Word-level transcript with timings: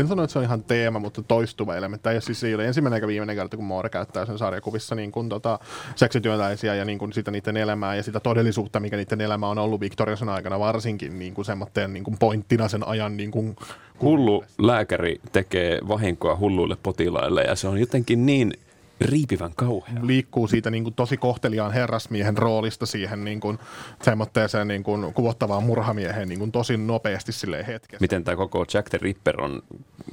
En 0.00 0.08
sano, 0.08 0.22
että 0.22 0.32
se 0.32 0.38
on 0.38 0.44
ihan 0.44 0.64
teema, 0.64 0.98
mutta 0.98 1.22
toistuva 1.22 1.76
elementti. 1.76 2.08
Ja 2.08 2.20
siis 2.20 2.44
ei 2.44 2.54
ole 2.54 2.66
ensimmäinen 2.66 2.96
eikä 2.96 3.06
viimeinen 3.06 3.36
kerta, 3.36 3.56
kun 3.56 3.66
Moore 3.66 3.88
käyttää 3.88 4.26
sen 4.26 4.38
sarjakuvissa 4.38 4.94
niin 4.94 5.12
kuin, 5.12 5.28
tota, 5.28 5.58
seksityöläisiä 5.96 6.74
ja 6.74 6.84
niin 6.84 6.98
kuin, 6.98 7.12
sitä 7.12 7.30
niiden 7.30 7.56
elämää 7.56 7.96
ja 7.96 8.02
sitä 8.02 8.20
todellisuutta, 8.20 8.80
mikä 8.80 8.96
niiden 8.96 9.20
elämä 9.20 9.48
on 9.48 9.58
ollut 9.58 9.80
Victoriasen 9.80 10.28
aikana 10.28 10.58
varsinkin 10.58 11.18
niin 11.18 11.34
kuin 11.34 11.44
semmoitteen 11.44 11.92
niin 11.92 12.04
kuin 12.04 12.18
pointtina 12.18 12.68
sen 12.68 12.88
ajan 12.88 13.16
niin 13.16 13.30
kuin, 13.30 13.56
Hullu 14.02 14.44
lääkäri 14.58 15.20
tekee 15.32 15.78
vahinkoa 15.88 16.36
hulluille 16.36 16.76
potilaille 16.82 17.42
ja 17.42 17.54
se 17.54 17.68
on 17.68 17.80
jotenkin 17.80 18.26
niin 18.26 18.52
riipivän 19.00 19.52
kauhea. 19.56 19.94
liikkuu 20.02 20.48
siitä 20.48 20.70
niin 20.70 20.84
kuin 20.84 20.94
tosi 20.94 21.16
kohteliaan 21.16 21.72
herrasmiehen 21.72 22.38
roolista 22.38 22.86
siihen 22.86 23.24
niin 23.24 23.40
kuin, 23.40 23.58
semmoitteeseen 24.02 24.68
niin 24.68 24.82
kuin, 24.82 25.14
kuvottavaan 25.14 25.62
murhamieheen 25.62 26.28
niin 26.28 26.38
kuin, 26.38 26.52
tosi 26.52 26.76
nopeasti 26.76 27.32
sille 27.32 27.66
hetkessä. 27.66 28.00
Miten 28.00 28.24
tämä 28.24 28.36
koko 28.36 28.66
Jack 28.74 28.90
the 28.90 28.98
Ripper 29.02 29.40
on 29.40 29.62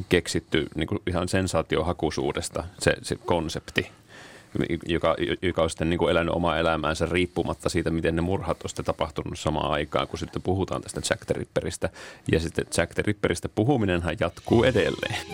keksitty 0.10 0.68
niin 0.76 0.88
kuin 0.88 1.00
ihan 1.08 1.28
sensaatiohakuisuudesta, 1.28 2.64
se, 2.80 2.94
se 3.02 3.16
konsepti, 3.16 3.92
joka, 4.86 5.16
joka 5.42 5.64
on 5.64 5.70
sitten 5.70 5.90
niin 5.90 5.98
kuin 5.98 6.12
elänyt 6.12 6.34
omaa 6.34 6.58
elämäänsä 6.58 7.06
riippumatta 7.06 7.70
siitä, 7.70 7.90
miten 7.90 8.16
ne 8.16 8.22
murhat 8.22 8.64
on 8.64 8.70
sitten 8.70 8.86
tapahtunut 8.86 9.40
samaan 9.40 9.72
aikaan, 9.72 10.08
kun 10.08 10.20
sitten 10.20 10.42
puhutaan 10.42 10.82
tästä 10.82 11.02
Jack 11.10 11.26
the 11.26 11.34
Ripperistä. 11.38 11.90
Ja 12.32 12.40
sitten 12.40 12.66
Jack 12.78 12.94
the 12.94 13.04
Ripperistä 13.06 13.50
puhuminenhan 13.50 14.18
jatkuu 14.20 14.64
edelleen. 14.64 15.26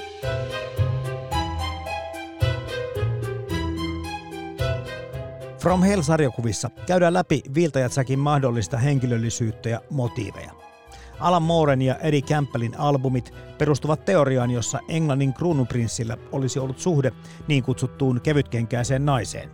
From 5.60 5.84
Hell-sarjakuvissa 5.84 6.70
käydään 6.88 7.14
läpi 7.14 7.44
Jackin 7.96 8.20
mahdollista 8.20 8.78
henkilöllisyyttä 8.78 9.70
ja 9.70 9.82
motiiveja. 9.90 10.52
Alan 11.20 11.44
Mooren 11.44 11.82
ja 11.82 11.96
Eddie 11.96 12.22
Campbellin 12.22 12.80
albumit 12.80 13.34
perustuvat 13.58 14.06
teoriaan, 14.06 14.52
jossa 14.52 14.80
Englannin 14.88 15.34
kruununprinssillä 15.34 16.18
olisi 16.32 16.60
ollut 16.60 16.80
suhde 16.80 17.12
niin 17.48 17.64
kutsuttuun 17.64 18.22
kevytkenkäiseen 18.22 19.06
naiseen. 19.06 19.50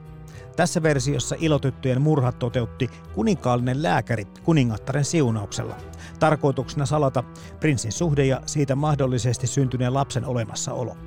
Tässä 0.56 0.84
versiossa 0.84 1.36
ilotyttöjen 1.40 2.02
murhat 2.02 2.40
toteutti 2.40 2.90
kuninkaallinen 3.14 3.84
lääkäri 3.84 4.26
kuningattaren 4.44 5.06
siunauksella. 5.06 5.76
Tarkoituksena 6.20 6.86
salata 6.86 7.24
prinssin 7.60 7.92
suhde 7.92 8.26
ja 8.26 8.42
siitä 8.46 8.76
mahdollisesti 8.76 9.48
syntyneen 9.48 9.94
lapsen 9.94 10.26
olemassaolo. 10.26 10.98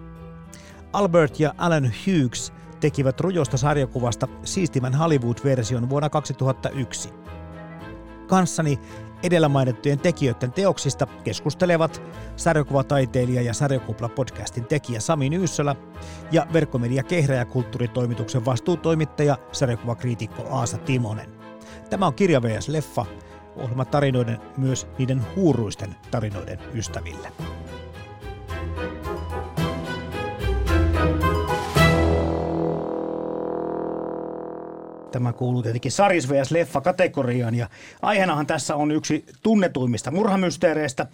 Albert 0.93 1.41
ja 1.41 1.55
Alan 1.59 1.85
Hughes 2.07 2.53
tekivät 2.81 3.21
rujosta 3.21 3.57
sarjakuvasta 3.57 4.29
siistimän 4.45 4.95
Hollywood-version 4.95 5.91
vuonna 5.91 6.11
2001. 6.11 7.11
Kanssani 8.27 8.79
edellä 9.23 9.49
mainittujen 9.49 9.99
tekijöiden 9.99 10.53
teoksista 10.53 11.07
keskustelevat 11.25 12.03
sarjakuvataiteilija 12.37 13.43
ja 13.43 13.53
sarjakupla-podcastin 13.53 14.67
tekijä 14.69 15.01
Sami 15.01 15.31
Nyyssölä 15.31 15.77
ja 16.33 16.47
verkkomedia 16.53 17.03
Kehrä 17.03 17.35
ja 17.35 17.45
kulttuuritoimituksen 17.45 18.45
vastuutoimittaja 18.45 19.39
sarjakuvakriitikko 19.53 20.47
Aasa 20.51 20.79
Timonen. 20.79 21.31
Tämä 21.91 22.07
on 22.07 22.15
Kirja 22.15 22.43
vs. 22.43 22.69
Leffa, 22.69 23.07
ohjelma 23.57 23.85
tarinoiden 23.85 24.39
myös 24.57 24.87
niiden 24.99 25.27
huuruisten 25.37 25.97
tarinoiden 26.11 26.59
ystäville. 26.75 27.33
Tämä 35.13 35.33
kuuluu 35.33 35.63
tietenkin 35.63 35.93
Saris 35.93 36.29
vs. 36.29 36.51
Leffa-kategoriaan 36.51 37.55
ja 37.55 37.69
aiheenahan 38.03 38.47
tässä 38.47 38.77
on 38.77 38.91
yksi 38.91 39.25
tunnetuimmista 39.43 40.11
murhamysteereistä, 40.11 41.07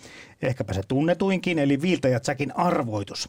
ehkäpä 0.42 0.72
se 0.72 0.82
tunnetuinkin, 0.88 1.58
eli 1.58 1.82
Viiltä 1.82 2.08
ja 2.08 2.20
Jackin 2.28 2.56
arvoitus. 2.56 3.28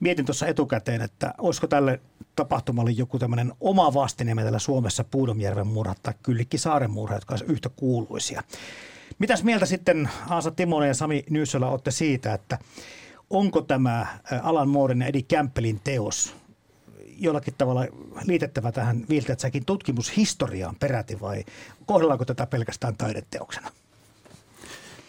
Mietin 0.00 0.24
tuossa 0.24 0.46
etukäteen, 0.46 1.02
että 1.02 1.34
olisiko 1.38 1.66
tälle 1.66 2.00
tapahtumalle 2.36 2.90
joku 2.90 3.18
tämmöinen 3.18 3.52
oma 3.60 3.94
vastine 3.94 4.34
täällä 4.34 4.58
Suomessa 4.58 5.04
Puudomjärven 5.04 5.66
murhat 5.66 5.98
tai 6.02 6.14
Kyllikki 6.22 6.58
Saaren 6.58 6.90
murhat, 6.90 7.16
jotka 7.16 7.32
olisivat 7.32 7.52
yhtä 7.52 7.68
kuuluisia. 7.76 8.42
Mitäs 9.18 9.44
mieltä 9.44 9.66
sitten 9.66 10.08
Aasa 10.28 10.50
Timonen 10.50 10.88
ja 10.88 10.94
Sami 10.94 11.24
Nyysölä 11.30 11.66
olette 11.66 11.90
siitä, 11.90 12.34
että 12.34 12.58
onko 13.30 13.60
tämä 13.62 14.06
Alan 14.42 14.68
Mooren 14.68 15.00
ja 15.00 15.06
Eddie 15.06 15.22
Campbellin 15.22 15.80
teos 15.84 16.39
jollakin 17.20 17.54
tavalla 17.58 17.86
liitettävä 18.26 18.72
tähän 18.72 19.04
Viltetsäkin 19.08 19.64
tutkimushistoriaan 19.64 20.76
peräti 20.76 21.20
vai 21.20 21.44
kohdellaanko 21.86 22.24
tätä 22.24 22.46
pelkästään 22.46 22.96
taideteoksena? 22.96 23.70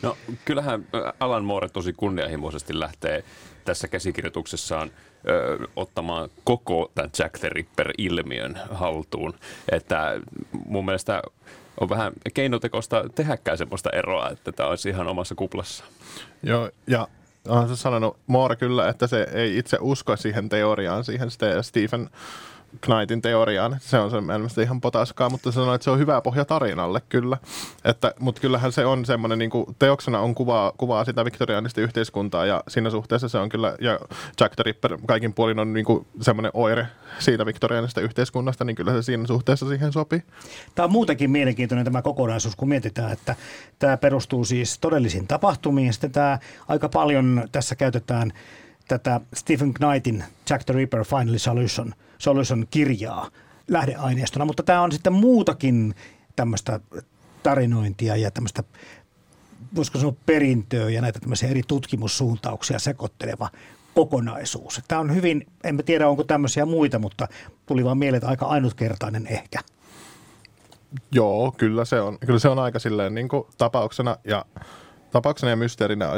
No 0.01 0.17
kyllähän 0.45 0.87
Alan 1.19 1.45
Moore 1.45 1.69
tosi 1.69 1.93
kunnianhimoisesti 1.93 2.79
lähtee 2.79 3.23
tässä 3.65 3.87
käsikirjoituksessaan 3.87 4.91
ö, 5.29 5.67
ottamaan 5.75 6.29
koko 6.43 6.91
tämän 6.95 7.11
Jack 7.19 7.39
the 7.39 7.49
Ripper-ilmiön 7.49 8.59
haltuun. 8.71 9.33
Että 9.71 10.21
mun 10.65 10.85
mielestä 10.85 11.21
on 11.79 11.89
vähän 11.89 12.13
keinotekoista 12.33 13.03
tehäkään 13.15 13.57
semmoista 13.57 13.89
eroa, 13.89 14.29
että 14.29 14.51
tämä 14.51 14.69
olisi 14.69 14.89
ihan 14.89 15.07
omassa 15.07 15.35
kuplassa. 15.35 15.83
Joo, 16.43 16.69
ja 16.87 17.07
on 17.47 17.69
se 17.69 17.75
sanonut 17.75 18.17
Moore 18.27 18.55
kyllä, 18.55 18.89
että 18.89 19.07
se 19.07 19.27
ei 19.33 19.57
itse 19.57 19.77
usko 19.81 20.15
siihen 20.17 20.49
teoriaan, 20.49 21.03
siihen 21.03 21.29
Stephen 21.61 22.09
Knightin 22.81 23.21
teoriaan. 23.21 23.77
Se 23.79 23.99
on 23.99 24.11
se 24.11 24.21
mielestäni 24.21 24.65
ihan 24.65 24.81
potaskaa, 24.81 25.29
mutta 25.29 25.51
sanoo, 25.51 25.73
että 25.73 25.83
se 25.83 25.91
on 25.91 25.99
hyvä 25.99 26.21
pohja 26.21 26.45
tarinalle 26.45 27.01
kyllä. 27.09 27.37
Että, 27.85 28.13
mutta 28.19 28.41
kyllähän 28.41 28.71
se 28.71 28.85
on 28.85 29.05
semmoinen, 29.05 29.39
niin 29.39 29.49
kuin, 29.49 29.65
teoksena 29.79 30.19
on 30.19 30.35
kuvaa, 30.35 30.71
kuvaa 30.77 31.05
sitä 31.05 31.25
viktoriaanista 31.25 31.81
yhteiskuntaa 31.81 32.45
ja 32.45 32.63
siinä 32.67 32.89
suhteessa 32.89 33.29
se 33.29 33.37
on 33.37 33.49
kyllä, 33.49 33.75
ja 33.81 33.99
Jack 34.39 34.55
the 34.55 34.63
Ripper 34.63 34.97
kaikin 35.07 35.33
puolin 35.33 35.59
on 35.59 35.73
niin 35.73 35.85
kuin, 35.85 36.07
semmoinen 36.21 36.51
oire 36.55 36.87
siitä 37.19 37.45
viktoriaanista 37.45 38.01
yhteiskunnasta, 38.01 38.65
niin 38.65 38.75
kyllä 38.75 38.91
se 38.91 39.01
siinä 39.01 39.27
suhteessa 39.27 39.67
siihen 39.67 39.91
sopii. 39.93 40.23
Tämä 40.75 40.83
on 40.83 40.91
muutenkin 40.91 41.31
mielenkiintoinen 41.31 41.85
tämä 41.85 42.01
kokonaisuus, 42.01 42.55
kun 42.55 42.69
mietitään, 42.69 43.11
että 43.11 43.35
tämä 43.79 43.97
perustuu 43.97 44.45
siis 44.45 44.79
todellisiin 44.79 45.27
tapahtumiin. 45.27 45.93
Sitten 45.93 46.11
tämä 46.11 46.39
aika 46.67 46.89
paljon 46.89 47.43
tässä 47.51 47.75
käytetään 47.75 48.33
tätä 48.87 49.21
Stephen 49.33 49.73
Knightin 49.73 50.23
Jack 50.49 50.65
the 50.65 50.73
Ripper 50.73 51.05
Final 51.05 51.37
Solution, 51.37 51.93
Solution 52.17 52.67
kirjaa 52.71 53.29
lähdeaineistona, 53.67 54.45
mutta 54.45 54.63
tämä 54.63 54.81
on 54.81 54.91
sitten 54.91 55.13
muutakin 55.13 55.95
tämmöistä 56.35 56.79
tarinointia 57.43 58.15
ja 58.15 58.31
tämmöistä 58.31 58.63
voisiko 59.75 59.97
sanoa 59.97 60.13
perintöä 60.25 60.89
ja 60.89 61.01
näitä 61.01 61.19
tämmöisiä 61.19 61.49
eri 61.49 61.61
tutkimussuuntauksia 61.67 62.79
sekoitteleva 62.79 63.49
kokonaisuus. 63.93 64.81
Tämä 64.87 65.01
on 65.01 65.15
hyvin, 65.15 65.47
en 65.63 65.83
tiedä 65.85 66.07
onko 66.07 66.23
tämmöisiä 66.23 66.65
muita, 66.65 66.99
mutta 66.99 67.27
tuli 67.65 67.85
vaan 67.85 67.97
mieleen, 67.97 68.17
että 68.17 68.29
aika 68.29 68.45
ainutkertainen 68.45 69.27
ehkä. 69.27 69.59
Joo, 71.11 71.53
kyllä 71.57 71.85
se 71.85 72.01
on, 72.01 72.17
kyllä 72.19 72.39
se 72.39 72.49
on 72.49 72.59
aika 72.59 72.79
silleen 72.79 73.15
niin 73.15 73.29
kuin 73.29 73.43
tapauksena 73.57 74.17
ja 74.23 74.45
tapauksena 75.11 75.49
ja 75.49 75.55
mysteerinä 75.55 76.09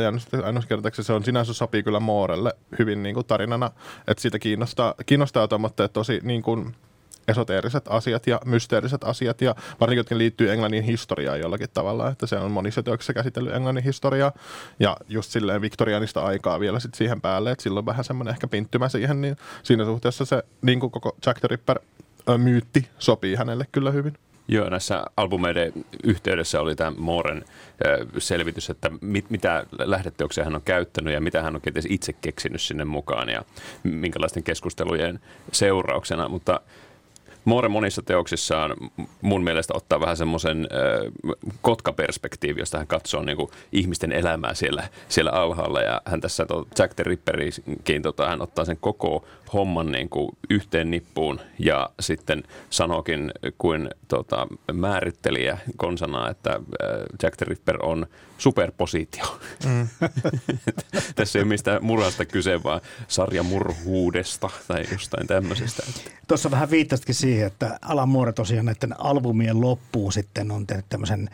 ainutkertaiseksi 0.43 1.03
se 1.03 1.13
on 1.13 1.23
sinänsä 1.23 1.53
sopii 1.53 1.83
kyllä 1.83 1.99
Moorelle 1.99 2.53
hyvin 2.79 3.03
niin 3.03 3.13
kuin 3.13 3.25
tarinana, 3.25 3.71
että 4.07 4.21
siitä 4.21 4.39
kiinnostaa, 4.39 4.93
kiinnostaa 5.05 5.47
tuommoitteet 5.47 5.93
tosi 5.93 6.19
niin 6.23 6.41
kuin 6.41 6.75
esoteeriset 7.27 7.85
asiat 7.89 8.27
ja 8.27 8.39
mysteeriset 8.45 9.03
asiat 9.03 9.41
ja 9.41 9.55
varsinkin, 9.79 9.99
jotka 9.99 10.17
liittyy 10.17 10.51
Englannin 10.51 10.83
historiaan 10.83 11.39
jollakin 11.39 11.69
tavalla, 11.73 12.09
että 12.09 12.27
se 12.27 12.35
on 12.35 12.51
monissa 12.51 12.83
teoksissa 12.83 13.13
käsitellyt 13.13 13.53
Englannin 13.53 13.83
historiaa 13.83 14.31
ja 14.79 14.97
just 15.07 15.31
silleen 15.31 15.61
viktorianista 15.61 16.21
aikaa 16.21 16.59
vielä 16.59 16.79
sit 16.79 16.93
siihen 16.93 17.21
päälle, 17.21 17.51
että 17.51 17.63
silloin 17.63 17.85
vähän 17.85 18.03
semmoinen 18.03 18.33
ehkä 18.33 18.47
pinttymä 18.47 18.89
siihen, 18.89 19.21
niin 19.21 19.37
siinä 19.63 19.85
suhteessa 19.85 20.25
se 20.25 20.43
niin 20.61 20.79
kuin 20.79 20.91
koko 20.91 21.15
Jack 21.25 21.39
the 21.39 21.47
Ripper 21.47 21.79
myytti 22.37 22.89
sopii 22.99 23.35
hänelle 23.35 23.67
kyllä 23.71 23.91
hyvin. 23.91 24.17
Joo, 24.47 24.69
näissä 24.69 25.03
albumeiden 25.17 25.73
yhteydessä 26.03 26.61
oli 26.61 26.75
tämä 26.75 26.91
Mooren 26.97 27.45
selvitys, 28.17 28.69
että 28.69 28.91
mit, 29.01 29.29
mitä 29.29 29.65
lähdeteoksia 29.79 30.43
hän 30.43 30.55
on 30.55 30.61
käyttänyt 30.61 31.13
ja 31.13 31.21
mitä 31.21 31.43
hän 31.43 31.55
on 31.55 31.61
itse 31.89 32.13
keksinyt 32.13 32.61
sinne 32.61 32.85
mukaan 32.85 33.29
ja 33.29 33.43
minkälaisten 33.83 34.43
keskustelujen 34.43 35.19
seurauksena. 35.51 36.29
Mutta 36.29 36.59
Moore 37.45 37.69
monissa 37.69 38.01
teoksissaan 38.01 38.75
mun 39.21 39.43
mielestä 39.43 39.73
ottaa 39.77 39.99
vähän 39.99 40.17
semmoisen 40.17 40.57
äh, 40.57 41.33
kotkaperspektiivi, 41.61 42.59
josta 42.59 42.77
hän 42.77 42.87
katsoo 42.87 43.23
niin 43.23 43.37
kuin, 43.37 43.49
ihmisten 43.71 44.11
elämää 44.11 44.53
siellä, 44.53 44.89
siellä 45.09 45.31
alhaalla. 45.31 45.81
Ja 45.81 46.01
hän 46.05 46.21
tässä 46.21 46.45
to, 46.45 46.67
Jack 46.79 46.93
the 46.93 47.03
Ripperikin, 47.03 48.01
tota, 48.01 48.29
hän 48.29 48.41
ottaa 48.41 48.65
sen 48.65 48.77
koko 48.77 49.25
homman 49.53 49.91
niin 49.91 50.09
kuin, 50.09 50.29
yhteen 50.49 50.91
nippuun 50.91 51.39
ja 51.59 51.89
sitten 51.99 52.43
sanokin 52.69 53.31
kuin 53.57 53.89
tota, 54.07 54.47
määrittelijä 54.73 55.57
konsana, 55.77 56.29
että 56.29 56.51
äh, 56.51 56.59
Jack 57.23 57.37
the 57.37 57.45
Ripper 57.49 57.77
on 57.81 58.07
superpositio. 58.37 59.39
Mm. 59.65 59.87
Tässä 61.15 61.39
ei 61.39 61.43
ole 61.43 61.49
mistään 61.49 61.85
murhasta 61.85 62.25
kyse, 62.25 62.63
vaan 62.63 62.81
sarjamurhuudesta 63.07 64.49
tai 64.67 64.85
jostain 64.91 65.27
tämmöisestä. 65.27 65.83
Tuossa 66.27 66.51
vähän 66.51 66.71
viittasitkin 66.71 67.15
siihen, 67.15 67.32
että 67.41 67.79
Alan 67.81 68.09
Moore 68.09 68.33
tosiaan 68.33 68.65
näiden 68.65 69.01
albumien 69.01 69.61
loppuun 69.61 70.13
sitten 70.13 70.51
on 70.51 70.67
tehnyt 70.67 70.85
tämmöisen 70.89 71.29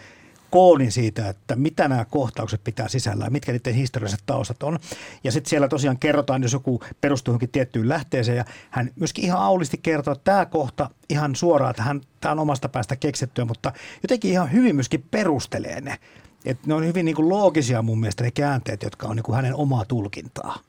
koodin 0.49 0.91
siitä, 0.91 1.29
että 1.29 1.55
mitä 1.55 1.87
nämä 1.87 2.05
kohtaukset 2.05 2.63
pitää 2.63 2.87
sisällään, 2.87 3.31
mitkä 3.31 3.51
niiden 3.51 3.73
historialliset 3.73 4.23
taustat 4.25 4.63
on. 4.63 4.79
Ja 5.23 5.31
sitten 5.31 5.49
siellä 5.49 5.67
tosiaan 5.67 5.99
kerrotaan, 5.99 6.41
jos 6.41 6.53
joku 6.53 6.83
perustuu 7.01 7.31
johonkin 7.31 7.49
tiettyyn 7.49 7.89
lähteeseen, 7.89 8.37
ja 8.37 8.45
hän 8.69 8.91
myöskin 8.95 9.25
ihan 9.25 9.41
aulisti 9.41 9.77
kertoo, 9.77 10.11
että 10.13 10.23
tämä 10.23 10.45
kohta 10.45 10.89
ihan 11.09 11.35
suoraan, 11.35 11.69
että 11.69 11.83
hän, 11.83 12.01
tämä 12.21 12.31
on 12.31 12.39
omasta 12.39 12.69
päästä 12.69 12.95
keksittyä, 12.95 13.45
mutta 13.45 13.73
jotenkin 14.03 14.31
ihan 14.31 14.51
hyvin 14.51 14.75
myöskin 14.75 15.05
perustelee 15.11 15.81
ne. 15.81 15.99
Et 16.45 16.65
ne 16.65 16.73
on 16.73 16.85
hyvin 16.85 17.05
niin 17.05 17.15
kuin 17.15 17.29
loogisia 17.29 17.81
mun 17.81 17.99
mielestä 17.99 18.23
ne 18.23 18.31
käänteet, 18.31 18.83
jotka 18.83 19.07
on 19.07 19.15
niin 19.15 19.23
kuin 19.23 19.35
hänen 19.35 19.55
omaa 19.55 19.85
tulkintaa. 19.85 20.59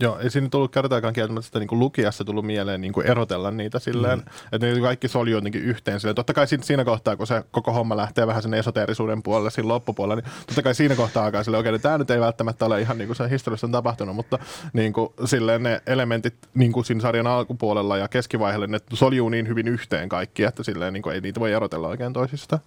Joo, 0.00 0.18
ei 0.18 0.30
siinä 0.30 0.48
tullut 0.48 0.72
kertaakaan 0.72 1.14
kieltämättä 1.14 1.46
sitä 1.46 1.58
niin 1.58 1.68
kuin 1.68 1.78
lukijassa 1.78 2.24
tullut 2.24 2.46
mieleen 2.46 2.80
niin 2.80 2.92
kuin 2.92 3.06
erotella 3.06 3.50
niitä 3.50 3.78
silleen, 3.78 4.18
mm. 4.18 4.24
että 4.52 4.66
ne 4.66 4.80
kaikki 4.80 5.08
soli 5.08 5.30
jotenkin 5.30 5.62
yhteen 5.62 6.00
silleen. 6.00 6.14
Totta 6.14 6.34
kai 6.34 6.46
siinä 6.62 6.84
kohtaa, 6.84 7.16
kun 7.16 7.26
se 7.26 7.42
koko 7.50 7.72
homma 7.72 7.96
lähtee 7.96 8.26
vähän 8.26 8.42
sen 8.42 8.54
esoteerisuuden 8.54 9.22
puolelle 9.22 9.50
siinä 9.50 9.68
loppupuolella, 9.68 10.22
niin 10.22 10.32
totta 10.46 10.62
kai 10.62 10.74
siinä 10.74 10.94
kohtaa 10.94 11.24
alkaa 11.24 11.44
silleen, 11.44 11.60
okei, 11.60 11.70
okay, 11.70 11.78
tämä 11.78 11.98
nyt 11.98 12.10
ei 12.10 12.20
välttämättä 12.20 12.64
ole 12.64 12.80
ihan 12.80 12.98
niin 12.98 13.08
kuin 13.08 13.16
se 13.16 13.30
historiassa 13.30 13.66
on 13.66 13.72
tapahtunut, 13.72 14.16
mutta 14.16 14.38
niin 14.72 14.92
kuin, 14.92 15.08
silleen 15.24 15.62
ne 15.62 15.82
elementit 15.86 16.34
niin 16.54 16.72
kuin 16.72 16.84
siinä 16.84 17.00
sarjan 17.00 17.26
alkupuolella 17.26 17.96
ja 17.96 18.08
keskivaiheelle, 18.08 18.66
ne 18.66 18.78
soljuu 18.92 19.28
niin 19.28 19.48
hyvin 19.48 19.68
yhteen 19.68 20.08
kaikki, 20.08 20.44
että 20.44 20.62
silleen 20.62 20.92
niin 20.92 21.02
kuin, 21.02 21.14
ei 21.14 21.20
niitä 21.20 21.40
voi 21.40 21.52
erotella 21.52 21.88
oikein 21.88 22.12
toisista. 22.12 22.58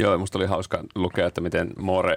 Joo, 0.00 0.18
musta 0.18 0.38
oli 0.38 0.46
hauska 0.46 0.82
lukea, 0.94 1.26
että 1.26 1.40
miten 1.40 1.70
Moore 1.78 2.16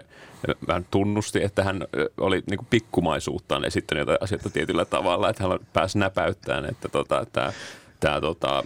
vähän 0.68 0.86
tunnusti, 0.92 1.44
että 1.44 1.64
hän 1.64 1.88
oli 2.18 2.44
niin 2.50 2.58
kuin 2.58 2.68
pikkumaisuuttaan 2.70 3.66
esittänyt 3.66 4.02
jotain 4.02 4.18
asioita 4.22 4.50
tietyllä 4.50 4.86
tavalla, 4.86 5.30
että 5.30 5.44
hän 5.44 5.60
pääsi 5.74 5.98
näpäyttämään, 6.00 6.66
että 6.66 6.90
tota, 6.90 7.26
tämä 7.34 7.54
tämä 8.00 8.22
tota, 8.22 8.64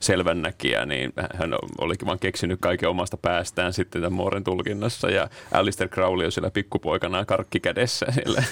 selvännäkijä, 0.00 0.86
niin 0.86 1.12
hän 1.34 1.54
olikin 1.78 2.06
vaan 2.06 2.18
keksinyt 2.18 2.60
kaiken 2.60 2.88
omasta 2.88 3.16
päästään 3.16 3.72
sitten 3.72 4.02
tämän 4.02 4.16
Mooren 4.16 4.44
tulkinnassa 4.44 5.10
ja 5.10 5.28
Alistair 5.52 5.90
Crowley 5.90 6.26
on 6.26 6.32
siellä 6.32 6.50
pikkupoikana 6.50 7.24
karkki 7.24 7.60
kädessä 7.60 8.06
siellä. 8.10 8.42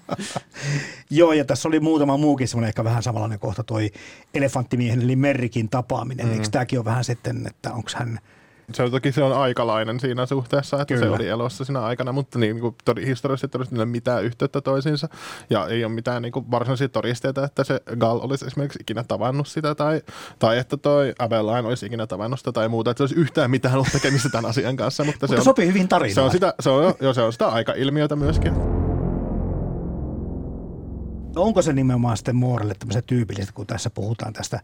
Joo, 1.10 1.32
ja 1.32 1.44
tässä 1.44 1.68
oli 1.68 1.80
muutama 1.80 2.16
muukin 2.16 2.48
semmoinen 2.48 2.68
ehkä 2.68 2.84
vähän 2.84 3.02
samanlainen 3.02 3.38
kohta, 3.38 3.62
toi 3.62 3.90
elefanttimiehen 4.34 5.02
eli 5.02 5.16
Merrikin 5.16 5.68
tapaaminen. 5.68 6.26
Mm. 6.26 6.32
Eikö 6.32 6.48
tämäkin 6.50 6.78
ole 6.78 6.84
vähän 6.84 7.04
sitten, 7.04 7.46
että 7.46 7.72
onko 7.72 7.90
hän– 7.96 8.18
se 8.72 8.82
on 8.82 8.90
toki 8.90 9.12
se 9.12 9.22
on 9.22 9.32
aikalainen 9.32 10.00
siinä 10.00 10.26
suhteessa, 10.26 10.80
että 10.80 10.94
Kyllä. 10.94 11.06
se 11.06 11.10
oli 11.10 11.28
elossa 11.28 11.64
siinä 11.64 11.80
aikana, 11.80 12.12
mutta 12.12 12.38
niin, 12.38 12.56
niin 12.56 12.60
kuin, 12.60 13.06
historiallisesti 13.06 13.48
todennäköisesti 13.48 13.76
ei 13.76 13.82
ole 13.82 13.86
mitään 13.86 14.24
yhteyttä 14.24 14.60
toisiinsa 14.60 15.08
ja 15.50 15.66
ei 15.66 15.84
ole 15.84 15.92
mitään 15.92 16.22
niin 16.22 16.32
kuin, 16.32 16.50
varsinaisia 16.50 16.88
todisteita, 16.88 17.44
että 17.44 17.64
se 17.64 17.80
Gal 17.98 18.20
olisi 18.22 18.46
esimerkiksi 18.46 18.78
ikinä 18.82 19.04
tavannut 19.04 19.48
sitä 19.48 19.74
tai, 19.74 20.02
tai 20.38 20.58
että 20.58 20.76
toi 20.76 21.14
Abeline 21.18 21.68
olisi 21.68 21.86
ikinä 21.86 22.06
tavannut 22.06 22.38
sitä 22.38 22.52
tai 22.52 22.68
muuta, 22.68 22.90
että 22.90 22.98
se 22.98 23.02
olisi 23.02 23.20
yhtään 23.20 23.50
mitään 23.50 23.74
ollut 23.74 23.88
tekemistä 23.92 24.28
tämän 24.28 24.50
asian 24.50 24.76
kanssa. 24.76 25.04
Mutta, 25.04 25.18
mutta 25.22 25.36
se 25.36 25.40
on, 25.40 25.44
sopii 25.44 25.66
hyvin 25.66 25.88
tarinaan. 25.88 26.14
Se 26.14 26.20
on 26.20 26.30
sitä, 26.30 26.54
se 26.60 26.70
on, 26.70 26.94
jo, 27.00 27.14
se 27.14 27.22
on 27.22 27.32
sitä 27.32 27.48
aika-ilmiötä 27.48 28.16
myöskin. 28.16 28.54
No 31.34 31.42
onko 31.42 31.62
se 31.62 31.72
nimenomaan 31.72 32.16
sitten 32.16 32.36
Moorelle 32.36 32.74
tämmöisen 32.78 33.02
tyypillistä, 33.06 33.52
kun 33.52 33.66
tässä 33.66 33.90
puhutaan 33.90 34.32
tästä 34.32 34.60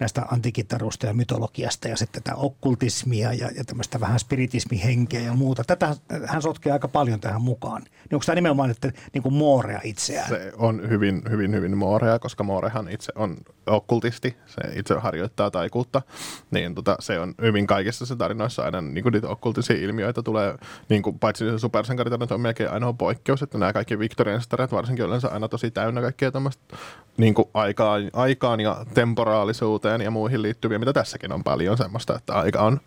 näistä 0.00 0.22
antikittarusta 0.30 1.06
ja 1.06 1.14
mytologiasta 1.14 1.88
ja 1.88 1.96
sitten 1.96 2.22
tätä 2.22 2.36
okkultismia 2.36 3.32
ja, 3.32 3.50
ja 3.56 3.64
tämmöistä 3.64 4.00
vähän 4.00 4.18
spiritismihenkeä 4.18 5.20
ja 5.20 5.32
muuta. 5.32 5.64
Tätä 5.64 5.96
hän 6.26 6.42
sotkee 6.42 6.72
aika 6.72 6.88
paljon 6.88 7.20
tähän 7.20 7.42
mukaan. 7.42 7.82
Niin 7.82 8.14
onko 8.14 8.24
tämä 8.26 8.34
nimenomaan 8.34 8.70
että, 8.70 8.92
niin 9.12 9.22
kuin 9.22 9.34
Moorea 9.34 9.80
itseään? 9.84 10.28
Se 10.28 10.52
on 10.56 10.88
hyvin, 10.88 11.22
hyvin, 11.30 11.54
hyvin 11.54 11.76
Moorea, 11.76 12.18
koska 12.18 12.44
Moorehan 12.44 12.88
itse 12.88 13.12
on 13.16 13.36
okkultisti, 13.66 14.36
se 14.46 14.60
itse 14.74 14.94
harjoittaa 14.94 15.50
taikuutta, 15.50 16.02
niin 16.50 16.74
tota, 16.74 16.96
se 17.00 17.20
on 17.20 17.34
hyvin 17.42 17.66
kaikissa 17.66 18.06
se 18.06 18.16
tarinoissa 18.16 18.62
aina 18.62 18.80
niin 18.80 19.02
kuin 19.02 19.12
niitä 19.12 19.28
okkultisia 19.28 19.76
ilmiöitä 19.76 20.22
tulee, 20.22 20.58
niin 20.88 21.02
kuin, 21.02 21.18
paitsi 21.18 21.50
se 21.50 21.58
supersankaritarinat 21.58 22.32
on 22.32 22.40
melkein 22.40 22.70
ainoa 22.70 22.92
poikkeus, 22.92 23.42
että 23.42 23.58
nämä 23.58 23.72
kaikki 23.72 23.98
Victorian 23.98 24.42
varsinkin 24.72 25.04
yleensä 25.04 25.28
aina 25.28 25.48
tosi 25.48 25.70
täynnä 25.70 26.00
kaikkea 26.00 26.32
tämmöistä 26.32 26.76
niin 27.18 27.34
aikaan, 27.54 28.10
aikaan 28.12 28.60
ja 28.60 28.86
temporaalisuuteen 28.94 30.00
ja 30.00 30.10
muihin 30.10 30.42
liittyviä, 30.42 30.78
mitä 30.78 30.92
tässäkin 30.92 31.32
on 31.32 31.44
paljon 31.44 31.76
semmoista, 31.76 32.16
että 32.16 32.34
aika 32.34 32.62
on, 32.62 32.80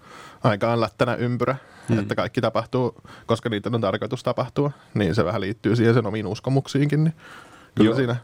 aika 0.44 0.72
on 0.72 0.82
lättänä 0.82 1.16
ympyrä, 1.16 1.56
hmm. 1.90 2.00
että 2.00 2.16
kaikki 2.16 2.42
tapahtuu, 2.42 2.96
koska 3.26 3.50
niitä 3.50 3.70
on 3.74 3.82
tarkoitus 3.82 4.24
tapahtua, 4.24 4.72
niin 4.94 5.16
se 5.16 5.26
vähän 5.26 5.42
liittyy 5.42 5.76
siihen 5.76 5.94
sen 5.94 6.06
omiin 6.06 6.28
uskomuksiinkin, 6.28 7.04
niin 7.04 7.14
kyllä 7.76 7.90
Joo. 7.90 7.96
siinä 7.96 8.16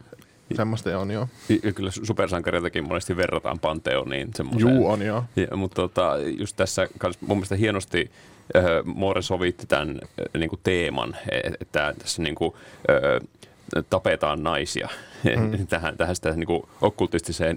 Semmoista 0.54 0.98
on, 0.98 1.10
joo. 1.10 1.28
Ja 1.62 1.72
kyllä 1.72 1.90
supersankareiltakin 1.90 2.88
monesti 2.88 3.16
verrataan 3.16 3.58
Panteoniin. 3.58 4.30
Juu, 4.56 4.88
on 4.88 5.02
joo. 5.02 5.24
Ja, 5.36 5.56
mutta 5.56 5.74
tota, 5.74 6.12
just 6.38 6.56
tässä 6.56 6.88
mun 7.20 7.36
mielestä 7.36 7.54
hienosti 7.54 8.10
äh, 8.56 8.62
Moore 8.84 9.22
sovitti 9.22 9.66
tämän 9.66 9.88
äh, 9.88 10.40
niin 10.40 10.50
kuin 10.50 10.60
teeman, 10.62 11.16
että 11.60 11.94
tässä 11.98 12.22
niin 12.22 12.34
kuin, 12.34 12.54
äh, 12.90 13.84
tapetaan 13.90 14.42
naisia 14.42 14.88
mm. 15.24 15.66
tähän, 15.66 15.96
tähän 15.96 16.16
sitä 16.16 16.30
niin 16.30 16.46
kuin 16.46 16.62
okkultistiseen 16.80 17.56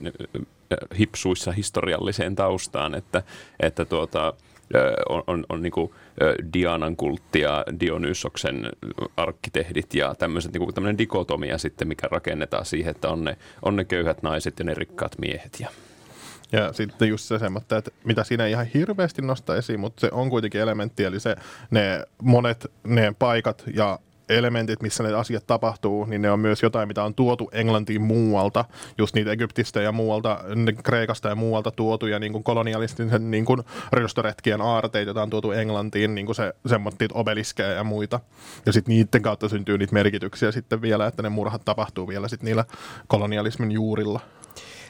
hipsuissa 1.00 1.52
historialliseen 1.52 2.36
taustaan, 2.36 2.96
että, 2.96 3.24
että 3.60 3.86
tuota, 3.86 4.34
on, 5.10 5.24
on, 5.28 5.46
on 5.50 5.62
niin 5.62 5.72
kuin 5.72 5.92
Dianan 6.54 6.96
kultti 6.96 7.40
ja 7.40 7.66
Dionysoksen 7.80 8.70
arkkitehdit 9.18 9.94
ja 9.94 10.16
tämmöiset, 10.16 10.54
niin 10.54 10.74
tämmöinen 10.74 10.98
dikotomia 10.98 11.58
sitten, 11.58 11.88
mikä 11.88 12.08
rakennetaan 12.12 12.66
siihen, 12.66 12.92
että 12.92 13.10
on 13.10 13.24
ne, 13.24 13.38
on 13.62 13.76
ne 13.76 13.86
köyhät 13.86 14.24
naiset 14.24 14.60
ja 14.60 14.66
ne 14.66 14.74
rikkaat 14.74 15.20
miehet. 15.20 15.58
Ja, 15.60 15.70
ja 16.52 16.74
sitten 16.74 17.10
just 17.10 17.26
se 17.26 17.40
semmoista, 17.40 17.78
että 17.78 17.92
mitä 18.04 18.24
siinä 18.24 18.46
ei 18.46 18.52
ihan 18.52 18.66
hirveästi 18.66 19.22
nosta 19.22 19.56
esiin, 19.56 19.80
mutta 19.80 20.02
se 20.02 20.10
on 20.12 20.30
kuitenkin 20.30 20.62
elementti, 20.62 21.04
eli 21.04 21.20
se, 21.20 21.36
ne 21.72 22.06
monet 22.22 22.72
ne 22.84 23.14
paikat 23.20 23.64
ja 23.74 24.00
elementit, 24.38 24.82
missä 24.82 25.04
ne 25.04 25.14
asiat 25.14 25.48
tapahtuu, 25.48 26.06
niin 26.06 26.22
ne 26.22 26.32
on 26.32 26.40
myös 26.40 26.64
jotain, 26.64 26.88
mitä 26.88 27.04
on 27.04 27.16
tuotu 27.16 27.50
Englantiin 27.54 28.02
muualta, 28.02 28.66
just 28.98 29.16
niitä 29.16 29.32
Egyptistä 29.32 29.82
ja 29.82 29.92
muualta, 29.92 30.40
Kreikasta 30.84 31.30
ja 31.30 31.36
muualta 31.36 31.72
tuotuja 31.72 32.20
niin 32.20 32.32
kuin 32.32 32.44
kolonialistisen 32.44 33.32
niin 33.32 33.46
kuin 33.46 33.64
ryöstöretkien 33.92 34.62
aarteita, 34.62 35.10
joita 35.10 35.22
on 35.24 35.30
tuotu 35.30 35.52
Englantiin, 35.52 36.16
niin 36.16 36.26
kuin 36.26 36.36
se 36.36 36.54
semmoittit 36.66 37.12
obeliskeja 37.12 37.72
ja 37.72 37.84
muita. 37.84 38.20
Ja 38.66 38.74
sitten 38.74 38.96
niiden 38.96 39.22
kautta 39.22 39.50
syntyy 39.50 39.78
niitä 39.78 39.94
merkityksiä 39.94 40.52
sitten 40.52 40.82
vielä, 40.82 41.08
että 41.08 41.22
ne 41.22 41.30
murhat 41.30 41.66
tapahtuu 41.66 42.08
vielä 42.08 42.28
sitten 42.28 42.46
niillä 42.46 42.66
kolonialismin 43.08 43.72
juurilla. 43.72 44.20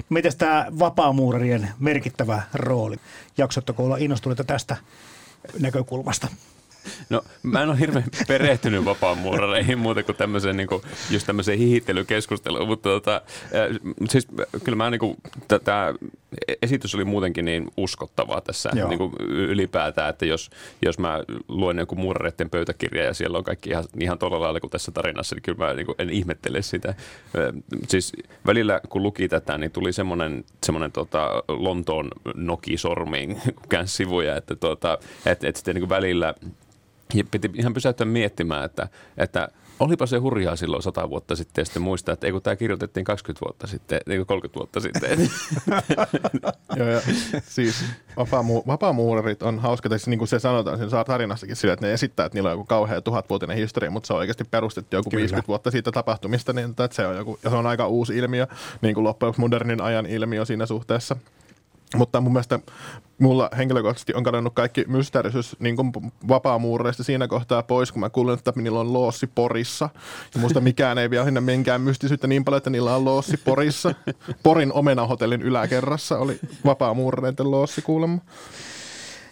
Miten 0.09 0.37
tämä 0.37 0.65
vapaamuurarien 0.79 1.69
merkittävä 1.79 2.41
rooli? 2.53 2.95
Jaksottako 3.37 3.85
olla 3.85 3.97
innostuneita 3.97 4.43
tästä 4.43 4.77
näkökulmasta? 5.59 6.27
No 7.09 7.23
mä 7.43 7.63
en 7.63 7.69
ole 7.69 7.79
hirveän 7.79 8.05
perehtynyt 8.27 8.85
vapaamuurareihin 8.85 9.79
muuta 9.79 10.03
kuin 10.03 10.15
tämmöiseen, 10.15 10.57
niin 10.57 10.67
kuin, 10.67 10.81
just 11.09 11.27
tämmöiseen 11.27 11.57
hihittelykeskusteluun, 11.57 12.67
mutta 12.67 12.89
tota, 12.89 13.21
siis 14.09 14.27
kyllä 14.63 14.75
mä 14.75 14.89
niin 14.89 14.99
kuin, 14.99 15.17
tämä 15.63 15.93
esitys 16.61 16.95
oli 16.95 17.05
muutenkin 17.05 17.45
niin 17.45 17.71
uskottavaa 17.77 18.41
tässä 18.41 18.69
niin 18.87 18.97
kuin 18.97 19.13
ylipäätään, 19.29 20.09
että 20.09 20.25
jos, 20.25 20.49
jos 20.81 20.99
mä 20.99 21.23
luen 21.47 21.77
joku 21.77 21.95
muurareiden 21.95 22.49
pöytäkirja 22.49 23.03
ja 23.03 23.13
siellä 23.13 23.37
on 23.37 23.43
kaikki 23.43 23.69
ihan, 23.69 23.83
ihan 23.99 24.19
tuolla 24.19 24.39
lailla 24.39 24.59
kuin 24.59 24.71
tässä 24.71 24.91
tarinassa, 24.91 25.35
niin 25.35 25.43
kyllä 25.43 25.65
mä 25.65 25.73
niin 25.73 25.85
kuin, 25.85 25.95
en 25.99 26.09
ihmettele 26.09 26.61
sitä. 26.61 26.93
Siis 27.87 28.13
välillä 28.45 28.81
kun 28.89 29.03
luki 29.03 29.27
tätä, 29.27 29.57
niin 29.57 29.71
tuli 29.71 29.93
semmoinen, 29.93 30.43
semmoinen 30.65 30.91
tota, 30.91 31.43
Lontoon 31.47 32.09
noki 32.35 32.77
sormiin, 32.77 33.41
kun 33.69 33.87
sivuja, 33.87 34.37
että, 34.37 34.55
tota, 34.55 34.97
että, 35.25 35.47
että 35.47 35.57
sitten 35.59 35.75
niin 35.75 35.81
kuin 35.81 35.89
välillä– 35.89 36.33
ja 37.13 37.23
piti 37.31 37.49
ihan 37.53 37.73
pysäyttää 37.73 38.07
miettimään, 38.07 38.65
että, 38.65 38.87
että 39.17 39.47
olipa 39.81 40.05
se 40.05 40.17
hurjaa 40.17 40.55
silloin 40.55 40.83
sata 40.83 41.09
vuotta 41.09 41.35
sitten 41.35 41.61
ja 41.61 41.65
sitten 41.65 41.81
muistaa, 41.81 42.13
että 42.13 42.27
ei 42.27 42.31
kun 42.31 42.41
tämä 42.41 42.55
kirjoitettiin 42.55 43.03
20 43.03 43.45
vuotta 43.45 43.67
sitten, 43.67 43.99
ei 44.07 44.25
30 44.25 44.59
vuotta 44.59 44.79
sitten. 44.79 45.19
Joo, 46.77 46.87
ja 46.87 47.01
siis 47.43 47.85
vapaamu- 48.17 48.63
vapaamuurarit 48.67 49.43
on 49.43 49.59
hauska, 49.59 49.89
tai 49.89 49.99
siis 49.99 50.07
niin 50.07 50.17
kuin 50.17 50.27
se 50.27 50.39
sanotaan 50.39 50.77
sen 50.77 50.89
tarinassakin 51.07 51.55
sillä, 51.55 51.73
että 51.73 51.85
ne 51.85 51.93
esittää, 51.93 52.25
että 52.25 52.37
niillä 52.37 52.49
on 52.49 52.53
joku 52.53 52.65
kauhea 52.65 53.01
tuhatvuotinen 53.01 53.57
historia, 53.57 53.91
mutta 53.91 54.07
se 54.07 54.13
on 54.13 54.19
oikeasti 54.19 54.43
perustettu 54.43 54.95
joku 54.95 55.09
Kyllä. 55.09 55.21
50 55.21 55.47
vuotta 55.47 55.71
siitä 55.71 55.91
tapahtumista, 55.91 56.53
niin 56.53 56.69
että 56.69 56.89
se 56.91 57.07
on 57.07 57.15
joku, 57.15 57.39
ja 57.43 57.49
se 57.49 57.55
on 57.55 57.67
aika 57.67 57.87
uusi 57.87 58.17
ilmiö, 58.17 58.47
niin 58.81 58.95
kuin 58.95 59.03
loppujen 59.03 59.33
modernin 59.37 59.81
ajan 59.81 60.05
ilmiö 60.05 60.45
siinä 60.45 60.65
suhteessa. 60.65 61.15
Mutta 61.95 62.21
mun 62.21 62.33
mielestä 62.33 62.59
mulla 63.19 63.49
henkilökohtaisesti 63.57 64.13
on 64.13 64.23
kadonnut 64.23 64.53
kaikki 64.53 64.85
mysteerisyys 64.87 65.55
niin 65.59 65.75
vapaamuureista 66.27 67.03
siinä 67.03 67.27
kohtaa 67.27 67.63
pois, 67.63 67.91
kun 67.91 67.99
mä 67.99 68.09
kuulen, 68.09 68.33
että 68.33 68.53
niillä 68.55 68.79
on 68.79 68.93
loossi 68.93 69.27
Porissa. 69.27 69.89
Ja 70.33 70.41
musta 70.41 70.61
mikään 70.61 70.97
ei 70.97 71.09
vielä 71.09 71.25
sinne 71.25 71.41
minkään 71.41 71.81
mystisyyttä 71.81 72.27
niin 72.27 72.45
paljon, 72.45 72.57
että 72.57 72.69
niillä 72.69 72.95
on 72.95 73.05
loossi 73.05 73.37
Porissa. 73.37 73.95
Porin 74.43 74.73
omenahotellin 74.73 75.41
yläkerrassa 75.41 76.17
oli 76.17 76.39
vapaamuureiden 76.65 77.51
loossi 77.51 77.81
kuulemma 77.81 78.21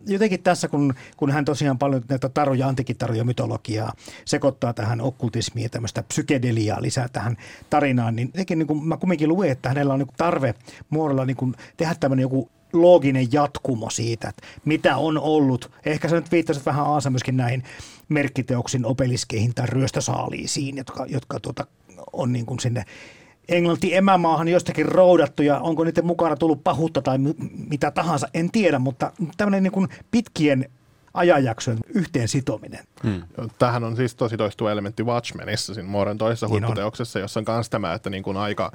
jotenkin 0.08 0.44
tässä, 0.44 0.68
kun, 0.68 0.94
kun 1.18 1.32
hän 1.32 1.46
tosiaan 1.46 1.77
paljon 1.77 2.01
näitä 2.10 2.29
taruja, 2.29 2.68
antiikitaruja, 2.68 3.24
mytologiaa 3.24 3.94
sekoittaa 4.25 4.74
tähän 4.74 5.01
okkultismiin 5.01 5.63
ja 5.63 5.70
tämmöistä 5.70 6.03
psykedeliaa 6.03 6.82
lisää 6.82 7.08
tähän 7.08 7.38
tarinaan, 7.70 8.15
niin 8.15 8.27
jotenkin 8.27 8.60
niin 8.60 8.68
kuin 8.68 8.88
mä 8.88 8.98
kumminkin 8.98 9.29
luen, 9.29 9.51
että 9.51 9.70
hänellä 9.70 9.94
on 9.94 10.00
niin 10.00 10.10
tarve 10.18 10.56
muodolla 10.89 11.25
niin 11.25 11.56
tehdä 11.77 11.96
tämmöinen 12.00 12.22
joku 12.22 12.50
looginen 12.74 13.27
jatkumo 13.32 13.89
siitä, 13.89 14.29
että 14.29 14.48
mitä 14.65 14.98
on 14.98 15.18
ollut. 15.18 15.72
Ehkä 15.86 16.10
sä 16.10 16.15
nyt 16.15 16.32
viittasit 16.32 16.65
vähän 16.65 16.86
Aasa 16.86 17.10
myöskin 17.10 17.38
näihin 17.38 17.63
merkkiteoksin 18.10 18.86
opeliskeihin 18.86 19.56
tai 19.56 19.68
ryöstösaaliisiin, 19.68 20.77
jotka, 20.77 21.06
jotka 21.06 21.39
tuota, 21.39 21.68
on 22.13 22.34
niin 22.34 22.46
kuin 22.46 22.60
sinne 22.60 22.86
Englanti 23.50 23.96
emämaahan 23.96 24.48
jostakin 24.48 24.86
roudattu 24.86 25.44
ja 25.44 25.60
onko 25.60 25.84
niiden 25.84 26.06
mukana 26.06 26.36
tullut 26.36 26.63
pahuutta 26.63 27.01
tai 27.01 27.18
mitä 27.70 27.91
tahansa, 27.91 28.27
en 28.34 28.51
tiedä, 28.51 28.79
mutta 28.79 29.12
tämmöinen 29.38 29.63
niin 29.63 29.72
kuin 29.72 29.88
pitkien 30.12 30.70
ajanjaksojen 31.13 31.79
yhteen 31.89 32.27
sitominen. 32.27 32.84
Hmm. 33.03 33.22
Tähän 33.60 33.84
on 33.84 33.96
siis 33.96 34.15
tosi 34.15 34.38
toistuva 34.38 34.72
elementti 34.72 35.03
Watchmenissa, 35.03 35.74
siinä 35.74 35.89
Mooren 35.89 36.18
toisessa 36.18 36.48
niin 36.48 36.51
huipputeoksessa, 36.51 37.20
jossa 37.20 37.39
on 37.39 37.46
myös 37.48 37.70
tämä, 37.70 37.94
että 37.94 38.10
niin 38.10 38.24
kuin 38.24 38.38
aika 38.38 38.72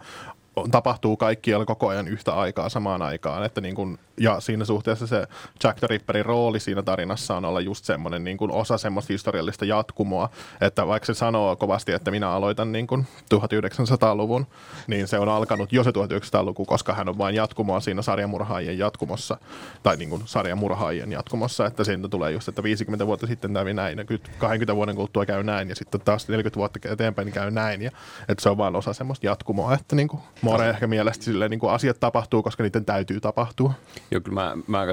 tapahtuu 0.71 1.17
kaikkialla 1.17 1.65
koko 1.65 1.89
ajan 1.89 2.09
yhtä 2.09 2.35
aikaa 2.35 2.69
samaan 2.69 3.03
aikaan. 3.03 3.45
Että 3.45 3.61
niin 3.61 3.75
kuin, 3.75 3.99
ja 4.21 4.41
siinä 4.41 4.65
suhteessa 4.65 5.07
se 5.07 5.27
Jack 5.65 5.79
the 5.79 5.87
Ripperin 5.87 6.25
rooli 6.25 6.61
siinä 6.61 6.83
tarinassa 6.83 7.37
on 7.37 7.45
olla 7.45 7.61
just 7.61 7.85
semmoinen 7.85 8.25
niin 8.25 8.37
kuin 8.37 8.51
osa 8.51 8.79
semmoista 8.79 9.13
historiallista 9.13 9.65
jatkumoa, 9.65 10.29
että 10.61 10.87
vaikka 10.87 11.07
se 11.07 11.15
sanoo 11.15 11.57
kovasti, 11.57 11.93
että 11.93 12.11
minä 12.11 12.31
aloitan 12.31 12.73
niin 12.73 12.87
kuin 12.87 13.07
1900-luvun, 13.35 14.47
niin 14.87 15.09
se 15.09 15.19
on 15.19 15.29
alkanut 15.29 15.73
jo 15.73 15.85
se 15.85 15.91
1900-luku, 15.91 16.65
koska 16.65 16.95
hän 16.95 17.09
on 17.09 17.19
vain 17.19 17.35
jatkumoa 17.35 17.81
siinä 17.81 18.03
sarjamurhaajien 18.03 18.79
jatkumossa, 18.79 19.39
tai 19.83 19.97
niin 19.97 20.11
kuin 20.11 20.23
sarjamurhaajien 20.25 21.13
jatkumossa, 21.13 21.67
että 21.67 21.85
siinä 21.85 22.09
tulee 22.09 22.33
just, 22.33 22.49
että 22.49 22.63
50 22.63 23.07
vuotta 23.07 23.27
sitten 23.27 23.55
kävi 23.65 23.75
näin, 23.75 23.99
ja 23.99 24.05
20 24.39 24.77
vuoden 24.77 24.97
kuluttua 24.97 25.27
käy 25.27 25.43
näin, 25.43 25.69
ja 25.69 25.75
sitten 25.75 26.01
taas 26.01 26.29
40 26.29 26.59
vuotta 26.59 26.79
eteenpäin 26.93 27.33
käy 27.33 27.51
näin, 27.51 27.83
ja 27.83 27.91
että 28.29 28.43
se 28.43 28.49
on 28.49 28.59
vain 28.59 28.77
osa 28.77 28.93
semmoista 28.93 29.27
jatkumoa, 29.27 29.75
että 29.75 29.97
niin 29.97 30.09
kuin 30.09 30.23
More 30.45 30.71
ehkä 30.71 30.87
mielestä 30.87 31.25
silleen, 31.25 31.51
niin 31.51 31.61
kuin 31.61 31.73
asiat 31.73 32.01
tapahtuu, 32.01 32.43
koska 32.43 32.63
niiden 32.63 32.85
täytyy 32.85 33.21
tapahtua. 33.21 33.73
Joo, 34.11 34.21
kyllä 34.21 34.41
mä, 34.41 34.57
mä 34.67 34.87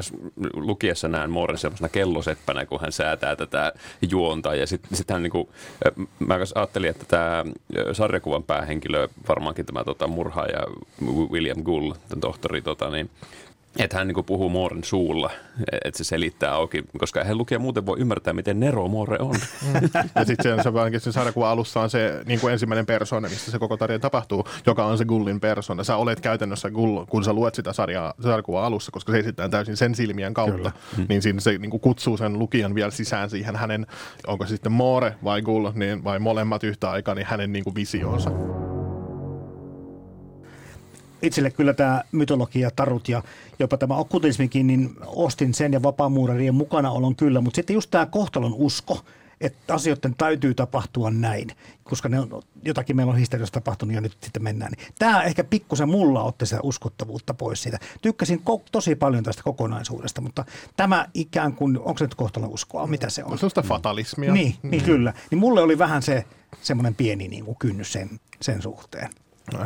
lukiessa 0.54 1.08
näen 1.08 1.32
Mooren 1.32 1.58
semmoisena 1.58 1.90
kelloseppänä, 1.90 2.66
kun 2.66 2.82
hän 2.82 2.92
säätää 2.92 3.36
tätä 3.36 3.74
juonta. 4.10 4.56
Ja 4.56 4.68
sitten 4.68 4.98
sit 4.98 5.10
hän 5.10 5.24
niin 5.24 5.32
kuin, 5.32 5.50
mä 6.20 6.38
ajattelin, 6.56 6.90
että 6.90 7.06
tämä 7.08 7.46
sarjakuvan 7.94 8.44
päähenkilö, 8.44 9.08
varmaankin 9.28 9.66
tämä 9.66 9.84
tota, 9.84 10.08
murhaaja 10.08 10.60
William 11.32 11.64
Gull, 11.64 11.92
tämän 12.10 12.22
tohtori, 12.22 12.62
tota, 12.62 12.90
niin 12.90 13.10
että 13.80 13.98
hän 13.98 14.08
niin 14.08 14.26
puhuu 14.26 14.50
Mooren 14.50 14.84
suulla, 14.84 15.32
että 15.86 15.98
se 15.98 16.04
selittää 16.04 16.54
auki, 16.54 16.84
koska 16.98 17.24
hän 17.24 17.38
lukee 17.38 17.58
muuten 17.58 17.86
voi 17.86 18.00
ymmärtää, 18.00 18.34
miten 18.34 18.60
Nero 18.60 18.88
Moore 18.88 19.18
on. 19.20 19.36
Mm. 19.36 19.90
Ja 20.16 20.26
sitten 20.26 20.58
se, 20.58 20.64
se, 20.64 21.00
se 21.00 21.12
sarjakuva 21.12 21.52
alussa 21.52 21.82
on 21.82 21.90
se 21.90 22.22
niin 22.26 22.40
kuin 22.40 22.54
ensimmäinen 22.54 22.86
persona, 22.86 23.30
mistä 23.30 23.52
se 23.52 23.60
koko 23.60 23.78
tarina 23.78 24.00
tapahtuu, 24.00 24.48
joka 24.66 24.86
on 24.86 24.98
se 24.98 25.06
Gullin 25.06 25.40
persona. 25.40 25.84
Sä 25.84 25.96
olet 25.96 26.22
käytännössä 26.22 26.70
Gull, 26.70 27.06
kun 27.06 27.24
sä 27.24 27.34
luet 27.34 27.56
sitä 27.56 27.74
sarjaa, 27.74 28.14
sarjakuvaa 28.20 28.66
alussa, 28.66 28.92
koska 28.92 29.12
se 29.12 29.20
esittää 29.20 29.50
täysin 29.50 29.78
sen 29.78 29.96
silmien 29.96 30.34
kautta, 30.34 30.58
Kyllä. 30.58 30.72
Mm. 30.98 31.06
niin 31.10 31.22
siinä 31.22 31.40
se 31.40 31.58
niin 31.58 31.72
kuin 31.72 31.82
kutsuu 31.82 32.18
sen 32.18 32.40
lukijan 32.40 32.76
vielä 32.76 32.92
sisään 32.92 33.30
siihen 33.30 33.56
hänen, 33.56 33.88
onko 34.28 34.46
se 34.46 34.50
sitten 34.50 34.72
Moore 34.72 35.16
vai 35.24 35.42
Gull, 35.42 35.72
niin, 35.74 36.04
vai 36.04 36.20
molemmat 36.20 36.64
yhtä 36.64 36.92
aikaa, 36.92 37.16
niin 37.16 37.28
hänen 37.28 37.54
niin 37.54 37.64
kuin 37.64 37.76
visionsa 37.76 38.32
itselle 41.22 41.52
kyllä 41.52 41.74
tämä 41.74 42.04
mytologia, 42.12 42.72
tarut 42.72 43.10
ja 43.10 43.24
jopa 43.60 43.78
tämä 43.78 43.96
okkultismikin, 43.96 44.68
niin 44.68 44.96
ostin 45.06 45.54
sen 45.54 45.74
ja 45.74 45.84
vapaamuurarien 45.84 46.56
mukanaolon 46.56 47.16
kyllä, 47.16 47.42
mutta 47.42 47.56
sitten 47.56 47.74
just 47.74 47.92
tämä 47.92 48.06
kohtalon 48.06 48.54
usko, 48.54 49.00
että 49.42 49.74
asioiden 49.74 50.16
täytyy 50.18 50.54
tapahtua 50.54 51.12
näin, 51.12 51.48
koska 51.84 52.10
ne 52.10 52.20
on, 52.20 52.42
jotakin 52.66 52.96
meillä 52.96 53.12
on 53.12 53.18
historiassa 53.18 53.54
tapahtunut 53.54 53.96
ja 53.96 54.02
nyt 54.02 54.18
sitten 54.22 54.44
mennään. 54.44 54.72
Niin 54.72 54.88
tämä 55.00 55.24
ehkä 55.24 55.44
pikkusen 55.44 55.90
mulla 55.90 56.24
otti 56.24 56.46
sitä 56.46 56.60
uskottavuutta 56.64 57.34
pois 57.34 57.64
siitä. 57.64 57.80
Tykkäsin 58.02 58.40
ko- 58.40 58.64
tosi 58.72 58.96
paljon 58.96 59.24
tästä 59.24 59.44
kokonaisuudesta, 59.44 60.22
mutta 60.22 60.46
tämä 60.78 61.08
ikään 61.14 61.54
kuin, 61.54 61.80
onko 61.80 61.98
se 61.98 62.04
nyt 62.04 62.16
kohtalon 62.16 62.50
uskoa, 62.50 62.88
mitä 62.88 63.10
se 63.10 63.24
on? 63.24 63.38
Se 63.38 63.46
on 63.46 63.50
sitä 63.52 63.62
fatalismia. 63.62 64.34
Niin, 64.34 64.56
niin, 64.64 64.72
niin 64.72 64.84
kyllä. 64.84 65.14
Niin 65.32 65.40
mulle 65.40 65.62
oli 65.62 65.78
vähän 65.78 66.02
se 66.02 66.26
semmoinen 66.62 66.96
pieni 66.96 67.28
niin 67.28 67.46
kuin 67.46 67.58
kynnys 67.60 67.94
sen, 67.94 68.10
sen 68.42 68.62
suhteen. 68.62 69.10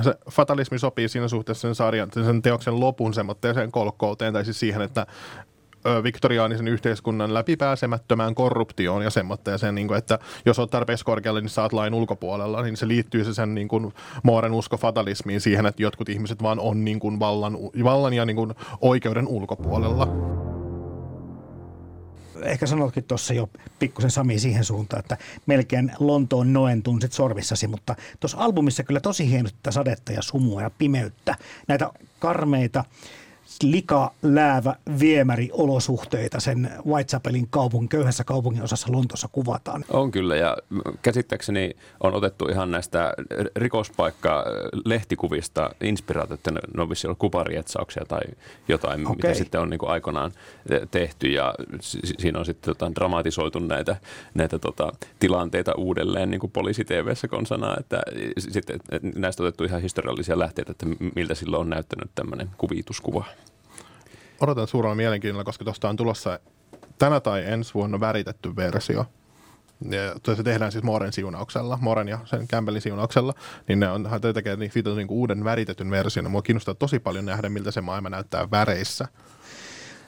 Se 0.02 0.16
fatalismi 0.32 0.80
sopii 0.80 1.10
siinä 1.10 1.28
suhteessa 1.28 1.62
sen 1.62 1.76
sarjan, 1.76 2.10
sen 2.14 2.42
teoksen 2.42 2.80
lopun 2.80 3.14
semmoitteeseen 3.14 3.72
kolkkouteen, 3.72 4.34
tai 4.34 4.46
siis 4.46 4.60
siihen, 4.60 4.82
että 4.82 5.08
viktoriaanisen 6.04 6.68
yhteiskunnan 6.68 7.34
läpipääsemättömään 7.34 8.36
korruptioon 8.36 9.02
ja 9.02 9.10
semmoitteeseen, 9.10 9.76
niin 9.76 9.88
kuin, 9.88 9.98
että 9.98 10.20
jos 10.46 10.60
olet 10.60 10.72
tarpeeksi 10.72 11.06
korkealle, 11.06 11.42
niin 11.42 11.50
saat 11.50 11.74
lain 11.74 11.94
ulkopuolella, 11.94 12.62
niin 12.62 12.78
se 12.78 12.88
liittyy 12.88 13.24
se 13.24 13.34
sen 13.34 13.56
niin 13.56 13.68
kuin, 13.68 13.94
usko 14.52 14.78
fatalismiin 14.78 15.42
siihen, 15.42 15.66
että 15.66 15.82
jotkut 15.82 16.10
ihmiset 16.10 16.44
vaan 16.44 16.60
on 16.60 16.86
niin 16.86 17.00
kuin, 17.00 17.20
vallan, 17.20 17.58
vallan 17.84 18.14
ja 18.14 18.26
niin 18.26 18.36
kuin, 18.36 18.54
oikeuden 18.82 19.28
ulkopuolella 19.28 20.08
ehkä 22.50 22.66
sanotkin 22.66 23.04
tuossa 23.04 23.34
jo 23.34 23.50
pikkusen 23.80 24.12
Sami 24.12 24.40
siihen 24.40 24.64
suuntaan, 24.64 25.00
että 25.00 25.18
melkein 25.46 25.92
Lontoon 26.00 26.54
noen 26.54 26.84
tunsit 26.84 27.14
sormissasi, 27.14 27.68
mutta 27.68 27.96
tuossa 28.20 28.38
albumissa 28.38 28.84
kyllä 28.84 29.00
tosi 29.00 29.30
hienosti 29.30 29.60
sadetta 29.70 30.12
ja 30.12 30.22
sumua 30.22 30.62
ja 30.62 30.70
pimeyttä, 30.70 31.36
näitä 31.68 31.90
karmeita 32.20 32.84
lika, 33.64 34.12
läävä, 34.24 34.76
viemäri 35.00 35.50
olosuhteita 35.54 36.40
sen 36.40 36.72
Whitechapelin 36.86 37.48
kaupungin, 37.50 37.90
köyhässä 37.90 38.24
kaupungin 38.24 38.64
osassa 38.64 38.92
Lontossa 38.92 39.28
kuvataan. 39.32 39.86
On 39.90 40.12
kyllä 40.12 40.36
ja 40.36 40.58
käsittääkseni 41.02 41.72
on 42.00 42.14
otettu 42.14 42.46
ihan 42.46 42.72
näistä 42.72 43.14
rikospaikka-lehtikuvista 43.56 45.70
inspiraatio, 45.82 46.34
että 46.34 46.52
ne 46.52 46.60
on 46.78 46.90
vissi 46.90 47.08
kuparietsauksia 47.18 48.04
tai 48.08 48.22
jotain, 48.68 49.02
okay. 49.02 49.16
mitä 49.16 49.34
sitten 49.34 49.62
on 49.62 49.70
niin 49.70 49.80
kuin 49.80 49.90
aikoinaan 49.90 50.32
tehty 50.92 51.28
ja 51.28 51.56
siinä 52.20 52.40
on 52.40 52.46
sitten 52.46 52.76
tota, 52.76 52.96
dramatisoitu 52.96 53.60
näitä, 53.60 53.96
näitä 54.34 54.60
tota, 54.60 54.92
tilanteita 55.20 55.74
uudelleen 55.78 56.32
niin 56.32 56.40
kuin 56.40 56.52
poliisi-TVssä 56.52 57.28
konsana, 57.28 57.76
että 57.80 58.02
sitten 58.38 58.80
näistä 59.16 59.44
on 59.44 59.48
otettu 59.48 59.64
ihan 59.64 59.82
historiallisia 59.82 60.40
lähteitä, 60.40 60.72
että 60.72 60.86
miltä 61.16 61.36
silloin 61.36 61.62
on 61.62 61.70
näyttänyt 61.70 62.12
tämmöinen 62.16 62.50
kuvituskuva 62.58 63.26
odotan 64.42 64.68
suurella 64.68 64.96
mielenkiinnolla, 64.96 65.44
koska 65.44 65.64
tuosta 65.64 65.90
on 65.90 65.96
tulossa 65.96 66.40
tänä 66.98 67.20
tai 67.20 67.44
ensi 67.46 67.74
vuonna 67.74 68.00
väritetty 68.00 68.56
versio. 68.56 69.06
Ja 69.90 70.36
se 70.36 70.44
tehdään 70.44 70.72
siis 70.72 70.84
Moren 70.84 71.14
siunauksella, 71.14 71.78
Moren 71.82 72.08
ja 72.08 72.20
sen 72.26 72.48
Campbellin 72.48 72.82
siunauksella, 72.82 73.34
niin 73.68 73.80
ne 73.80 73.90
on, 73.90 74.10
tekee 74.34 74.56
niin, 74.56 74.72
siitä 74.72 74.90
niin 74.90 75.08
uuden 75.10 75.44
väritetyn 75.44 75.92
version. 75.92 76.32
Mua 76.32 76.42
kiinnostaa 76.42 76.74
tosi 76.74 77.00
paljon 77.00 77.26
nähdä, 77.26 77.50
miltä 77.50 77.72
se 77.72 77.82
maailma 77.82 78.10
näyttää 78.10 78.52
väreissä. 78.52 79.08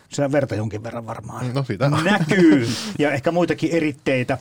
Siellä 0.10 0.32
verta 0.32 0.56
jonkin 0.56 0.84
verran 0.84 1.06
varmaan 1.06 1.54
no, 1.54 1.64
sitä. 1.64 1.90
näkyy 1.90 2.68
ja 3.00 3.12
ehkä 3.12 3.32
muitakin 3.32 3.72
eritteitä. 3.72 4.38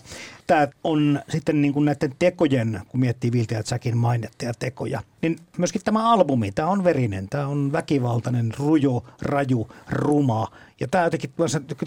Tämä 0.47 0.69
on 0.85 1.21
sitten 1.29 1.63
niin 1.63 1.73
kuin 1.73 1.85
näiden 1.85 2.15
tekojen, 2.19 2.81
kun 2.89 3.01
miettii 3.01 3.33
Viltä 3.33 3.63
säkin 3.65 3.97
mainittuja 3.97 4.53
tekoja, 4.59 5.03
niin 5.23 5.39
myöskin 5.59 5.83
tämä 5.85 6.13
albumi, 6.13 6.53
tämä 6.53 6.69
on 6.69 6.85
verinen, 6.85 7.29
tämä 7.29 7.47
on 7.47 7.73
väkivaltainen, 7.73 8.53
rujo, 8.59 9.05
raju, 9.23 9.69
ruma. 9.91 10.49
Ja 10.81 10.89
tämä 10.89 11.05
jotenkin 11.05 11.31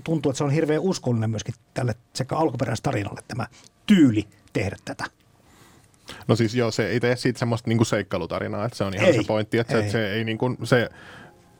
tuntuu, 0.03 0.29
että 0.29 0.37
se 0.37 0.43
on 0.43 0.51
hirveän 0.51 0.81
uskollinen 0.81 1.29
myöskin 1.29 1.55
tälle 1.73 1.95
sekä 2.13 2.35
alkuperäistarinalle 2.37 3.21
tämä 3.27 3.47
tyyli 3.85 4.27
tehdä 4.53 4.75
tätä. 4.85 5.05
No 6.27 6.35
siis 6.35 6.55
joo, 6.55 6.71
se 6.71 6.87
ei 6.87 6.99
tee 6.99 7.15
siitä 7.15 7.39
semmoista 7.39 7.69
niinku 7.69 7.85
seikkailutarinaa, 7.85 8.65
että 8.65 8.77
se 8.77 8.83
on 8.83 8.93
ihan 8.93 9.07
ei, 9.07 9.13
se 9.13 9.27
pointti, 9.27 9.57
että 9.57 9.77
ei. 9.77 9.83
se, 9.83 9.91
se 9.91 10.13
ei 10.13 10.23
niinku, 10.23 10.55
se 10.63 10.89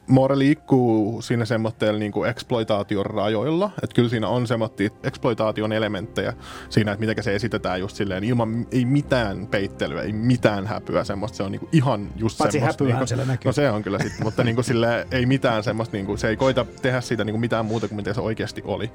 More 0.09 0.37
liikkuu 0.37 1.21
siinä 1.21 1.45
semmoitteella 1.45 1.99
niin 1.99 2.11
exploitaation 2.29 3.05
rajoilla, 3.05 3.71
että 3.83 3.95
kyllä 3.95 4.09
siinä 4.09 4.27
on 4.27 4.47
semmoittia 4.47 4.89
exploitaation 5.03 5.73
elementtejä 5.73 6.33
siinä, 6.69 6.91
että 6.91 7.05
miten 7.05 7.23
se 7.23 7.35
esitetään 7.35 7.79
just 7.79 7.95
silleen 7.95 8.23
ilman, 8.23 8.67
ei 8.71 8.85
mitään 8.85 9.47
peittelyä, 9.47 10.01
ei 10.01 10.13
mitään 10.13 10.67
häpyä 10.67 11.03
semmoista, 11.03 11.37
se 11.37 11.43
on 11.43 11.51
niin 11.51 11.59
kuin 11.59 11.69
ihan 11.71 12.09
just 12.15 12.37
Paitsi 12.37 12.57
semmoista. 12.59 12.83
niin 12.83 13.07
siellä 13.07 13.25
näkyy. 13.25 13.49
No 13.49 13.53
se 13.53 13.71
on 13.71 13.83
kyllä 13.83 13.99
sitten, 13.99 14.23
mutta 14.23 14.43
niin 14.43 14.55
kuin 14.55 14.65
silleen, 14.65 15.07
ei 15.11 15.25
mitään 15.25 15.63
semmoista, 15.63 15.97
niin 15.97 16.05
kuin, 16.05 16.17
se 16.17 16.27
ei 16.27 16.37
koita 16.37 16.65
tehdä 16.81 17.01
siitä 17.01 17.23
niin 17.23 17.33
kuin 17.33 17.41
mitään 17.41 17.65
muuta 17.65 17.87
kuin 17.87 17.95
mitä 17.95 18.13
se 18.13 18.21
oikeasti 18.21 18.61
oli. 18.65 18.91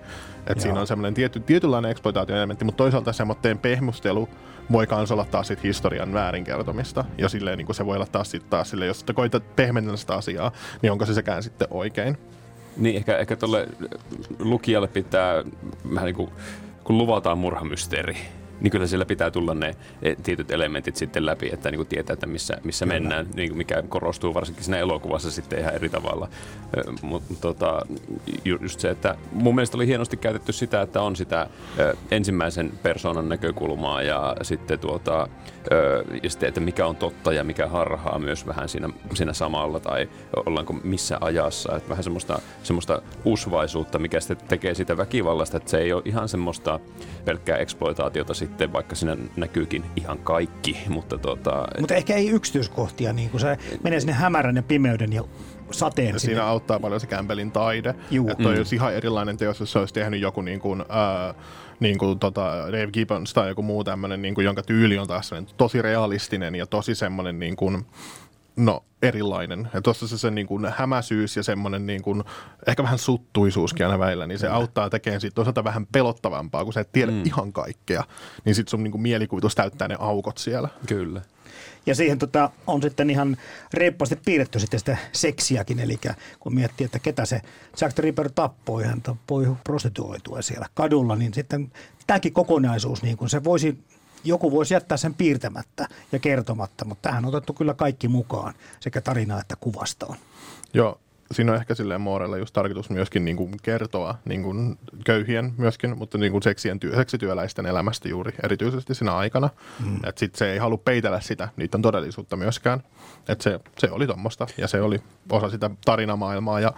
Että 0.46 0.62
siinä 0.62 0.80
on 0.80 0.86
semmoinen 0.86 1.14
tietty, 1.14 1.40
tietynlainen 1.40 1.90
exploitaation 1.90 2.38
elementti, 2.38 2.64
mutta 2.64 2.78
toisaalta 2.78 3.12
semmoitteen 3.12 3.58
pehmustelu 3.58 4.28
voi 4.72 4.86
kans 4.86 5.12
olla 5.12 5.24
taas 5.24 5.48
sit 5.48 5.62
historian 5.62 6.12
väärinkertomista. 6.12 7.04
Ja 7.18 7.28
silleen 7.28 7.58
niin 7.58 7.74
se 7.74 7.86
voi 7.86 7.96
olla 7.96 8.06
taas 8.06 8.30
sit 8.30 8.50
taas 8.50 8.70
silleen, 8.70 8.88
jos 8.88 9.04
koitat 9.14 9.56
pehmennellä 9.56 9.96
sitä 9.96 10.14
asiaa, 10.14 10.52
niin 10.82 10.92
onko 10.92 11.06
se 11.06 11.14
sekään 11.14 11.42
sitten 11.42 11.68
oikein? 11.70 12.18
Niin, 12.76 12.96
ehkä, 12.96 13.18
ehkä 13.18 13.36
tuolle 13.36 13.68
lukijalle 14.38 14.88
pitää 14.88 15.44
vähän 15.94 16.04
niin 16.04 16.16
kuin, 16.16 16.30
kun 16.84 16.98
luvataan 16.98 17.38
murhamysteeri, 17.38 18.16
niin 18.64 18.72
kyllä 18.72 18.86
siellä 18.86 19.04
pitää 19.04 19.30
tulla 19.30 19.54
ne 19.54 19.74
eh, 20.02 20.16
tietyt 20.22 20.50
elementit 20.50 20.96
sitten 20.96 21.26
läpi, 21.26 21.50
että 21.52 21.70
niin 21.70 21.78
kuin 21.78 21.88
tietää, 21.88 22.14
että 22.14 22.26
missä, 22.26 22.58
missä 22.64 22.86
mennään, 22.86 23.26
niin 23.34 23.48
kuin 23.48 23.58
mikä 23.58 23.82
korostuu 23.88 24.34
varsinkin 24.34 24.64
siinä 24.64 24.78
elokuvassa 24.78 25.30
sitten 25.30 25.58
ihan 25.58 25.74
eri 25.74 25.88
tavalla. 25.88 26.28
Mutta 27.02 27.34
tota, 27.40 27.86
ju- 28.44 28.58
just 28.60 28.80
se, 28.80 28.90
että 28.90 29.14
mun 29.32 29.54
mielestä 29.54 29.76
oli 29.76 29.86
hienosti 29.86 30.16
käytetty 30.16 30.52
sitä, 30.52 30.82
että 30.82 31.02
on 31.02 31.16
sitä 31.16 31.46
ö, 31.78 31.96
ensimmäisen 32.10 32.72
persoonan 32.82 33.28
näkökulmaa 33.28 34.02
ja 34.02 34.36
sitten 34.42 34.78
tuota, 34.78 35.28
ja 36.22 36.30
sitten, 36.30 36.48
että 36.48 36.60
mikä 36.60 36.86
on 36.86 36.96
totta 36.96 37.32
ja 37.32 37.44
mikä 37.44 37.66
harhaa 37.66 38.18
myös 38.18 38.46
vähän 38.46 38.68
siinä, 38.68 38.88
siinä 39.14 39.32
samalla 39.32 39.80
tai 39.80 40.08
ollaanko 40.46 40.72
missä 40.72 41.18
ajassa. 41.20 41.76
Että 41.76 41.88
vähän 41.88 42.04
semmoista, 42.04 42.38
semmoista 42.62 43.02
usvaisuutta, 43.24 43.98
mikä 43.98 44.20
sitten 44.20 44.48
tekee 44.48 44.74
sitä 44.74 44.96
väkivallasta, 44.96 45.56
että 45.56 45.70
se 45.70 45.78
ei 45.78 45.92
ole 45.92 46.02
ihan 46.04 46.28
semmoista 46.28 46.80
pelkkää 47.24 47.56
eksploitaatiota 47.56 48.34
sitten, 48.34 48.53
vaikka 48.72 48.94
siinä 48.94 49.16
näkyykin 49.36 49.84
ihan 49.96 50.18
kaikki, 50.18 50.78
mutta 50.88 51.18
tota, 51.18 51.66
Mutta 51.80 51.94
ehkä 51.94 52.14
ei 52.14 52.28
yksityiskohtia, 52.30 53.12
niin 53.12 53.30
kuin 53.30 53.40
se 53.40 53.58
menee 53.82 54.00
sinne 54.00 54.12
hämärän 54.12 54.56
ja 54.56 54.62
pimeyden 54.62 55.12
ja 55.12 55.22
sateen 55.70 56.08
Ja 56.14 56.18
sinne. 56.18 56.34
siinä 56.34 56.46
auttaa 56.46 56.80
paljon 56.80 57.00
se 57.00 57.06
Campbellin 57.06 57.50
taide. 57.52 57.94
Juu. 58.10 58.28
Että 58.30 58.42
toi 58.42 58.58
olisi 58.58 58.76
ihan 58.76 58.94
erilainen 58.94 59.36
teos, 59.36 59.60
jos 59.60 59.72
se 59.72 59.78
olisi 59.78 59.94
tehnyt 59.94 60.20
joku 60.20 60.42
niin 60.42 60.60
kuin, 60.60 60.84
ää, 60.88 61.34
niin 61.80 61.98
kuin 61.98 62.18
tota 62.18 62.42
Dave 62.66 62.90
Gibbons 62.92 63.34
tai 63.34 63.48
joku 63.48 63.62
muu 63.62 63.84
tämmöinen, 63.84 64.22
niin 64.22 64.34
kuin, 64.34 64.44
jonka 64.44 64.62
tyyli 64.62 64.98
on 64.98 65.08
taas 65.08 65.30
tosi 65.56 65.82
realistinen 65.82 66.54
ja 66.54 66.66
tosi 66.66 66.94
semmoinen 66.94 67.38
niin 67.38 67.56
kuin, 67.56 67.86
no, 68.56 68.84
erilainen. 69.02 69.68
Ja 69.74 69.82
tuossa 69.82 70.08
se, 70.08 70.18
se 70.18 70.30
niin 70.30 70.46
kuin 70.46 70.66
hämäisyys 70.76 71.36
ja 71.36 71.42
semmoinen 71.42 71.86
niin 71.86 72.02
kuin, 72.02 72.24
ehkä 72.66 72.82
vähän 72.82 72.98
suttuisuuskin 72.98 73.86
aina 73.86 73.98
välillä, 73.98 74.26
niin 74.26 74.38
se 74.38 74.48
auttaa 74.48 74.90
tekemään 74.90 75.20
siitä 75.20 75.34
toisaalta 75.34 75.64
vähän 75.64 75.86
pelottavampaa, 75.86 76.64
kun 76.64 76.72
sä 76.72 76.80
et 76.80 76.92
tiedä 76.92 77.12
mm. 77.12 77.22
ihan 77.24 77.52
kaikkea. 77.52 78.04
Niin 78.44 78.54
sit 78.54 78.68
sun 78.68 78.82
niin 78.82 78.92
kuin 78.92 79.02
mielikuvitus 79.02 79.54
täyttää 79.54 79.88
ne 79.88 79.96
aukot 79.98 80.38
siellä. 80.38 80.68
kyllä. 80.86 81.22
Ja 81.86 81.94
siihen 81.94 82.18
tota, 82.18 82.50
on 82.66 82.82
sitten 82.82 83.10
ihan 83.10 83.36
reippaasti 83.74 84.16
piirretty 84.24 84.58
sitten 84.58 84.78
sitä 84.78 84.96
seksiäkin, 85.12 85.80
eli 85.80 86.00
kun 86.40 86.54
miettii, 86.54 86.84
että 86.84 86.98
ketä 86.98 87.24
se 87.24 87.40
Jack 87.80 87.94
the 87.94 88.02
Ripper 88.02 88.30
tappoi, 88.34 88.84
hän 88.84 89.02
tappoi 89.02 89.56
prostituoitua 89.64 90.42
siellä 90.42 90.66
kadulla, 90.74 91.16
niin 91.16 91.34
sitten 91.34 91.72
tämäkin 92.06 92.32
kokonaisuus, 92.32 93.02
niin 93.02 93.16
kun 93.16 93.30
se 93.30 93.44
voisi, 93.44 93.78
joku 94.24 94.52
voisi 94.52 94.74
jättää 94.74 94.98
sen 94.98 95.14
piirtämättä 95.14 95.88
ja 96.12 96.18
kertomatta, 96.18 96.84
mutta 96.84 97.08
tähän 97.08 97.24
on 97.24 97.34
otettu 97.34 97.52
kyllä 97.52 97.74
kaikki 97.74 98.08
mukaan, 98.08 98.54
sekä 98.80 99.00
tarinaa 99.00 99.40
että 99.40 99.56
kuvastoon. 99.60 100.16
Joo, 100.74 101.00
siinä 101.32 101.52
on 101.52 101.58
ehkä 101.58 101.74
silleen 101.74 102.00
Moorella 102.00 102.38
just 102.38 102.52
tarkoitus 102.52 102.90
myöskin 102.90 103.24
niin 103.24 103.36
kuin 103.36 103.56
kertoa 103.62 104.18
niin 104.24 104.42
kuin 104.42 104.78
köyhien 105.04 105.54
myöskin, 105.58 105.98
mutta 105.98 106.18
niin 106.18 106.32
kuin 106.32 106.42
seksien 106.42 106.80
työ, 106.80 106.96
seksityöläisten 106.96 107.66
elämästä 107.66 108.08
juuri 108.08 108.32
erityisesti 108.42 108.94
siinä 108.94 109.16
aikana. 109.16 109.50
Mm. 109.84 109.96
Että 109.96 110.18
sit 110.18 110.34
se 110.34 110.52
ei 110.52 110.58
halua 110.58 110.78
peitellä 110.78 111.20
sitä, 111.20 111.48
niiden 111.56 111.82
todellisuutta 111.82 112.36
myöskään. 112.36 112.82
Että 113.28 113.42
se, 113.42 113.60
se 113.78 113.90
oli 113.90 114.06
tuommoista 114.06 114.46
ja 114.56 114.68
se 114.68 114.80
oli 114.80 115.02
osa 115.30 115.50
sitä 115.50 115.70
tarinamaailmaa 115.84 116.60
ja 116.60 116.72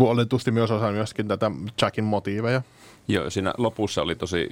oletusti 0.00 0.50
myös 0.50 0.70
osa 0.70 0.92
myöskin 0.92 1.28
tätä 1.28 1.50
Jackin 1.82 2.04
motiiveja. 2.04 2.62
Joo, 3.08 3.30
siinä 3.30 3.54
lopussa 3.58 4.02
oli 4.02 4.14
tosi 4.14 4.48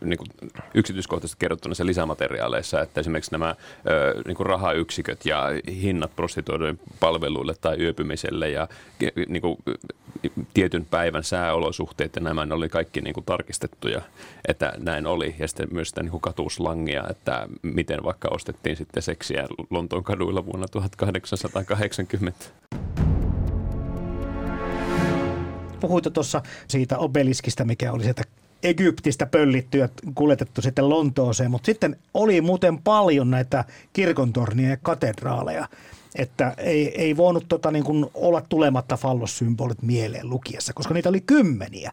niin 0.00 0.18
kuin, 0.18 0.28
yksityiskohtaisesti 0.74 1.40
kerrottu 1.40 1.68
näissä 1.68 1.86
lisämateriaaleissa, 1.86 2.80
että 2.80 3.00
esimerkiksi 3.00 3.32
nämä 3.32 3.54
ö, 3.86 4.22
niin 4.26 4.36
kuin 4.36 4.46
rahayksiköt 4.46 5.26
ja 5.26 5.46
hinnat 5.82 6.16
prostituoiden 6.16 6.80
palveluille 7.00 7.54
tai 7.60 7.76
yöpymiselle 7.80 8.50
ja 8.50 8.68
niin 9.28 9.42
kuin, 9.42 9.56
tietyn 10.54 10.84
päivän 10.84 11.24
sääolosuhteet 11.24 12.16
ja 12.16 12.22
nämä 12.22 12.46
ne 12.46 12.54
oli 12.54 12.68
kaikki 12.68 13.00
niin 13.00 13.14
kuin, 13.14 13.24
tarkistettuja, 13.24 14.02
että 14.48 14.72
näin 14.78 15.06
oli. 15.06 15.34
Ja 15.38 15.48
sitten 15.48 15.68
myös 15.72 15.88
sitä 15.88 16.02
niin 16.02 16.10
kuin 16.10 16.20
katuslangia, 16.20 17.04
että 17.10 17.48
miten 17.62 18.04
vaikka 18.04 18.28
ostettiin 18.28 18.76
sitten 18.76 19.02
seksiä 19.02 19.46
Lontoon 19.70 20.04
kaduilla 20.04 20.46
vuonna 20.46 20.68
1880. 20.68 22.44
Puhuit 25.82 26.04
tuossa 26.12 26.42
siitä 26.68 26.98
obeliskista, 26.98 27.64
mikä 27.64 27.92
oli 27.92 28.02
sieltä 28.02 28.22
Egyptistä 28.62 29.26
pöllitty 29.26 29.78
ja 29.78 29.88
kuljetettu 30.14 30.62
sitten 30.62 30.88
Lontooseen, 30.88 31.50
mutta 31.50 31.66
sitten 31.66 31.96
oli 32.14 32.40
muuten 32.40 32.78
paljon 32.78 33.30
näitä 33.30 33.64
kirkontornia 33.92 34.70
ja 34.70 34.76
katedraaleja, 34.76 35.68
että 36.14 36.54
ei, 36.58 37.02
ei 37.02 37.16
voinut 37.16 37.44
tota 37.48 37.70
niin 37.70 37.84
kuin 37.84 38.06
olla 38.14 38.42
tulematta 38.48 38.96
fallossymbolit 38.96 39.82
mieleen 39.82 40.30
lukiessa, 40.30 40.72
koska 40.72 40.94
niitä 40.94 41.08
oli 41.08 41.20
kymmeniä. 41.20 41.92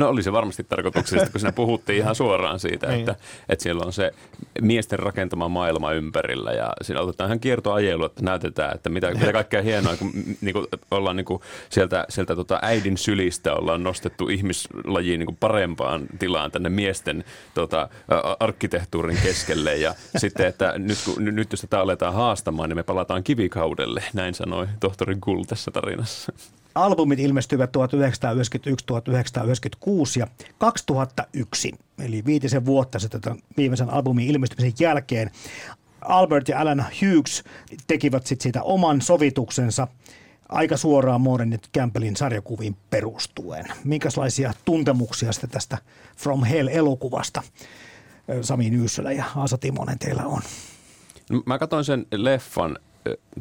No 0.00 0.08
oli 0.08 0.22
se 0.22 0.32
varmasti 0.32 0.64
tarkoituksellista, 0.64 1.32
kun 1.32 1.40
siinä 1.40 1.52
puhuttiin 1.52 1.98
ihan 1.98 2.14
suoraan 2.14 2.60
siitä, 2.60 2.94
että, 2.94 3.14
että 3.48 3.62
siellä 3.62 3.84
on 3.86 3.92
se 3.92 4.12
miesten 4.60 4.98
rakentama 4.98 5.48
maailma 5.48 5.92
ympärillä 5.92 6.52
ja 6.52 6.72
siinä 6.82 7.00
otetaan 7.00 7.28
ihan 7.28 7.40
kiertoajelu, 7.40 8.04
että 8.04 8.22
näytetään, 8.24 8.74
että 8.74 8.90
mitä, 8.90 9.14
mitä 9.14 9.32
kaikkea 9.32 9.62
hienoa, 9.62 9.96
kun 9.96 10.12
niin 10.40 10.52
kuin, 10.52 10.66
ollaan 10.90 11.16
niin 11.16 11.24
kuin, 11.24 11.42
sieltä, 11.68 12.06
sieltä 12.08 12.36
tota 12.36 12.58
äidin 12.62 12.96
sylistä 12.96 13.54
ollaan 13.54 13.82
nostettu 13.82 14.28
ihmislajiin 14.28 15.18
niin 15.18 15.26
kuin 15.26 15.38
parempaan 15.40 16.06
tilaan 16.18 16.50
tänne 16.50 16.68
miesten 16.68 17.24
tota, 17.54 17.88
arkkitehtuurin 18.40 19.18
keskelle 19.22 19.76
ja 19.76 19.94
sitten, 20.16 20.46
että 20.46 20.74
nyt, 20.78 20.98
kun, 21.04 21.24
nyt 21.24 21.52
jos 21.52 21.60
tätä 21.60 21.80
aletaan 21.80 22.14
haastamaan, 22.14 22.68
niin 22.68 22.76
me 22.76 22.82
palataan 22.82 23.24
kivikaudelle, 23.24 24.02
näin 24.12 24.34
sanoi 24.34 24.68
tohtori 24.80 25.16
Gull 25.20 25.44
tässä 25.44 25.70
tarinassa. 25.70 26.32
Albumit 26.74 27.18
ilmestyivät 27.18 27.72
1991, 27.72 28.86
1996 28.86 30.20
ja 30.20 30.26
2001, 30.58 31.74
eli 31.98 32.24
viitisen 32.26 32.66
vuotta 32.66 32.98
sitten 32.98 33.22
viimeisen 33.56 33.90
albumin 33.90 34.30
ilmestymisen 34.30 34.72
jälkeen. 34.80 35.30
Albert 36.00 36.48
ja 36.48 36.60
Alan 36.60 36.86
Hughes 37.02 37.44
tekivät 37.86 38.26
sitten 38.26 38.42
siitä 38.42 38.62
oman 38.62 39.00
sovituksensa 39.00 39.88
aika 40.48 40.76
suoraan 40.76 41.20
Moren 41.20 41.52
ja 41.52 41.58
Campbellin 41.78 42.16
sarjakuviin 42.16 42.76
perustuen. 42.90 43.64
Minkälaisia 43.84 44.52
tuntemuksia 44.64 45.32
sitten 45.32 45.50
tästä 45.50 45.78
From 46.16 46.44
Hell-elokuvasta 46.44 47.42
Sami 48.40 48.70
Nyyssölä 48.70 49.12
ja 49.12 49.24
Asa 49.36 49.58
Timonen 49.58 49.98
teillä 49.98 50.22
on? 50.26 50.42
No, 51.30 51.42
Mä 51.46 51.58
katsoin 51.58 51.84
sen 51.84 52.06
leffan 52.12 52.78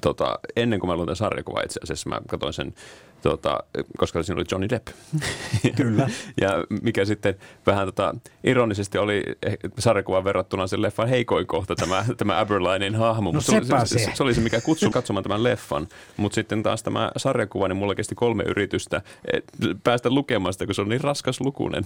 tota, 0.01 0.39
ennen 0.55 0.79
kuin 0.79 0.89
mä 0.89 0.95
luin 0.95 1.05
tämän 1.05 1.15
sarjakuvan 1.15 1.65
itse 1.65 1.79
asiassa. 1.83 2.09
Mä 2.09 2.21
katsoin 2.27 2.53
sen, 2.53 2.73
tota, 3.21 3.59
koska 3.97 4.23
siinä 4.23 4.37
oli 4.39 4.45
Johnny 4.51 4.69
Depp. 4.69 4.87
Kyllä. 5.77 6.09
ja 6.41 6.49
mikä 6.81 7.05
sitten 7.05 7.35
vähän 7.67 7.87
tota, 7.87 8.15
ironisesti 8.43 8.97
oli 8.97 9.23
eh, 9.43 9.57
sarjakuvan 9.79 10.23
verrattuna 10.23 10.67
sen 10.67 10.81
leffan 10.81 11.09
heikoin 11.09 11.47
kohta 11.47 11.75
tämä, 11.75 12.05
tämä 12.17 12.39
Aberlinin 12.39 12.95
hahmo. 12.95 13.31
No 13.31 13.41
se, 13.41 13.57
oli, 13.57 13.65
se, 13.65 13.99
se. 13.99 14.11
se, 14.13 14.23
oli 14.23 14.33
se, 14.33 14.41
mikä 14.41 14.61
kutsui 14.61 14.89
katsomaan 14.91 15.23
tämän 15.23 15.43
leffan. 15.43 15.87
Mutta 16.17 16.35
sitten 16.35 16.63
taas 16.63 16.83
tämä 16.83 17.11
sarjakuva, 17.17 17.67
niin 17.67 17.77
mulla 17.77 17.95
kesti 17.95 18.15
kolme 18.15 18.43
yritystä 18.43 19.01
et, 19.33 19.45
päästä 19.83 20.09
lukemaan 20.09 20.53
sitä, 20.53 20.65
kun 20.65 20.75
se 20.75 20.81
on 20.81 20.89
niin 20.89 21.01
raskas 21.01 21.41
lukunen. 21.41 21.83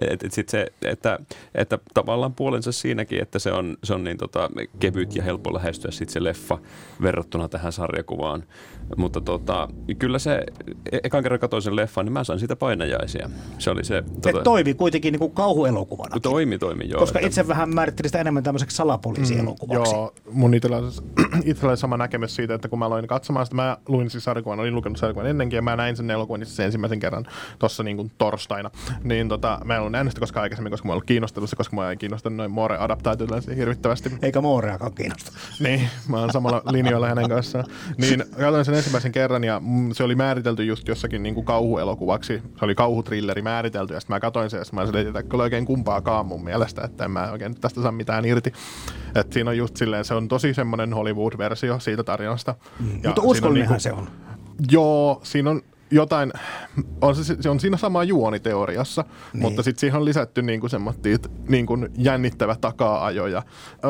Et, 0.00 0.22
et 0.24 0.32
sit 0.32 0.48
se, 0.48 0.66
että, 0.82 1.18
että 1.54 1.78
tavallaan 1.94 2.34
puolensa 2.34 2.72
siinäkin, 2.72 3.22
että 3.22 3.38
se 3.38 3.52
on, 3.52 3.76
se 3.84 3.94
on 3.94 4.04
niin 4.04 4.18
tota, 4.18 4.50
kevyt 4.78 5.16
ja 5.16 5.22
helppo 5.22 5.54
lähestyä 5.54 5.90
sit 5.90 6.08
se 6.08 6.24
leffa 6.24 6.58
verrattuna 7.02 7.48
tähän 7.48 7.72
sarjakuvaan. 7.72 8.44
Mutta 8.96 9.20
tota, 9.20 9.68
kyllä 9.98 10.18
se, 10.18 10.46
ekan 11.02 11.22
kerran 11.22 11.40
katsoin 11.40 11.62
sen 11.62 11.76
leffan, 11.76 12.06
niin 12.06 12.12
mä 12.12 12.24
sain 12.24 12.38
siitä 12.38 12.56
painajaisia. 12.56 13.30
Se 13.58 13.70
oli 13.70 13.84
se... 13.84 14.04
Se 14.22 14.32
toimi 14.44 14.74
kuitenkin 14.74 15.12
niin 15.12 15.18
kuin 15.20 15.32
kauhuelokuvana. 15.32 16.20
Toimi, 16.20 16.58
toimi, 16.58 16.88
joo. 16.88 17.00
Koska 17.00 17.18
että- 17.18 17.26
itse 17.26 17.48
vähän 17.48 17.74
määrittelin 17.74 18.08
sitä 18.08 18.20
enemmän 18.20 18.42
tämmöiseksi 18.42 18.76
salapoliisielokuvaksi. 18.76 19.94
Joo, 19.94 20.14
mun 20.30 20.54
itsellä 20.54 20.76
itsellä 21.44 21.76
sama 21.76 21.96
näkemys 21.96 22.36
siitä, 22.36 22.54
että 22.54 22.68
kun 22.68 22.78
mä 22.78 22.86
aloin 22.86 23.06
katsomaan 23.06 23.46
sitä, 23.46 23.56
mä 23.56 23.76
luin 23.88 24.10
siis 24.10 24.24
sarjakuvan, 24.24 24.60
olin 24.60 24.74
lukenut 24.74 24.98
sarjakuvan 24.98 25.26
ennenkin 25.26 25.56
ja 25.56 25.62
mä 25.62 25.76
näin 25.76 25.96
sen 25.96 26.10
elokuvan 26.10 26.42
itse 26.42 26.64
ensimmäisen 26.64 27.00
kerran 27.00 27.26
tuossa 27.58 27.82
niin 27.82 27.96
kuin 27.96 28.12
torstaina. 28.18 28.70
Niin 29.04 29.28
tota, 29.28 29.60
mä 29.64 29.74
en 29.74 29.80
ollut 29.80 29.92
nähnyt 29.92 30.10
sitä 30.10 30.20
koskaan 30.20 30.42
aikaisemmin, 30.42 30.70
koska 30.70 30.88
mä 30.88 30.92
ollut 30.92 31.06
kiinnostunut 31.06 31.50
koska 31.56 31.76
mä 31.76 31.90
ei 31.90 31.96
kiinnostanut 31.96 32.36
noin 32.36 32.50
Moore 32.50 32.78
adaptaatioita 32.78 33.54
hirvittävästi. 33.56 34.12
Eikä 34.22 34.40
Mooreakaan 34.40 34.94
kiinnosta. 34.94 35.32
Niin, 35.60 35.88
mä 36.08 36.20
oon 36.20 36.32
samalla 36.32 36.62
linjoilla 36.70 37.08
hänen 37.08 37.28
kanssaan. 37.28 37.64
Niin 37.98 38.24
katsoin 38.40 38.64
sen 38.64 38.74
ensimmäisen 38.74 39.12
kerran 39.12 39.44
ja 39.44 39.60
mm, 39.64 39.92
se 39.92 40.04
oli 40.04 40.14
määritelty 40.14 40.55
just 40.62 40.88
jossakin 40.88 41.22
niin 41.22 41.34
kuin 41.34 41.46
kauhuelokuvaksi. 41.46 42.42
Se 42.58 42.64
oli 42.64 42.74
kauhutrilleri 42.74 43.42
määritelty 43.42 43.94
ja 43.94 44.00
sitten 44.00 44.14
mä 44.14 44.20
katsoin 44.20 44.50
sen 44.50 44.58
ja 44.58 44.64
mä 44.72 44.86
sanoin, 44.86 45.06
että 45.06 45.22
kyllä 45.22 45.42
oikein 45.42 45.66
kumpaakaan 45.66 46.26
mun 46.26 46.44
mielestä, 46.44 46.82
että 46.84 47.04
en 47.04 47.10
mä 47.10 47.30
oikein 47.32 47.60
tästä 47.60 47.82
saa 47.82 47.92
mitään 47.92 48.24
irti. 48.24 48.52
Et 49.14 49.32
siinä 49.32 49.50
on 49.50 49.56
just 49.56 49.76
silleen, 49.76 50.04
se 50.04 50.14
on 50.14 50.28
tosi 50.28 50.54
semmoinen 50.54 50.92
Hollywood-versio 50.92 51.78
siitä 51.78 52.04
tarinasta. 52.04 52.54
Mm. 52.80 53.00
Mutta 53.06 53.22
uskollinenhan 53.22 53.80
niinku, 53.82 53.82
se 53.82 53.92
on. 53.92 54.08
Joo, 54.70 55.20
siinä 55.22 55.50
on 55.50 55.62
jotain, 55.90 56.32
on 57.00 57.16
se, 57.16 57.36
se 57.40 57.50
on 57.50 57.60
siinä 57.60 57.76
sama 57.76 58.04
juoni 58.04 58.40
teoriassa, 58.40 59.04
niin. 59.32 59.42
mutta 59.42 59.62
sitten 59.62 59.80
siihen 59.80 59.96
on 59.96 60.04
lisätty 60.04 60.42
niin 60.42 60.60
kuin 60.60 60.70
niin 61.48 61.66
kuin 61.66 61.88
jännittävä 61.96 62.56
taka-ajo 62.60 63.26
ja 63.26 63.42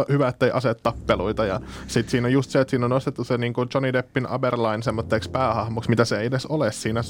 hyvä, 0.09 0.29
ettei 0.29 0.51
asetappeluita. 0.51 1.45
Ja 1.45 1.61
sitten 1.87 2.11
siinä 2.11 2.27
on 2.27 2.33
just 2.33 2.51
se, 2.51 2.61
että 2.61 2.71
siinä 2.71 2.87
on 2.87 2.91
nostettu 2.91 3.25
se 3.25 3.39
niin 3.39 3.53
kuin 3.53 3.69
Johnny 3.75 3.93
Deppin 3.93 4.27
Aberline 4.27 4.83
semmoitteeksi 4.83 5.31
päähahmoksi, 5.31 5.91
mitä 5.91 6.05
se 6.05 6.21
ei 6.21 6.27
edes 6.27 6.47
ole 6.47 6.73
siinä. 6.73 7.01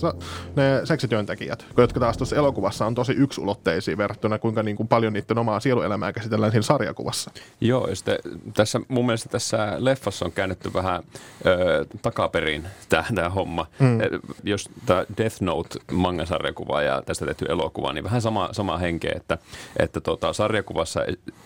Ne 0.56 0.80
seksityöntekijät, 0.84 1.66
jotka 1.76 2.00
taas 2.00 2.16
tuossa 2.16 2.36
elokuvassa 2.36 2.86
on 2.86 2.94
tosi 2.94 3.12
yksulotteisia 3.12 3.96
verrattuna, 3.96 4.38
kuinka 4.38 4.62
niin 4.62 4.76
kuin 4.76 4.88
paljon 4.88 5.12
niiden 5.12 5.38
omaa 5.38 5.60
sieluelämää 5.60 6.12
käsitellään 6.12 6.52
siinä 6.52 6.62
sarjakuvassa. 6.62 7.30
Joo, 7.60 7.88
ja 7.88 7.96
sitten 7.96 8.18
tässä, 8.54 8.80
mun 8.88 9.06
mielestä 9.06 9.28
tässä 9.28 9.76
leffassa 9.78 10.24
on 10.24 10.32
käännetty 10.32 10.72
vähän 10.74 11.02
ö, 11.46 11.86
takaperin 12.02 12.66
tämä 12.88 13.28
homma. 13.28 13.66
Mm. 13.78 13.98
Jos 14.44 14.70
tämä 14.86 15.04
Death 15.18 15.40
Note 15.40 15.78
mangasarjakuva 15.92 16.82
ja 16.82 17.02
tästä 17.06 17.26
tehty 17.26 17.44
elokuva, 17.48 17.92
niin 17.92 18.04
vähän 18.04 18.22
sama, 18.22 18.48
sama 18.52 18.78
henkeä, 18.78 19.12
että, 19.16 19.38
että 19.78 20.00
tota, 20.00 20.32
sarjakuvassa 20.32 21.00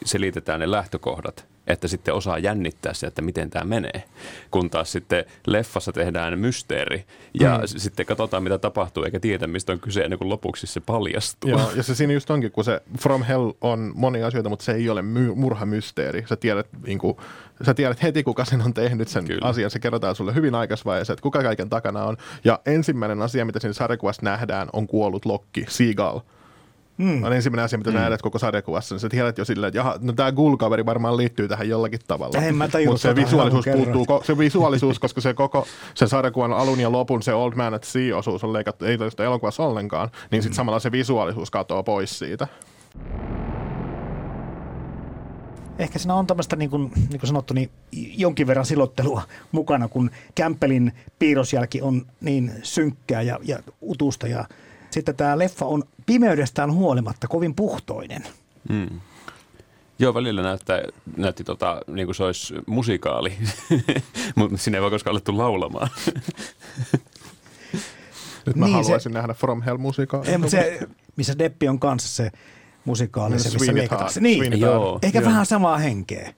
selitetään 0.05 0.61
ne 0.61 0.71
lähtökohdat, 0.71 1.47
että 1.67 1.89
sitten 1.89 2.15
osaa 2.15 2.39
jännittää 2.39 2.95
se, 2.95 3.07
että 3.07 3.23
miten 3.23 3.51
tämä 3.51 3.65
menee. 3.65 4.05
Kun 4.51 4.71
taas 4.71 4.93
sitten 4.93 5.25
leffassa 5.47 5.93
tehdään 5.93 6.39
mysteeri 6.39 7.05
ja 7.41 7.59
mm. 7.59 7.63
sitten 7.67 8.07
katsotaan, 8.07 8.43
mitä 8.43 8.59
tapahtuu, 8.59 9.05
eikä 9.05 9.21
tiedä, 9.21 9.47
mistä 9.47 9.73
on 9.73 9.81
kyse 9.81 10.01
ennen 10.01 10.19
kuin 10.19 10.29
lopuksi 10.29 10.67
se 10.67 10.81
paljastuu. 10.81 11.51
Joo, 11.51 11.71
ja 11.77 11.83
se 11.83 11.95
siinä 11.95 12.13
just 12.13 12.31
onkin, 12.31 12.53
kun 12.53 12.65
se 12.65 12.81
From 13.01 13.23
Hell 13.23 13.53
on 13.61 13.93
monia 13.95 14.27
asioita, 14.27 14.49
mutta 14.49 14.65
se 14.65 14.73
ei 14.73 14.91
ole 14.91 15.03
my- 15.03 15.35
murhamysteeri. 15.35 16.25
Sä 16.29 16.37
tiedät, 16.37 16.67
niin 16.87 16.99
kuin, 16.99 17.17
sä 17.63 17.75
tiedät 17.75 18.03
heti, 18.03 18.23
kuka 18.23 18.45
sen 18.45 18.63
on 18.63 18.75
tehnyt 18.75 19.09
sen 19.09 19.25
Kyllä. 19.25 19.49
asian. 19.49 19.71
Se 19.71 19.79
kerrotaan 19.79 20.15
sulle 20.15 20.35
hyvin 20.35 20.55
aikaisvaiheessa, 20.55 21.13
että 21.13 21.23
kuka 21.23 21.43
kaiken 21.43 21.69
takana 21.69 22.05
on. 22.05 22.17
Ja 22.45 22.61
ensimmäinen 22.67 23.23
asia, 23.23 23.45
mitä 23.45 23.61
siinä 23.61 23.73
sarjakuvassa 23.73 24.23
nähdään, 24.23 24.69
on 24.73 24.87
kuollut 24.87 25.27
Lokki, 25.27 25.65
Seagull 25.69 26.21
Mm. 27.01 27.25
On 27.25 27.33
ensimmäinen 27.33 27.65
asia, 27.65 27.79
mitä 27.79 27.91
mm. 27.91 27.97
näet 27.97 28.23
koko 28.23 28.39
sarjakuvassa, 28.39 28.95
niin 28.95 29.01
sä 29.01 29.09
tiedät 29.09 29.39
jo 29.39 29.45
silleen, 29.45 29.69
että 29.69 29.79
jaha, 29.79 29.97
no 30.01 30.13
tämä 30.13 30.33
Ghoul-kaveri 30.33 30.87
varmaan 30.87 31.17
liittyy 31.17 31.49
tähän 31.49 31.69
jollakin 31.69 32.01
tavalla. 32.07 32.41
Mutta 32.57 32.79
se 32.99 33.17
visuaalisuus 33.17 33.65
puuttuu, 33.73 34.23
se 34.25 34.39
visuaalisuus, 34.39 34.99
koska 34.99 35.21
se 35.21 35.35
koko 35.35 35.67
sen 35.95 36.09
sarjakuvan 36.09 36.53
alun 36.53 36.81
ja 36.81 36.93
lopun 36.93 37.23
se 37.23 37.35
Old 37.35 37.53
Man 37.55 37.75
at 37.75 37.85
Sea-osuus 37.85 38.45
on 38.45 38.53
leikattu, 38.53 38.85
ei 38.85 38.99
toista 38.99 39.25
elokuvassa 39.25 39.63
ollenkaan, 39.63 40.11
niin 40.31 40.43
sitten 40.43 40.55
mm. 40.55 40.57
samalla 40.57 40.81
se 40.81 40.93
visuaalisuus 40.93 41.51
katoaa 41.51 41.83
pois 41.83 42.19
siitä. 42.19 42.47
Ehkä 45.81 45.99
siinä 45.99 46.15
on 46.15 46.27
tämmöistä, 46.27 46.57
niin 46.57 46.71
kuin, 46.71 46.93
niin 46.97 47.21
kuin 47.21 47.27
sanottu, 47.27 47.55
niin 47.55 47.71
jonkin 47.93 48.47
verran 48.47 48.67
silottelua 48.67 49.23
mukana, 49.53 49.89
kun 49.89 50.11
Kämpelin 50.35 50.93
piirrosjälki 51.19 51.83
on 51.83 52.07
niin 52.21 52.53
synkkää 52.63 53.23
ja, 53.23 53.39
ja 53.43 53.59
utusta 53.81 54.27
ja 54.27 54.45
sitten 54.91 55.17
tämä 55.17 55.39
leffa 55.39 55.67
on 55.67 55.85
pimeydestään 56.07 56.73
huolimatta 56.73 57.29
kovin 57.29 57.55
puhtoinen. 57.55 58.25
Mm. 58.69 59.01
Joo, 59.99 60.15
välillä 60.15 60.43
näyttää, 60.43 60.83
näytti 61.17 61.45
tota, 61.45 61.81
niin 61.87 62.07
kuin 62.07 62.15
se 62.15 62.25
olisi 62.25 62.55
musikaali, 62.67 63.33
mutta 64.37 64.57
sinne 64.57 64.79
ei 64.79 64.83
voi 64.83 64.91
koskaan 64.91 65.13
alettu 65.13 65.39
laulamaan. 65.39 65.89
Nyt 68.47 68.57
mä 68.57 68.67
niin, 68.67 68.75
haluaisin 68.75 69.13
se, 69.13 69.19
nähdä 69.19 69.35
From 69.35 69.63
Hell 69.63 69.79
mutta 69.79 70.51
se, 70.51 70.81
missä 71.17 71.39
Deppi 71.39 71.69
on 71.69 71.79
kanssa 71.79 72.09
se 72.09 72.31
musikaali, 72.85 73.39
se, 73.39 73.51
missä 73.59 73.75
leikataan. 73.75 74.11
Niin, 74.21 74.61
joo, 74.61 74.99
ehkä 75.03 75.19
joo. 75.19 75.29
vähän 75.29 75.47
samaa 75.47 75.79
henkeä. 75.79 76.35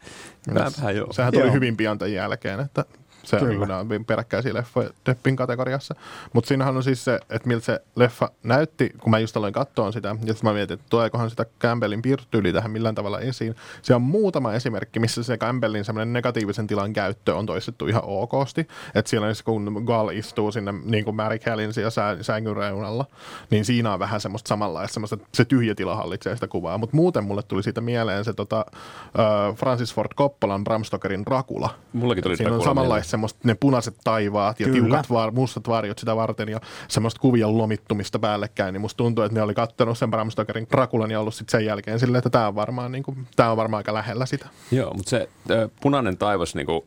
Vähän 0.54 0.96
joo. 0.96 1.12
Sehän 1.12 1.32
tuli 1.32 1.44
joo. 1.44 1.52
hyvin 1.52 1.76
pian 1.76 1.98
tämän 1.98 2.12
jälkeen, 2.12 2.60
että 2.60 2.84
se 3.24 3.38
Kyllä. 3.38 3.78
on 3.78 3.88
niin 3.88 4.04
peräkkäisiä 4.04 4.54
leffoja 4.54 4.90
Deppin 5.06 5.36
kategoriassa. 5.36 5.94
Mutta 6.32 6.48
siinähän 6.48 6.76
on 6.76 6.82
siis 6.82 7.04
se, 7.04 7.20
että 7.30 7.48
miltä 7.48 7.64
se 7.64 7.80
leffa 7.96 8.30
näytti, 8.42 8.90
kun 8.98 9.10
mä 9.10 9.18
just 9.18 9.36
aloin 9.36 9.52
katsoa 9.52 9.92
sitä, 9.92 10.08
ja 10.08 10.14
sitten 10.14 10.50
mä 10.50 10.52
mietin, 10.52 10.74
että 10.74 10.86
tuleekohan 10.90 11.30
sitä 11.30 11.46
Campbellin 11.60 12.02
piirtyyli 12.02 12.52
tähän 12.52 12.70
millään 12.70 12.94
tavalla 12.94 13.20
esiin. 13.20 13.56
Se 13.82 13.94
on 13.94 14.02
muutama 14.02 14.52
esimerkki, 14.52 15.00
missä 15.00 15.22
se 15.22 15.38
Campbellin 15.38 15.84
semmoinen 15.84 16.12
negatiivisen 16.12 16.66
tilan 16.66 16.92
käyttö 16.92 17.36
on 17.36 17.46
toistettu 17.46 17.86
ihan 17.86 18.02
okosti. 18.04 18.68
Että 18.94 19.10
siellä 19.10 19.26
on 19.26 19.34
kun 19.44 19.82
Gal 19.86 20.08
istuu 20.08 20.52
sinne 20.52 20.74
niin 20.84 21.04
kuin 21.04 21.16
Mary 21.16 21.38
Kellin 21.38 21.72
siellä 21.72 21.90
sängyn 22.22 22.56
reunalla, 22.56 23.06
niin 23.50 23.64
siinä 23.64 23.92
on 23.92 23.98
vähän 23.98 24.20
semmoista 24.20 24.48
samanlaista, 24.48 24.94
semmoista, 24.94 25.16
että 25.16 25.28
se 25.34 25.44
tyhjä 25.44 25.74
tila 25.74 25.96
hallitsee 25.96 26.34
sitä 26.34 26.48
kuvaa. 26.48 26.78
Mutta 26.78 26.96
muuten 26.96 27.24
mulle 27.24 27.42
tuli 27.42 27.62
siitä 27.62 27.80
mieleen 27.80 28.24
se 28.24 28.32
tota, 28.32 28.66
uh, 28.68 29.56
Francis 29.56 29.94
Ford 29.94 30.14
Coppolan 30.14 30.64
Bram 30.64 30.84
Stokerin 30.84 31.26
Rakula. 31.26 31.74
Mullakin 31.92 32.24
tuli 32.24 32.36
Siinä 32.36 32.54
on 32.54 32.64
samanlaista 32.64 33.11
semmoista, 33.12 33.40
ne 33.44 33.54
punaiset 33.54 33.96
taivaat 34.04 34.60
ja 34.60 34.66
Kyllä. 34.66 34.80
tiukat 34.80 35.10
var, 35.10 35.30
mustat 35.30 35.68
varjot 35.68 35.98
sitä 35.98 36.16
varten 36.16 36.48
ja 36.48 36.60
semmoista 36.88 37.20
kuvien 37.20 37.58
lomittumista 37.58 38.18
päällekkäin, 38.18 38.72
niin 38.72 38.80
musta 38.80 38.96
tuntuu, 38.96 39.24
että 39.24 39.34
ne 39.34 39.42
oli 39.42 39.54
kattanut 39.54 39.98
sen 39.98 40.10
Bram 40.10 40.30
Stokerin 40.30 40.66
Rakulan 40.70 41.10
ja 41.10 41.20
ollut 41.20 41.34
sitten 41.34 41.58
sen 41.58 41.66
jälkeen 41.66 42.00
silleen, 42.00 42.18
että 42.18 42.30
tämä 42.30 42.48
on 42.48 42.54
varmaan, 42.54 42.92
niin 42.92 43.02
kuin, 43.02 43.26
tää 43.36 43.50
on 43.50 43.56
varmaan 43.56 43.78
aika 43.78 43.94
lähellä 43.94 44.26
sitä. 44.26 44.46
Joo, 44.70 44.94
mutta 44.94 45.10
se 45.10 45.28
äh, 45.50 45.70
punainen 45.80 46.16
taivas, 46.16 46.54
niin 46.54 46.66
kuin, 46.66 46.82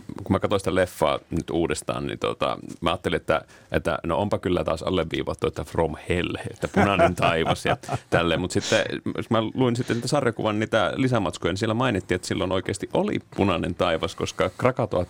kun 0.00 0.32
mä 0.32 0.38
katsoin 0.38 0.60
sitä 0.60 0.74
leffaa 0.74 1.18
nyt 1.30 1.50
uudestaan, 1.50 2.06
niin 2.06 2.18
tota, 2.18 2.58
mä 2.80 2.90
ajattelin, 2.90 3.16
että, 3.16 3.40
että 3.72 3.98
no 4.06 4.18
onpa 4.18 4.38
kyllä 4.38 4.64
taas 4.64 4.82
alleviivattu, 4.82 5.46
että 5.46 5.64
from 5.64 5.94
hell, 6.08 6.34
että 6.50 6.68
punainen 6.68 7.14
taivas 7.14 7.64
ja 7.64 7.76
tälleen, 8.10 8.40
mutta 8.40 8.54
sitten 8.54 8.84
mä 9.30 9.42
luin 9.54 9.76
sitten 9.76 9.96
niitä 9.96 10.08
sarjakuvan 10.08 10.58
niitä 10.58 10.92
lisämatskuja, 10.96 11.52
niin 11.52 11.58
siellä 11.58 11.74
mainittiin, 11.74 12.16
että 12.16 12.28
silloin 12.28 12.52
oikeasti 12.52 12.88
oli 12.92 13.18
punainen 13.36 13.74
taivas, 13.74 14.14
koska 14.14 14.50
Krakatoa 14.58 15.04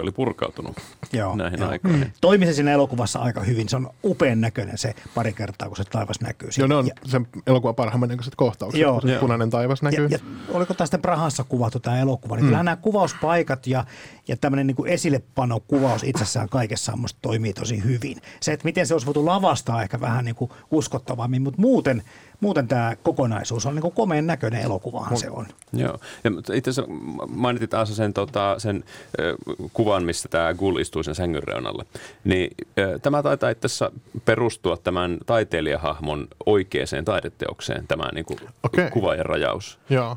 tulivuori 0.00 0.02
oli 0.02 0.12
purkautunut 0.12 0.76
joo, 1.12 1.36
näihin 1.36 1.60
joo. 1.60 1.70
aikoihin. 1.70 2.00
Mm. 2.00 2.12
Toimi 2.20 2.46
se 2.46 2.52
siinä 2.52 2.72
elokuvassa 2.72 3.18
aika 3.18 3.40
hyvin. 3.40 3.68
Se 3.68 3.76
on 3.76 3.90
upean 4.04 4.40
näköinen 4.40 4.78
se 4.78 4.94
pari 5.14 5.32
kertaa, 5.32 5.68
kun 5.68 5.76
se 5.76 5.84
taivas 5.84 6.20
näkyy. 6.20 6.48
Joo, 6.58 6.68
ne 6.68 6.74
on 6.74 6.86
ja, 6.86 6.94
sen 7.04 7.26
elokuvan 7.46 7.74
parhaimman 7.74 8.08
näköiset 8.08 8.34
kohtaukset, 8.36 8.80
joo, 8.80 9.00
kun 9.00 9.10
punainen 9.20 9.50
taivas 9.50 9.82
näkyy. 9.82 10.06
Ja, 10.06 10.10
ja 10.10 10.18
oliko 10.52 10.74
tästä 10.74 10.98
Prahassa 10.98 11.44
kuvattu 11.44 11.80
tämä 11.80 11.98
elokuva? 11.98 12.36
Niin 12.36 12.44
mm. 12.44 12.48
Kyllähän 12.48 12.64
nämä 12.64 12.76
kuvauspaikat 12.76 13.66
ja, 13.66 13.84
ja 14.30 14.36
tämmöinen 14.36 14.66
niin 14.66 14.86
esillepano 14.86 15.60
kuvaus 15.60 16.04
itsessään 16.04 16.48
kaikessa 16.48 16.92
toimii 17.22 17.52
tosi 17.52 17.84
hyvin. 17.84 18.16
Se, 18.40 18.52
että 18.52 18.64
miten 18.64 18.86
se 18.86 18.94
olisi 18.94 19.06
voitu 19.06 19.26
lavastaa 19.26 19.82
ehkä 19.82 20.00
vähän 20.00 20.24
niin 20.24 20.34
kuin 20.34 20.50
uskottavammin, 20.70 21.42
mutta 21.42 21.60
muuten– 21.60 22.02
muuten 22.40 22.68
tämä 22.68 22.96
kokonaisuus 23.02 23.66
on 23.66 23.74
niin 23.74 23.82
kuin 23.82 23.94
komeen 23.94 24.26
näköinen 24.26 24.62
elokuvahan 24.62 25.16
se 25.16 25.30
on. 25.30 25.46
Joo. 25.72 25.98
Ja 26.24 26.30
itse 26.54 26.70
asiassa 26.70 26.92
mainitit 27.28 27.74
Aasa 27.74 27.94
sen, 27.94 28.12
tota, 28.12 28.54
sen 28.58 28.84
äh, 29.20 29.68
kuvan, 29.72 30.04
missä 30.04 30.28
tämä 30.28 30.54
Gull 30.54 30.78
istuu 30.78 31.02
sen 31.02 31.14
sängyn 31.14 31.42
reunalla. 31.42 31.84
Niin 32.24 32.50
äh, 32.78 33.00
tämä 33.02 33.22
taitaa 33.22 33.50
itse 33.50 33.66
asiassa 33.66 33.92
perustua 34.24 34.76
tämän 34.76 35.18
taiteilijahahmon 35.26 36.28
oikeaan 36.46 37.04
taideteokseen, 37.04 37.86
tämä 37.86 38.08
niin 38.14 38.24
kuin 38.24 38.38
okay. 38.62 38.90
kuva 38.90 39.14
ja 39.14 39.22
rajaus. 39.22 39.78
Joo. 39.90 40.16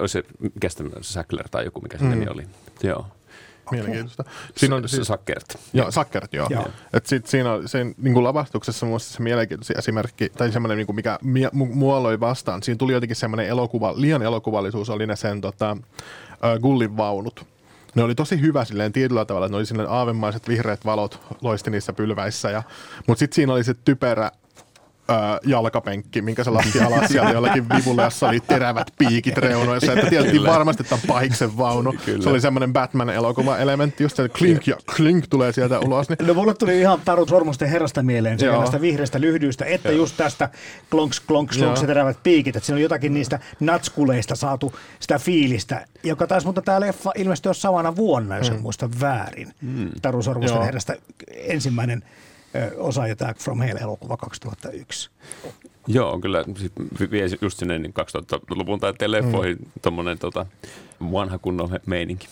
Olisi 0.00 0.22
mikä 0.54 0.68
se 0.68 0.84
Sackler 1.00 1.48
tai 1.48 1.64
joku, 1.64 1.80
mikä 1.80 1.98
se 1.98 2.04
mm. 2.04 2.10
nimi 2.10 2.26
oli. 2.28 2.46
Joo. 2.82 3.06
Mielenkiintoista. 3.70 4.24
Siinä 4.56 4.76
on 4.76 4.88
siis, 4.88 5.06
Sakkert. 5.06 5.58
Joo, 5.72 5.90
Sakkert, 5.90 6.34
joo. 6.34 6.46
joo. 6.50 6.68
Et 6.92 7.06
sit 7.06 7.26
siinä 7.26 7.52
on 7.52 7.68
sen 7.68 7.94
niin 7.98 8.14
kuin 8.14 8.24
lavastuksessa 8.24 8.86
mun 8.86 9.00
se 9.00 9.22
mielenkiintoinen 9.22 9.78
esimerkki, 9.78 10.28
tai 10.28 10.52
semmoinen, 10.52 10.78
niin 10.78 10.86
kuin 10.86 10.96
mikä 10.96 11.18
muoloi 11.52 12.20
vastaan. 12.20 12.62
Siinä 12.62 12.78
tuli 12.78 12.92
jotenkin 12.92 13.16
semmoinen 13.16 13.46
elokuva, 13.46 13.94
liian 13.96 14.22
elokuvallisuus 14.22 14.90
oli 14.90 15.06
ne 15.06 15.16
sen 15.16 15.40
tota, 15.40 15.76
uh, 15.80 16.60
Gullin 16.62 16.96
vaunut. 16.96 17.46
Ne 17.94 18.02
oli 18.02 18.14
tosi 18.14 18.40
hyvä 18.40 18.64
silleen 18.64 18.92
tietyllä 18.92 19.24
tavalla, 19.24 19.46
että 19.46 19.52
ne 19.52 19.56
oli 19.56 19.66
silleen 19.66 19.90
aavemaiset 19.90 20.48
vihreät 20.48 20.84
valot 20.84 21.20
loisti 21.42 21.70
niissä 21.70 21.92
pylväissä. 21.92 22.50
Ja, 22.50 22.62
mutta 23.06 23.18
sitten 23.18 23.34
siinä 23.34 23.52
oli 23.52 23.64
se 23.64 23.74
typerä 23.74 24.30
öö, 25.10 25.16
jalkapenkki, 25.46 26.22
minkä 26.22 26.44
se 26.44 26.50
laski 26.50 26.80
alas 26.80 27.08
sieltä 27.08 27.30
jollakin 27.30 27.68
vivulle, 27.68 28.02
jossa 28.02 28.28
oli 28.28 28.40
terävät 28.40 28.86
piikit 28.98 29.38
reunoissa, 29.38 29.92
että 29.92 30.10
tiedettiin 30.10 30.44
varmasti, 30.44 30.82
että 30.82 30.94
on 30.94 31.00
pahiksen 31.06 31.56
vaunu. 31.56 31.94
Kyllä. 32.04 32.22
Se 32.22 32.28
oli 32.28 32.40
semmoinen 32.40 32.72
Batman-elokuva-elementti, 32.72 34.02
just 34.02 34.16
se 34.16 34.28
klink 34.28 34.66
ja 34.66 34.76
klink 34.96 35.24
tulee 35.30 35.52
sieltä 35.52 35.80
ulos. 35.80 36.08
Niin 36.08 36.26
No 36.26 36.34
mulle 36.34 36.54
tuli 36.54 36.80
ihan 36.80 37.00
Taru 37.04 37.26
Sormusten 37.26 37.68
herrasta 37.68 38.02
mieleen 38.02 38.38
sekä 38.38 38.52
Joo. 38.52 38.60
näistä 38.60 38.80
vihreistä 38.80 39.20
lyhdyistä, 39.20 39.64
että 39.64 39.92
just 39.92 40.16
tästä 40.16 40.48
klonks, 40.90 41.20
klonks, 41.20 41.58
klonks 41.58 41.80
Joo. 41.80 41.84
ja 41.84 41.86
terävät 41.86 42.18
piikit. 42.22 42.56
Että 42.56 42.66
siinä 42.66 42.76
on 42.76 42.82
jotakin 42.82 43.14
niistä 43.14 43.38
natskuleista 43.60 44.34
saatu 44.36 44.72
sitä 45.00 45.18
fiilistä, 45.18 45.86
joka 46.02 46.26
taisi 46.26 46.46
mutta 46.46 46.62
tämä 46.62 46.80
leffa 46.80 47.12
ilmestyä 47.14 47.52
samana 47.52 47.96
vuonna, 47.96 48.38
jos 48.38 48.48
en 48.48 48.62
muista 48.62 48.90
väärin. 49.00 49.52
Taru 50.02 50.22
Sormusten 50.22 50.56
Joo. 50.56 50.64
herrasta 50.64 50.94
ensimmäinen 51.36 52.02
osa 52.76 53.06
ja 53.06 53.16
tämä 53.16 53.34
From 53.34 53.60
Hell-elokuva 53.60 54.16
2001. 54.16 55.10
Joo, 55.86 56.20
kyllä 56.20 56.44
sit 56.58 56.72
vie 57.10 57.26
just 57.40 57.58
sinne 57.58 57.78
niin 57.78 57.94
2000-luvun 58.00 58.80
taitteen 58.80 59.10
leffoihin 59.10 59.56
mm. 59.56 59.70
tuommoinen 59.82 60.18
tota, 60.18 60.46
vanha 61.12 61.38
kunnon 61.38 61.78
meininki. 61.86 62.28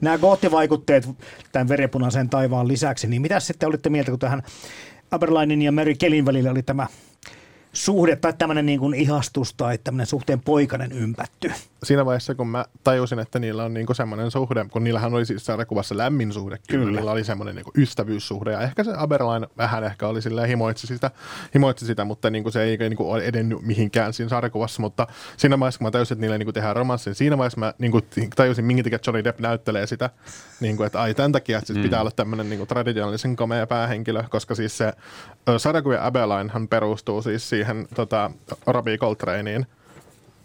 Nämä 0.00 0.18
goottivaikutteet 0.18 1.08
tämän 1.52 1.68
verenpunaisen 1.68 2.30
taivaan 2.30 2.68
lisäksi, 2.68 3.06
niin 3.06 3.22
mitä 3.22 3.40
sitten 3.40 3.68
olitte 3.68 3.90
mieltä, 3.90 4.10
kun 4.10 4.18
tähän 4.18 4.42
Aberlinin 5.10 5.62
ja 5.62 5.72
Mary 5.72 5.94
Kellin 5.94 6.24
välillä 6.26 6.50
oli 6.50 6.62
tämä 6.62 6.86
suhde 7.72 8.16
tai 8.16 8.32
tämmöinen 8.38 8.66
niin 8.66 8.80
kuin 8.80 8.94
ihastus 8.94 9.54
tai 9.54 9.78
tämmöinen 9.78 10.06
suhteen 10.06 10.40
poikainen 10.40 10.92
ympätty? 10.92 11.52
siinä 11.84 12.06
vaiheessa, 12.06 12.34
kun 12.34 12.48
mä 12.48 12.64
tajusin, 12.84 13.18
että 13.18 13.38
niillä 13.38 13.64
on 13.64 13.74
niinku 13.74 13.94
semmoinen 13.94 14.30
suhde, 14.30 14.66
kun 14.70 14.84
niillähän 14.84 15.14
oli 15.14 15.26
siis 15.26 15.46
sarjakuvassa 15.46 15.96
lämmin 15.96 16.32
suhde, 16.32 16.58
kyllä, 16.68 16.84
Kyllä. 16.84 16.96
niillä 16.96 17.12
oli 17.12 17.24
semmoinen 17.24 17.54
niinku 17.54 17.70
ystävyyssuhde, 17.76 18.52
ja 18.52 18.60
ehkä 18.60 18.84
se 18.84 18.92
Aberline 18.96 19.46
vähän 19.56 19.84
ehkä 19.84 20.08
oli 20.08 20.22
silleen 20.22 20.48
himoitsi 20.48 20.86
sitä, 20.86 21.10
himoitsi 21.54 21.86
sitä 21.86 22.04
mutta 22.04 22.30
niinku 22.30 22.50
se 22.50 22.62
ei 22.62 22.76
niinku 22.76 23.10
ole 23.10 23.24
edennyt 23.24 23.62
mihinkään 23.62 24.12
siinä 24.12 24.28
sarjakuvassa, 24.28 24.82
mutta 24.82 25.06
siinä 25.36 25.60
vaiheessa, 25.60 25.78
kun 25.78 25.86
mä 25.86 25.90
tajusin, 25.90 26.14
että 26.14 26.20
niillä 26.20 26.38
niinku 26.38 26.52
tehdään 26.52 26.76
romanssin, 26.76 27.14
siinä 27.14 27.38
vaiheessa 27.38 27.60
mä 27.60 27.74
niinku 27.78 28.00
tajusin, 28.36 28.64
minkä 28.64 28.82
takia 28.82 28.98
Johnny 29.06 29.24
Depp 29.24 29.40
näyttelee 29.40 29.86
sitä, 29.86 30.10
niinku, 30.60 30.82
että 30.82 31.00
ai 31.00 31.14
tämän 31.14 31.32
takia, 31.32 31.58
että 31.58 31.72
siis 31.72 31.78
pitää 31.82 32.00
olla 32.00 32.10
tämmöinen 32.10 32.50
niinku 32.50 32.66
traditionaalisen 32.66 33.36
komea 33.36 33.66
päähenkilö, 33.66 34.24
koska 34.30 34.54
siis 34.54 34.78
se 34.78 34.92
sarjakuvien 35.56 36.02
Aberlinehan 36.02 36.68
perustuu 36.68 37.22
siis 37.22 37.48
siihen 37.48 37.59
tota, 37.94 38.30
Robbie 38.66 38.98
Coltraneen, 38.98 39.66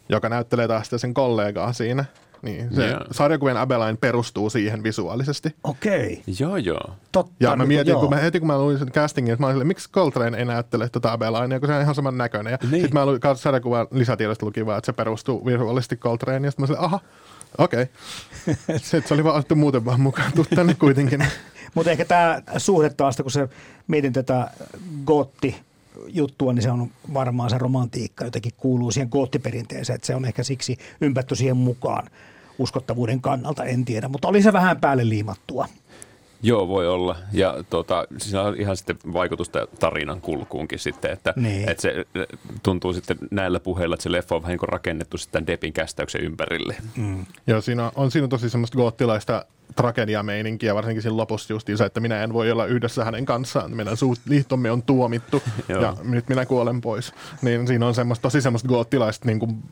joka 0.10 0.30
näyttelee 0.30 0.67
taas 0.67 0.84
sitten 0.84 0.99
sen 0.99 1.13
kollegaa 1.13 1.73
siinä. 1.73 2.06
Niin, 2.41 2.75
se 2.75 2.88
Joo. 2.88 2.99
sarjakuvien 3.12 3.58
Abeline 3.58 3.97
perustuu 4.01 4.49
siihen 4.49 4.84
visuaalisesti. 4.84 5.56
Okei, 5.63 6.23
Joo, 6.39 6.58
joo. 6.58 6.89
totta. 7.12 7.34
Ja 7.39 7.49
mä 7.49 7.56
niin 7.56 7.67
mietin, 7.67 7.91
joo. 7.91 7.99
kun 8.01 8.10
mä, 8.10 8.15
heti 8.15 8.39
kun 8.39 8.47
mä 8.47 8.60
luin 8.60 8.80
sen 8.80 8.91
castingin, 8.91 9.34
että 9.34 9.43
mä 9.43 9.47
olin 9.47 9.54
silleen, 9.54 9.67
miksi 9.67 9.91
Coltrane 9.91 10.38
ei 10.38 10.45
näyttele 10.45 10.89
tätä 10.89 11.12
Abelinea, 11.12 11.60
kun 11.60 11.67
se 11.69 11.73
on 11.75 11.82
ihan 11.82 11.95
saman 11.95 12.17
näköinen. 12.17 12.51
Ja 12.51 12.58
Niin. 12.62 12.71
sitten 12.82 12.93
mä 12.93 13.06
luin 13.06 13.19
sarjakuvan 13.36 13.88
lisätiedosta 13.91 14.45
luki 14.45 14.65
vaan, 14.65 14.78
että 14.78 14.86
se 14.86 14.93
perustuu 14.93 15.45
visuaalisesti 15.45 15.97
Coltraneen, 15.97 16.43
ja 16.43 16.51
sitten 16.51 16.67
mä 16.69 16.73
olin 16.73 16.86
aha, 16.86 16.99
okei. 17.58 17.86
Okay. 18.47 18.80
Sitten 18.80 19.08
se 19.08 19.13
oli 19.13 19.23
vaan 19.23 19.36
otettu 19.36 19.56
muuten 19.56 19.86
vaan 19.86 19.99
mukaan, 20.01 20.32
tuu 20.34 20.45
tänne 20.56 20.73
kuitenkin. 20.73 21.25
Mutta 21.75 21.91
ehkä 21.91 22.06
tämä 22.06 22.41
suhde 22.58 22.89
taas, 22.89 23.17
kun 23.17 23.32
se 23.32 23.49
mietin 23.88 24.13
tätä 24.13 24.49
gootti 25.06 25.56
juttua, 26.08 26.53
niin 26.53 26.63
se 26.63 26.71
on 26.71 26.91
varmaan 27.13 27.49
se 27.49 27.58
romantiikka 27.58 28.25
jotenkin 28.25 28.51
kuuluu 28.58 28.91
siihen 28.91 29.10
goottiperinteeseen, 29.12 29.95
että 29.95 30.08
se 30.08 30.15
on 30.15 30.25
ehkä 30.25 30.43
siksi 30.43 30.77
ympätty 31.01 31.36
siihen 31.36 31.58
mukaan 31.58 32.10
uskottavuuden 32.60 33.21
kannalta, 33.21 33.63
en 33.63 33.86
tiedä, 33.86 34.08
mutta 34.08 34.27
oli 34.27 34.41
se 34.41 34.53
vähän 34.53 34.79
päälle 34.79 35.10
liimattua. 35.10 35.67
Joo, 36.41 36.67
voi 36.67 36.88
olla. 36.88 37.15
Ja 37.34 37.63
tota, 37.69 38.06
siinä 38.17 38.41
on 38.41 38.56
ihan 38.58 38.78
sitten 38.78 38.98
vaikutusta 39.13 39.67
tarinan 39.80 40.21
kulkuunkin 40.21 40.80
sitten, 40.80 41.12
että, 41.12 41.34
Niin. 41.36 41.69
että 41.69 41.82
se 41.82 42.06
tuntuu 42.63 42.93
sitten 42.93 43.17
näillä 43.32 43.60
puheilla, 43.60 43.93
että 43.93 44.04
se 44.04 44.12
leffa 44.12 44.36
on 44.36 44.41
vähän 44.41 44.58
niin 44.62 44.69
rakennettu 44.69 45.17
sitten 45.17 45.48
Depin 45.48 45.74
kästäyksen 45.74 46.21
ympärille. 46.21 46.76
Mm. 46.98 47.26
Joo, 47.48 47.62
siinä 47.62 47.86
on, 47.86 47.91
on 47.95 48.12
siinä 48.12 48.28
tosi 48.28 48.50
semmoista 48.50 48.78
goottilaista 48.78 49.45
tragediameininkiä, 49.76 50.76
varsinkin 50.76 51.02
siinä 51.02 51.17
lopussa 51.17 51.54
justiinsa, 51.54 51.86
että 51.86 52.00
minä 52.00 52.24
en 52.24 52.34
voi 52.34 52.52
olla 52.52 52.65
yhdessä 52.65 53.06
hänen 53.06 53.26
kanssaan. 53.26 53.76
Meidän 53.76 53.98
suut, 53.98 54.19
liittomme 54.30 54.71
on 54.71 54.84
tuomittu 54.84 55.43
ja 55.82 55.98
nyt 56.04 56.30
minä 56.30 56.45
kuolen 56.45 56.82
pois. 56.82 57.13
Niin 57.41 57.67
siinä 57.67 57.88
on 57.88 57.95
semmoista, 57.95 58.21
tosi 58.21 58.41
semmoista 58.41 58.67
goottilaista 58.69 59.26
niin 59.26 59.39
kuin 59.39 59.63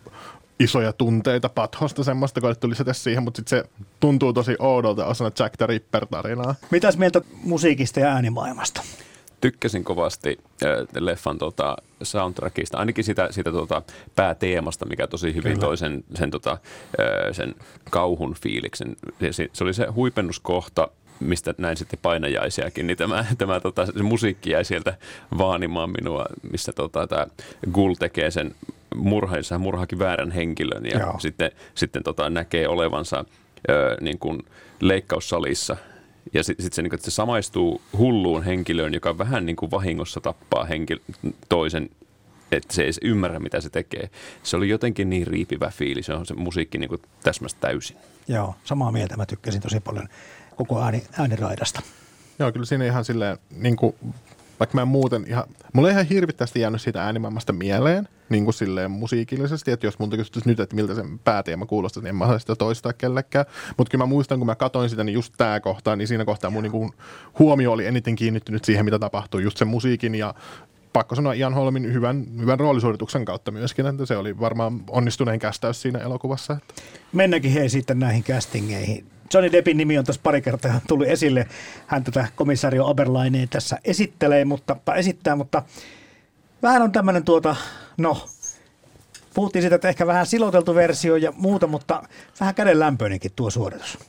isoja 0.60 0.94
tunteita 0.94 1.50
pathosta 1.50 2.04
semmoista, 2.04 2.42
koettu 2.42 2.70
lisätä 2.70 2.94
siihen, 2.94 3.24
mutta 3.24 3.38
sitten 3.38 3.60
se 3.60 3.70
tuntuu 4.00 4.34
tosi 4.34 4.56
oudolta 4.60 5.06
osana 5.06 5.32
Jack 5.40 5.58
the 5.58 5.68
Ripper-tarinaa. 5.68 6.56
Mitäs 6.72 6.98
mieltä 6.98 7.22
musiikista 7.44 8.00
ja 8.00 8.08
äänimaailmasta? 8.08 8.82
Tykkäsin 9.42 9.84
kovasti 9.84 10.40
äh, 10.64 10.70
leffan 11.00 11.38
tota, 11.38 11.78
soundtrackista, 12.04 12.78
ainakin 12.78 13.04
sitä, 13.04 13.28
sitä 13.32 13.52
tota, 13.52 13.82
pääteemasta, 14.16 14.86
mikä 14.86 15.08
tosi 15.08 15.28
hyvin 15.28 15.54
Kyllä. 15.54 15.66
toi 15.66 15.78
sen, 15.78 16.04
sen, 16.16 16.32
tota, 16.32 16.52
äh, 16.52 17.32
sen 17.32 17.56
kauhun 17.90 18.36
fiiliksen. 18.44 18.96
Se, 19.20 19.34
se- 19.34 19.50
se 19.54 19.64
oli 19.64 19.74
se 19.74 19.86
huipennuskohta, 19.86 20.88
mistä 21.20 21.54
näin 21.58 21.78
sitten 21.78 22.00
painajaisiakin, 22.02 22.88
niin 22.88 22.98
tämä, 22.98 23.26
tämä 23.38 23.60
tota, 23.60 23.86
se 23.86 24.04
musiikki 24.04 24.50
jäi 24.50 24.66
sieltä 24.66 24.98
vaanimaan 25.38 25.90
minua, 25.90 26.26
missä 26.52 26.72
tota, 26.74 27.08
tämä 27.08 27.28
Gul 27.72 27.94
tekee 27.94 28.32
sen 28.32 28.56
murha, 28.96 29.38
jossa 29.38 29.56
hän 29.56 29.62
murhaakin 29.62 30.00
väärän 30.00 30.32
henkilön 30.32 30.86
ja 30.86 31.00
Joo. 31.00 31.20
sitten, 31.20 31.52
sitten 31.76 32.04
tota, 32.04 32.30
näkee 32.30 32.68
olevansa 32.68 33.26
ö, 33.70 33.98
niin 34.02 34.20
kuin 34.20 34.40
leikkaussalissa 34.80 35.78
ja 36.34 36.44
sitten 36.44 36.64
sit 36.64 36.74
se, 36.74 36.82
niin 36.82 36.96
että 36.96 37.06
se 37.06 37.12
samaistuu 37.12 37.82
hulluun 37.98 38.44
henkilöön, 38.44 38.94
joka 38.94 39.18
vähän 39.18 39.46
niin 39.46 39.56
kuin 39.56 39.72
vahingossa 39.72 40.22
tappaa 40.22 40.66
henkil- 40.66 41.34
toisen, 41.50 41.90
että 42.52 42.74
se 42.74 42.84
ei 42.84 42.92
ymmärrä, 43.02 43.40
mitä 43.40 43.62
se 43.62 43.70
tekee. 43.70 44.10
Se 44.44 44.58
oli 44.58 44.70
jotenkin 44.70 45.10
niin 45.10 45.28
riipivä 45.28 45.70
fiilis, 45.70 46.06
se 46.06 46.14
on 46.14 46.26
se 46.26 46.34
musiikki 46.34 46.78
niin 46.78 46.90
kuin 46.90 47.02
täsmästä 47.24 47.60
täysin. 47.62 47.98
Joo, 48.28 48.56
samaa 48.64 48.92
mieltä. 48.92 49.18
Mä 49.18 49.26
tykkäsin 49.26 49.62
tosi 49.62 49.80
paljon 49.80 50.08
koko 50.56 50.82
ääni, 50.84 51.04
ääniraidasta. 51.20 51.82
Joo, 52.40 52.52
kyllä 52.52 52.66
siinä 52.66 52.86
ihan 52.86 53.06
silleen, 53.06 53.38
niin 53.58 53.76
kuin, 53.76 53.96
vaikka 54.60 54.76
mä 54.76 54.82
en 54.82 54.88
muuten 54.88 55.26
ihan, 55.28 55.44
mulla 55.74 55.88
ei 55.90 55.94
ihan 55.94 56.06
hirvittävästi 56.06 56.60
jäänyt 56.60 56.82
siitä 56.82 57.04
äänimaailmasta 57.04 57.54
mieleen, 57.54 58.08
niin 58.30 58.44
kuin 58.44 58.54
silleen 58.54 58.92
musiikillisesti, 58.92 59.72
että 59.72 59.88
jos 59.88 60.00
multa 60.00 60.18
kysyttäisiin 60.18 60.52
nyt, 60.52 60.60
että 60.60 60.76
miltä 60.76 60.96
se 60.96 61.04
pääteema 61.24 61.66
kuulostaa, 61.66 62.04
niin 62.04 62.10
en 62.10 62.16
mä 62.16 62.28
saa 62.28 62.40
sitä 62.40 62.56
toistaa 62.56 62.94
kellekään. 62.94 63.46
Mutta 63.78 63.92
kyllä 63.92 64.02
mä 64.02 64.08
muistan, 64.10 64.40
kun 64.40 64.46
mä 64.46 64.56
katsoin 64.56 64.90
sitä, 64.90 65.04
niin 65.04 65.14
just 65.14 65.34
tää 65.38 65.60
kohta, 65.60 65.96
niin 65.96 66.08
siinä 66.08 66.26
kohtaa 66.26 66.50
mun 66.50 66.64
niin 66.64 66.72
kuin, 66.72 66.92
huomio 67.40 67.72
oli 67.72 67.86
eniten 67.86 68.16
kiinnittynyt 68.16 68.66
siihen, 68.66 68.86
mitä 68.86 69.00
tapahtuu, 69.00 69.40
just 69.40 69.58
sen 69.58 69.68
musiikin 69.68 70.16
ja 70.16 70.34
pakko 70.94 71.16
sanoa 71.16 71.34
Ian 71.34 71.54
Holmin 71.54 71.94
hyvän, 71.94 72.26
hyvän 72.40 72.60
roolisuorituksen 72.60 73.26
kautta 73.26 73.52
myöskin, 73.52 73.86
että 73.86 74.06
se 74.06 74.18
oli 74.18 74.40
varmaan 74.40 74.84
onnistuneen 74.90 75.40
kästäys 75.40 75.82
siinä 75.82 76.00
elokuvassa. 76.00 76.54
Että. 76.54 76.82
Mennäänkin 77.14 77.52
hei 77.52 77.70
sitten 77.70 78.00
näihin 78.00 78.24
castingeihin. 78.24 79.13
Johnny 79.34 79.52
Deppin 79.52 79.78
nimi 79.78 79.98
on 79.98 80.06
tässä 80.06 80.22
pari 80.24 80.42
kertaa 80.42 80.82
tullut 80.88 81.08
esille. 81.08 81.48
Hän 81.88 82.04
tätä 82.04 82.28
komisario 82.36 82.88
Aberlaineen 82.88 83.50
tässä 83.50 83.78
esittelee, 83.86 84.46
mutta, 84.46 84.76
tai 84.86 85.00
esittää, 85.00 85.36
mutta 85.36 85.64
vähän 86.64 86.82
on 86.82 86.92
tämmöinen 86.92 87.24
tuota, 87.24 87.56
no, 87.98 88.28
puhuttiin 89.34 89.64
siitä, 89.64 89.76
että 89.76 89.90
ehkä 89.90 90.08
vähän 90.08 90.26
siloteltu 90.26 90.76
versio 90.76 91.16
ja 91.16 91.34
muuta, 91.38 91.68
mutta 91.68 92.04
vähän 92.40 92.56
kädenlämpöinenkin 92.56 93.32
tuo 93.36 93.50
suoritus. 93.50 94.00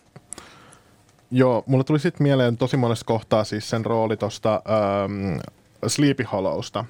Joo, 1.30 1.64
mulle 1.66 1.84
tuli 1.84 1.98
sitten 1.98 2.22
mieleen 2.22 2.56
tosi 2.56 2.76
monessa 2.76 3.06
kohtaa 3.06 3.44
siis 3.44 3.70
sen 3.70 3.84
rooli 3.84 4.16
tuosta 4.16 4.62
Sleepy 5.87 6.24
Hollowsta, 6.32 6.84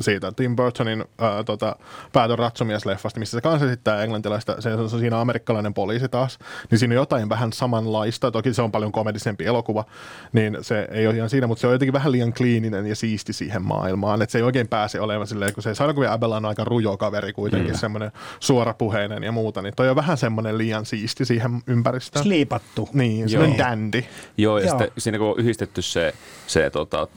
siitä 0.00 0.32
Tim 0.32 0.56
Burtonin 0.56 1.04
ää, 1.18 1.44
tota, 1.44 1.76
päätön 2.12 2.38
ratsumies-leffasta, 2.38 3.18
missä 3.18 3.36
se 3.36 3.40
kanssa 3.40 3.66
esittää 3.66 4.02
englantilaista, 4.02 4.60
se 4.60 4.74
on 4.74 4.90
siinä 4.90 5.20
amerikkalainen 5.20 5.74
poliisi 5.74 6.08
taas, 6.08 6.38
niin 6.70 6.78
siinä 6.78 6.92
on 6.92 6.96
jotain 6.96 7.28
vähän 7.28 7.52
samanlaista, 7.52 8.30
toki 8.30 8.54
se 8.54 8.62
on 8.62 8.72
paljon 8.72 8.92
komedisempi 8.92 9.44
elokuva, 9.44 9.84
niin 10.32 10.58
se 10.60 10.88
ei 10.90 11.06
ole 11.06 11.16
ihan 11.16 11.30
siinä, 11.30 11.46
mutta 11.46 11.60
se 11.60 11.66
on 11.66 11.72
jotenkin 11.72 11.92
vähän 11.92 12.12
liian 12.12 12.32
kliininen 12.32 12.86
ja 12.86 12.96
siisti 12.96 13.32
siihen 13.32 13.62
maailmaan, 13.62 14.22
että 14.22 14.32
se 14.32 14.38
ei 14.38 14.42
oikein 14.42 14.68
pääse 14.68 15.00
olemaan 15.00 15.26
silleen, 15.26 15.54
kun 15.54 15.62
se 15.62 15.74
sarjakuvien 15.74 16.12
Abella 16.12 16.36
on 16.36 16.44
aika 16.44 16.64
rujo 16.64 16.96
kaveri 16.96 17.32
kuitenkin, 17.32 17.72
mm. 17.72 17.78
semmoinen 17.78 18.12
suorapuheinen 18.40 19.22
ja 19.22 19.32
muuta, 19.32 19.62
niin 19.62 19.74
toi 19.76 19.88
on 19.88 19.96
vähän 19.96 20.16
semmoinen 20.16 20.58
liian 20.58 20.86
siisti 20.86 21.24
siihen 21.24 21.62
ympäristöön. 21.66 22.22
Sliipattu. 22.24 22.88
Niin, 22.92 23.28
semmoinen 23.28 23.58
Joo. 23.58 23.68
dandy. 23.68 24.04
Joo, 24.36 24.58
ja 24.58 24.66
Joo. 24.66 24.70
sitten 24.70 24.90
siinä 24.98 25.18
kun 25.18 25.26
on 25.26 25.38
yhdistetty 25.38 25.82
se, 25.82 26.14
se 26.46 26.70
tota, 26.70 27.08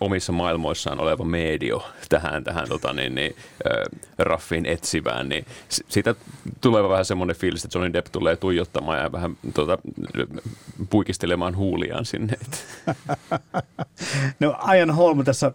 omissa 0.00 0.32
maailmoissaan 0.32 1.00
oleva 1.00 1.24
medio 1.24 1.84
tähän, 2.10 2.44
tähän 2.44 2.68
tota, 2.68 2.92
niin, 2.92 3.14
niin, 3.14 3.36
äh, 3.70 4.00
raffiin 4.18 4.66
etsivään, 4.66 5.28
niin 5.28 5.46
siitä 5.68 6.14
tulee 6.60 6.88
vähän 6.88 7.04
semmoinen 7.04 7.36
fiilis, 7.36 7.64
että 7.64 7.78
Johnny 7.78 7.92
Depp 7.92 8.06
tulee 8.12 8.36
tuijottamaan 8.36 8.98
ja 8.98 9.12
vähän 9.12 9.36
tota, 9.54 9.78
puikistelemaan 10.90 11.56
huuliaan 11.56 12.04
sinne. 12.04 12.36
No 14.40 14.56
Ian 14.76 14.90
Holm 14.90 15.24
tässä 15.24 15.52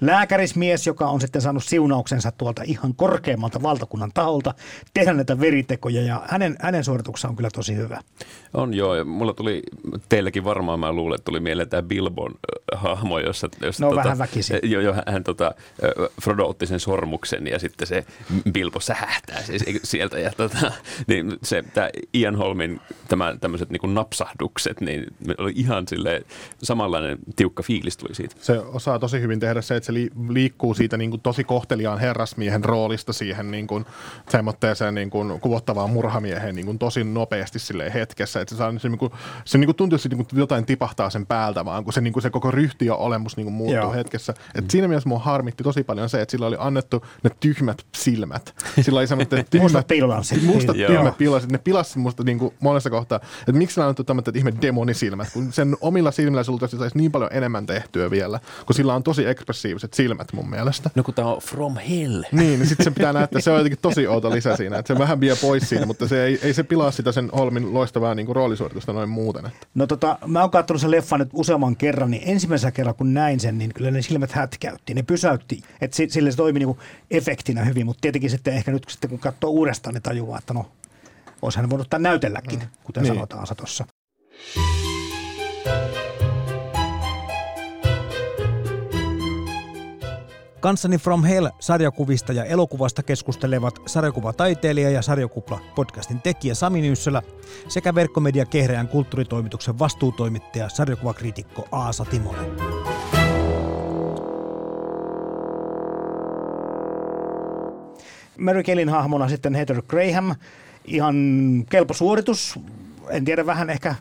lääkärismies, 0.00 0.86
joka 0.86 1.06
on 1.06 1.20
sitten 1.20 1.42
saanut 1.42 1.64
siunauksensa 1.64 2.32
tuolta 2.32 2.62
ihan 2.66 2.94
korkeammalta 2.94 3.62
valtakunnan 3.62 4.10
taholta 4.14 4.54
tehdä 4.94 5.12
näitä 5.12 5.40
veritekoja 5.40 6.02
ja 6.02 6.22
hänen, 6.28 6.56
hänen 6.60 6.84
suorituksensa 6.84 7.28
on 7.28 7.36
kyllä 7.36 7.50
tosi 7.54 7.76
hyvä. 7.76 8.00
On 8.54 8.74
joo, 8.74 8.94
ja 8.94 9.04
mulla 9.04 9.32
tuli, 9.32 9.62
teillekin 10.08 10.44
varmaan 10.44 10.80
mä 10.80 10.92
luulen, 10.92 11.14
että 11.14 11.24
tuli 11.24 11.40
mieleen 11.40 11.68
tämä 11.68 11.82
Bilbon 11.82 12.34
äh, 12.74 12.82
hahmo, 12.82 13.18
jossa... 13.18 13.48
jossa 13.62 13.84
no 13.84 13.90
tota, 13.90 14.04
vähän 14.04 14.18
väkisin. 14.18 14.58
Jo, 14.62 14.80
jo 14.80 14.94
hän 15.06 15.24
tota, 15.24 15.54
Frodo 16.22 16.46
otti 16.46 16.66
sen 16.66 16.80
sormuksen 16.80 17.46
ja 17.46 17.58
sitten 17.58 17.86
se 17.86 18.04
Bilbo 18.52 18.80
sähähtää 18.80 19.42
siis 19.42 19.64
sieltä. 19.84 20.18
Ja 20.18 20.30
tota, 20.36 20.72
niin 21.06 21.32
se, 21.42 21.64
tämä 21.74 21.88
Ian 22.14 22.36
Holmin 22.36 22.80
tämä, 23.08 23.36
tämmöiset 23.40 23.70
niin 23.70 23.94
napsahdukset, 23.94 24.80
niin 24.80 25.06
oli 25.38 25.52
ihan 25.56 25.88
sille 25.88 26.22
samanlainen 26.62 27.18
tiukka 27.36 27.62
fiilis 27.62 27.96
tuli 27.96 28.14
siitä. 28.14 28.34
Se 28.40 28.58
osaa 28.58 28.98
tosi 28.98 29.20
hyvin 29.20 29.40
tehdä 29.40 29.62
se, 29.62 29.76
että 29.76 29.86
se 29.88 30.10
liikkuu 30.28 30.74
siitä 30.74 30.96
niin 30.96 31.10
kuin 31.10 31.20
tosi 31.20 31.44
kohteliaan 31.44 31.98
herrasmiehen 31.98 32.64
roolista 32.64 33.12
siihen 33.12 33.50
niin 33.50 33.66
kuin, 33.66 33.86
semmoitteeseen 34.28 34.94
niin 34.94 35.10
kuin 35.10 35.40
kuvottavaan 35.40 35.90
murhamieheen 35.90 36.54
niin 36.54 36.66
kuin 36.66 36.78
tosi 36.78 37.04
nopeasti 37.04 37.58
sille 37.58 37.94
hetkessä. 37.94 38.40
Että 38.40 38.54
se, 38.54 38.58
saa, 38.58 38.78
se, 38.78 38.88
niin 38.88 38.98
kuin, 38.98 39.12
se 39.44 39.58
niin 39.58 39.66
kuin 39.66 39.76
tuntuu, 39.76 39.96
että 39.96 40.08
niin 40.08 40.26
kuin 40.26 40.38
jotain 40.38 40.66
tipahtaa 40.66 41.10
sen 41.10 41.26
päältä 41.26 41.64
vaan, 41.64 41.84
kun 41.84 41.92
se, 41.92 42.00
niin 42.00 42.12
kuin 42.12 42.22
se 42.22 42.30
koko 42.30 42.50
ryhti 42.50 42.86
ja 42.86 42.94
olemus 42.94 43.36
niin 43.36 43.44
kuin 43.44 43.54
muuttuu 43.54 43.82
Joo. 43.82 43.92
hetkessä. 43.92 44.34
Et 44.54 44.64
mm. 44.64 44.68
Siinä 44.68 44.88
mielessä 44.88 45.08
mua 45.08 45.18
harmitti 45.18 45.64
tosi 45.64 45.84
paljon 45.84 46.08
se, 46.08 46.22
että 46.22 46.30
sillä 46.30 46.46
oli 46.46 46.56
annettu 46.58 47.04
ne 47.22 47.30
tyhmät 47.40 47.86
silmät. 47.96 48.54
Sillä 48.80 48.98
oli 48.98 49.06
semmoiset 49.06 49.50
tyhmät, 49.50 49.62
mustat 49.62 49.86
pilvansit. 49.86 50.42
Mustat 50.42 50.76
tyhmät 50.76 51.18
pilvansit. 51.18 51.52
Ne 51.52 51.58
pilasi 51.58 51.98
musta 51.98 52.24
niin 52.24 52.38
kuin 52.38 52.54
monessa 52.60 52.90
kohtaa. 52.90 53.20
Että 53.40 53.52
miksi 53.52 53.74
sillä 53.74 53.84
on 53.84 53.88
annettu 53.88 54.04
tämmöiset 54.04 54.36
ihme 54.36 54.52
demonisilmät, 54.62 55.28
kun 55.32 55.52
sen 55.52 55.76
omilla 55.80 56.10
silmillä 56.10 56.42
se 56.44 56.76
saisi 56.78 56.98
niin 56.98 57.12
paljon 57.12 57.30
enemmän 57.32 57.66
tehtyä 57.66 58.10
vielä, 58.10 58.40
kun 58.66 58.74
sillä 58.74 58.94
on 58.94 59.02
tosi 59.02 59.26
ekspressiiviset 59.78 59.94
silmät 59.94 60.32
mun 60.32 60.50
mielestä. 60.50 60.90
No 60.94 61.02
kun 61.02 61.14
tämä 61.14 61.28
on 61.28 61.40
from 61.40 61.76
hell. 61.76 62.22
Niin, 62.32 62.58
niin 62.58 62.66
sitten 62.66 62.84
se 62.84 62.90
pitää 62.90 63.12
näyttää, 63.12 63.40
se 63.40 63.50
on 63.50 63.56
jotenkin 63.56 63.78
tosi 63.82 64.06
outo 64.06 64.30
lisä 64.30 64.56
siinä, 64.56 64.78
että 64.78 64.94
se 64.94 64.98
vähän 64.98 65.20
vie 65.20 65.36
pois 65.40 65.68
siinä, 65.68 65.86
mutta 65.86 66.08
se 66.08 66.24
ei, 66.24 66.38
ei 66.42 66.54
se 66.54 66.62
pilaa 66.62 66.90
sitä 66.90 67.12
sen 67.12 67.30
Holmin 67.30 67.74
loistavaa 67.74 68.14
niin 68.14 68.26
kuin 68.26 68.36
roolisuoritusta 68.36 68.92
noin 68.92 69.08
muuten. 69.08 69.46
Että. 69.46 69.66
No 69.74 69.86
tota, 69.86 70.18
mä 70.26 70.40
oon 70.40 70.50
katsonut 70.50 70.80
sen 70.80 70.90
leffan 70.90 71.20
nyt 71.20 71.30
useamman 71.32 71.76
kerran, 71.76 72.10
niin 72.10 72.22
ensimmäisellä 72.26 72.72
kerralla 72.72 72.98
kun 72.98 73.14
näin 73.14 73.40
sen, 73.40 73.58
niin 73.58 73.74
kyllä 73.74 73.90
ne 73.90 74.02
silmät 74.02 74.32
hätkäytti, 74.32 74.94
ne 74.94 75.02
pysäytti, 75.02 75.62
että 75.80 75.96
sille 76.08 76.30
se 76.30 76.36
toimi 76.36 76.58
niin 76.58 76.66
kuin 76.66 76.78
efektinä 77.10 77.64
hyvin, 77.64 77.86
mutta 77.86 78.00
tietenkin 78.00 78.30
sitten 78.30 78.54
ehkä 78.54 78.70
nyt 78.70 78.86
sitten 78.88 79.10
kun 79.10 79.18
katsoo 79.18 79.50
uudestaan, 79.50 79.94
niin 79.94 80.02
tajuaa, 80.02 80.38
että 80.38 80.54
no, 80.54 80.66
olisihan 81.42 81.70
voinut 81.70 81.90
tämän 81.90 82.02
näytelläkin, 82.02 82.58
mm. 82.58 82.66
kuten 82.84 83.02
niin. 83.02 83.14
sanotaan 83.14 83.46
tuossa. 83.56 83.84
Kanssani 90.60 90.98
From 90.98 91.24
Hell-sarjakuvista 91.24 92.32
ja 92.32 92.44
elokuvasta 92.44 93.02
keskustelevat 93.02 93.74
sarjakuvataiteilija 93.86 94.90
ja 94.90 95.02
sarjakupla 95.02 95.60
podcastin 95.74 96.22
tekijä 96.22 96.54
Sami 96.54 96.80
Nyyssölä 96.80 97.22
sekä 97.68 97.94
verkkomedia 97.94 98.46
Kehreän 98.46 98.88
kulttuuritoimituksen 98.88 99.78
vastuutoimittaja 99.78 100.68
sarjakuvakriitikko 100.68 101.68
Aasa 101.72 102.04
Timonen. 102.04 102.50
Mary 108.38 108.62
Kellin 108.62 108.88
hahmona 108.88 109.28
sitten 109.28 109.54
Heather 109.54 109.82
Graham. 109.88 110.34
Ihan 110.84 111.16
kelpo 111.70 111.94
suoritus. 111.94 112.58
En 113.08 113.24
tiedä, 113.24 113.46
vähän 113.46 113.70
ehkä 113.70 113.94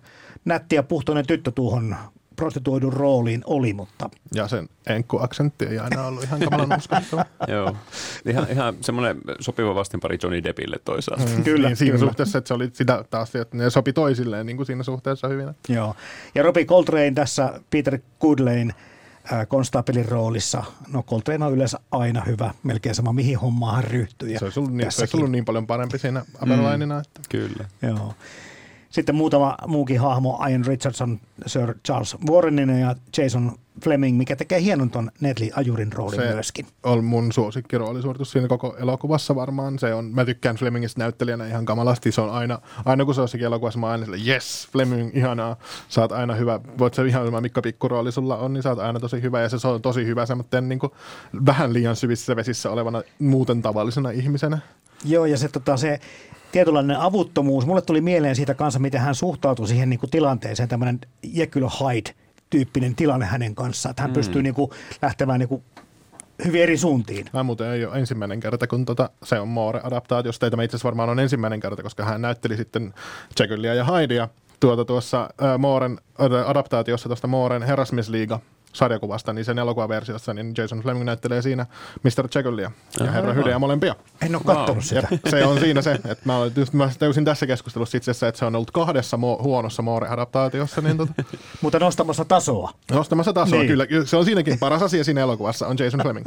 nätti 0.46 0.76
ja 0.76 0.84
puhtoinen 0.84 1.28
tyttö 1.28 1.52
tuohon 1.52 1.96
prostituoidun 2.38 2.94
rooliin 2.94 3.42
oli, 3.46 3.74
mutta... 3.74 4.10
Ja 4.34 4.48
sen 4.48 4.70
enkku-aksentti 4.88 5.66
ei 5.66 5.80
aina 5.80 6.08
ollut 6.08 6.24
ihan 6.24 6.40
kamalan 6.40 6.78
uskottava. 6.78 7.26
Joo, 7.54 7.76
ihan, 8.26 8.48
ihan 8.52 8.76
semmoinen 8.82 9.18
sopiva 9.40 9.76
vastinpari 9.76 10.18
Johnny 10.24 10.44
Deppille 10.44 10.78
toisaalta. 10.86 11.26
Mm, 11.26 11.44
kyllä, 11.44 11.68
niin, 11.68 11.78
siinä 11.78 11.98
kyllä. 11.98 12.10
suhteessa, 12.10 12.38
että 12.38 12.48
se 12.48 12.54
oli 12.54 12.70
sitä 12.74 13.04
taas, 13.10 13.36
että 13.36 13.58
ne 13.58 13.70
sopi 13.70 13.94
toisilleen 13.94 14.46
niin 14.46 14.58
kuin 14.58 14.68
siinä 14.68 14.84
suhteessa 14.84 15.28
hyvin. 15.28 15.50
Joo, 15.70 15.96
ja 16.36 16.44
Robbie 16.44 16.66
Coltrane 16.66 17.12
tässä 17.12 17.62
Peter 17.70 18.00
Goodlane 18.20 18.74
konstaapelin 19.48 20.06
roolissa. 20.06 20.64
No 20.88 21.04
Coltrane 21.04 21.46
on 21.46 21.54
yleensä 21.54 21.80
aina 21.92 22.24
hyvä, 22.28 22.54
melkein 22.64 22.96
sama 22.96 23.14
mihin 23.14 23.38
hommaan 23.38 23.84
ryhtyy. 23.84 24.38
se 24.38 24.46
olisi 24.46 24.60
ollut, 24.60 24.74
niin, 24.74 24.92
se 24.92 25.02
olisi 25.02 25.18
ollut 25.18 25.32
niin 25.32 25.46
paljon 25.46 25.68
parempi 25.68 25.98
siinä 26.00 26.26
Aberlainina. 26.40 26.96
Mm, 26.96 27.02
että. 27.02 27.22
Kyllä. 27.30 27.66
Joo. 27.82 28.14
Sitten 28.90 29.16
muutama 29.16 29.58
muukin 29.68 30.00
hahmo, 30.00 30.46
Ian 30.50 30.66
Richardson, 30.66 31.20
Sir 31.46 31.76
Charles 31.86 32.18
Warreninen 32.30 32.82
ja 32.82 32.96
Jason 33.18 33.52
Fleming, 33.84 34.18
mikä 34.18 34.36
tekee 34.36 34.62
hienon 34.62 34.90
ton 34.90 35.12
Nedley 35.22 35.50
Ajurin 35.56 35.94
roolin 35.94 36.20
se 36.20 36.34
myöskin. 36.34 36.66
on 36.84 37.04
mun 37.04 37.32
suosikkiroolisuoritus 37.32 38.32
siinä 38.32 38.48
koko 38.48 38.76
elokuvassa 38.80 39.36
varmaan. 39.36 39.80
Se 39.80 39.94
on, 39.94 40.06
mä 40.06 40.26
tykkään 40.26 40.56
Flemingistä 40.56 41.02
näyttelijänä 41.02 41.48
ihan 41.48 41.66
kamalasti. 41.66 42.12
Se 42.12 42.22
on 42.22 42.30
aina, 42.30 42.60
aina 42.86 43.06
kun 43.06 43.16
se 43.16 43.22
on 43.22 43.28
elokuvassa, 43.46 43.80
mä 43.80 43.90
aina 43.90 44.06
sille, 44.06 44.18
yes, 44.28 44.68
Fleming, 44.72 45.12
ihanaa. 45.14 45.56
Sä 45.90 46.02
oot 46.02 46.12
aina 46.12 46.36
hyvä. 46.36 46.60
Voit 46.78 46.94
se 46.94 47.06
ihan 47.06 47.26
hyvä 47.26 47.42
Mikka 47.42 47.62
Pikkurooli 47.62 48.12
sulla 48.12 48.38
on, 48.38 48.54
niin 48.54 48.64
sä 48.64 48.70
oot 48.70 48.80
aina 48.80 49.00
tosi 49.00 49.22
hyvä. 49.22 49.42
Ja 49.42 49.50
se 49.50 49.68
on 49.68 49.82
tosi 49.82 50.06
hyvä 50.06 50.26
semmoinen 50.26 50.70
niin 50.70 50.80
vähän 51.46 51.74
liian 51.74 51.96
syvissä 51.96 52.36
vesissä 52.36 52.72
olevana 52.72 53.02
muuten 53.20 53.62
tavallisena 53.62 54.10
ihmisenä. 54.10 54.60
Joo, 55.06 55.26
ja 55.26 55.38
se, 55.38 55.48
tota, 55.50 55.78
se 55.78 56.00
tietynlainen 56.52 57.00
avuttomuus. 57.00 57.66
Mulle 57.66 57.82
tuli 57.82 58.02
mieleen 58.02 58.36
siitä 58.36 58.54
kanssa, 58.54 58.80
miten 58.80 59.02
hän 59.02 59.16
suhtautui 59.16 59.68
siihen 59.68 59.90
niin 59.90 60.00
kuin 60.00 60.10
tilanteeseen, 60.10 60.70
tämmöinen 60.70 61.00
Jekyll 61.24 61.68
Hyde 61.68 62.14
tyyppinen 62.50 62.96
tilanne 62.96 63.26
hänen 63.26 63.56
kanssaan, 63.56 63.92
että 63.92 64.02
hän 64.02 64.12
mm. 64.12 64.14
pystyy 64.14 64.44
niin 64.44 64.56
kuin 64.56 64.72
lähtemään 65.02 65.40
niin 65.40 65.50
kuin 65.50 65.64
hyvin 66.46 66.64
eri 66.64 66.78
suuntiin. 66.78 67.26
Mä 67.34 67.44
muuten 67.44 67.72
ei 67.72 67.86
ole 67.86 68.00
ensimmäinen 68.00 68.40
kerta, 68.40 68.68
kun 68.68 68.86
tota, 68.86 69.10
se 69.24 69.40
on 69.40 69.48
Moore-adaptaatiosta. 69.48 70.50
Tämä 70.50 70.64
itse 70.64 70.76
asiassa 70.76 70.86
varmaan 70.86 71.10
on 71.10 71.20
ensimmäinen 71.20 71.60
kerta, 71.60 71.84
koska 71.84 72.06
hän 72.06 72.22
näytteli 72.22 72.58
sitten 72.58 72.94
Jekyllia 73.40 73.74
ja 73.74 73.86
Hydea 73.86 74.28
tuota 74.60 74.86
tuossa 74.86 75.30
äh, 75.44 75.60
Mooren 75.60 76.00
adaptaatiossa 76.46 77.10
tuosta 77.10 77.28
Mooren 77.28 77.64
Herrasmiesliiga 77.64 78.40
sarjakuvasta, 78.74 79.34
niin 79.34 79.46
sen 79.46 79.60
elokuvaversiossa, 79.60 80.34
niin 80.34 80.54
Jason 80.58 80.80
Fleming 80.80 81.06
näyttelee 81.06 81.42
siinä 81.42 81.66
Mr. 82.04 82.28
Chegullia 82.28 82.72
ja 83.00 83.12
Herra 83.12 83.34
Hydeä 83.34 83.60
molempia. 83.60 83.96
En 84.22 84.36
ole 84.36 84.44
katsonut 84.46 84.70
wow. 84.70 84.82
sitä. 84.82 85.08
Ja 85.26 85.32
se 85.32 85.46
on 85.46 85.60
siinä 85.60 85.82
se, 85.82 85.92
että 85.92 86.18
mä, 86.26 86.34
just, 86.56 86.74
mä 86.74 86.90
täysin 87.00 87.26
tässä 87.26 87.48
keskustelussa 87.48 87.98
itse 87.98 88.12
asiassa, 88.12 88.28
että 88.28 88.40
se 88.40 88.46
on 88.46 88.56
ollut 88.56 88.72
kahdessa 88.72 89.18
mo- 89.18 89.44
huonossa 89.44 89.84
Moore-adaptaatiossa. 89.84 90.82
Niin 90.82 90.98
tota... 90.98 91.14
Mutta 91.62 91.80
nostamassa 91.80 92.26
tasoa. 92.26 92.72
Nostamassa 92.92 93.34
tasoa, 93.34 93.60
niin. 93.60 93.68
kyllä. 93.68 93.86
Se 94.06 94.18
on 94.18 94.26
siinäkin 94.26 94.60
paras 94.60 94.82
asia 94.82 95.04
siinä 95.04 95.22
elokuvassa, 95.22 95.68
on 95.68 95.76
Jason 95.80 96.02
Fleming. 96.02 96.26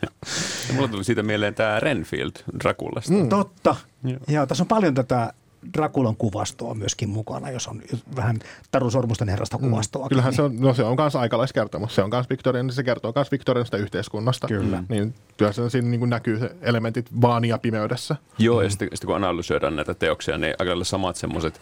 Mulla 0.74 0.88
tuli 0.88 1.04
siitä 1.04 1.22
mieleen 1.22 1.54
tämä 1.54 1.80
Renfield 1.80 2.32
Draculasta. 2.62 3.12
Mm. 3.12 3.28
Totta. 3.28 3.76
Joo. 4.04 4.20
Ja 4.28 4.46
tässä 4.46 4.64
on 4.64 4.68
paljon 4.68 4.94
tätä 4.94 5.32
Drakulan 5.74 6.16
kuvastoa 6.16 6.74
myöskin 6.74 7.08
mukana, 7.08 7.50
jos 7.50 7.68
on 7.68 7.82
vähän 8.16 8.38
Taru 8.70 8.90
Sormusten 8.90 9.28
herrasta 9.28 9.58
mm. 9.58 9.70
kuvastoa. 9.70 10.04
Mm, 10.04 10.08
kyllähän 10.08 10.30
niin. 10.30 10.36
se 10.36 10.42
on, 10.42 10.60
no 10.60 10.74
se 10.74 10.84
on 10.84 10.96
myös 11.00 11.16
aikalaiskertomus. 11.16 11.94
Se 11.94 12.02
on 12.02 12.10
myös 12.10 12.30
Victorian, 12.30 12.72
se 12.72 12.82
kertoo 12.82 13.12
myös 13.14 13.32
Victorianista 13.32 13.76
yhteiskunnasta. 13.76 14.46
Kyllä. 14.46 14.84
Niin 14.88 15.14
työssä 15.36 15.68
siinä 15.68 15.88
niin 15.88 16.10
näkyy 16.10 16.38
se 16.38 16.50
elementit 16.62 17.06
vaan 17.20 17.44
ja 17.44 17.58
pimeydessä. 17.58 18.16
Joo, 18.38 18.58
mm. 18.58 18.64
ja 18.64 18.70
sitten, 18.70 18.88
sitten 18.92 19.06
kun 19.06 19.16
analysoidaan 19.16 19.76
näitä 19.76 19.94
teoksia, 19.94 20.38
niin 20.38 20.54
aika 20.58 20.84
samat 20.84 21.16
semmoiset 21.16 21.60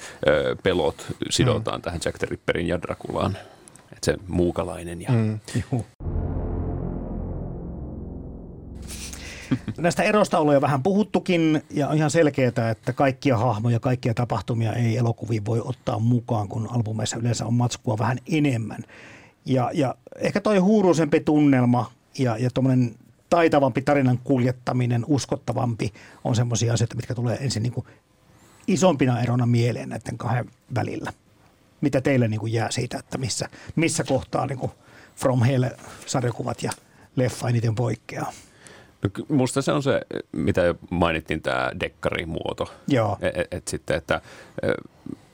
pelot 0.62 1.06
sidotaan 1.30 1.80
mm. 1.80 1.82
tähän 1.82 2.00
Jack 2.04 2.18
the 2.18 2.26
Ripperin 2.30 2.68
ja 2.68 2.82
Drakulaan. 2.82 3.36
Että 3.92 4.04
se 4.04 4.16
muukalainen 4.28 5.02
ja... 5.02 5.08
Mm. 5.12 5.40
Näistä 9.78 10.02
erosta 10.02 10.38
on 10.38 10.54
jo 10.54 10.60
vähän 10.60 10.82
puhuttukin 10.82 11.62
ja 11.70 11.88
on 11.88 11.96
ihan 11.96 12.10
selkeää, 12.10 12.70
että 12.70 12.92
kaikkia 12.94 13.38
hahmoja, 13.38 13.80
kaikkia 13.80 14.14
tapahtumia 14.14 14.72
ei 14.72 14.96
elokuviin 14.96 15.44
voi 15.44 15.60
ottaa 15.64 15.98
mukaan, 15.98 16.48
kun 16.48 16.68
albumeissa 16.70 17.16
yleensä 17.16 17.46
on 17.46 17.54
matskua 17.54 17.98
vähän 17.98 18.18
enemmän. 18.32 18.84
Ja, 19.44 19.70
ja 19.74 19.94
ehkä 20.16 20.40
toi 20.40 20.58
huuruisempi 20.58 21.20
tunnelma 21.20 21.92
ja, 22.18 22.36
ja 22.36 22.50
tuommoinen 22.50 22.94
taitavampi 23.30 23.82
tarinan 23.82 24.18
kuljettaminen, 24.24 25.04
uskottavampi 25.08 25.92
on 26.24 26.36
semmoisia 26.36 26.72
asioita, 26.72 26.96
mitkä 26.96 27.14
tulee 27.14 27.38
ensin 27.40 27.62
niin 27.62 27.72
kuin 27.72 27.86
isompina 28.66 29.20
erona 29.20 29.46
mieleen 29.46 29.88
näiden 29.88 30.18
kahden 30.18 30.50
välillä. 30.74 31.12
Mitä 31.80 32.00
teille 32.00 32.28
niin 32.28 32.40
kuin 32.40 32.52
jää 32.52 32.70
siitä, 32.70 32.98
että 32.98 33.18
missä, 33.18 33.48
missä 33.76 34.04
kohtaa 34.04 34.46
niin 34.46 34.58
kuin 34.58 34.72
From 35.16 35.42
Hell-sarjakuvat 35.42 36.62
ja 36.62 36.72
leffa 37.16 37.48
eniten 37.48 37.74
poikkeaa? 37.74 38.32
No, 39.04 39.36
musta 39.36 39.62
se 39.62 39.72
on 39.72 39.82
se, 39.82 40.00
mitä 40.32 40.62
jo 40.62 40.74
mainittiin, 40.90 41.42
tämä 41.42 41.70
dekkarimuoto. 41.80 42.72
Joo. 42.88 43.18
Et, 43.20 43.36
et, 43.36 43.46
et 43.50 43.68
sitten, 43.68 43.96
että 43.96 44.20
e, 44.62 44.68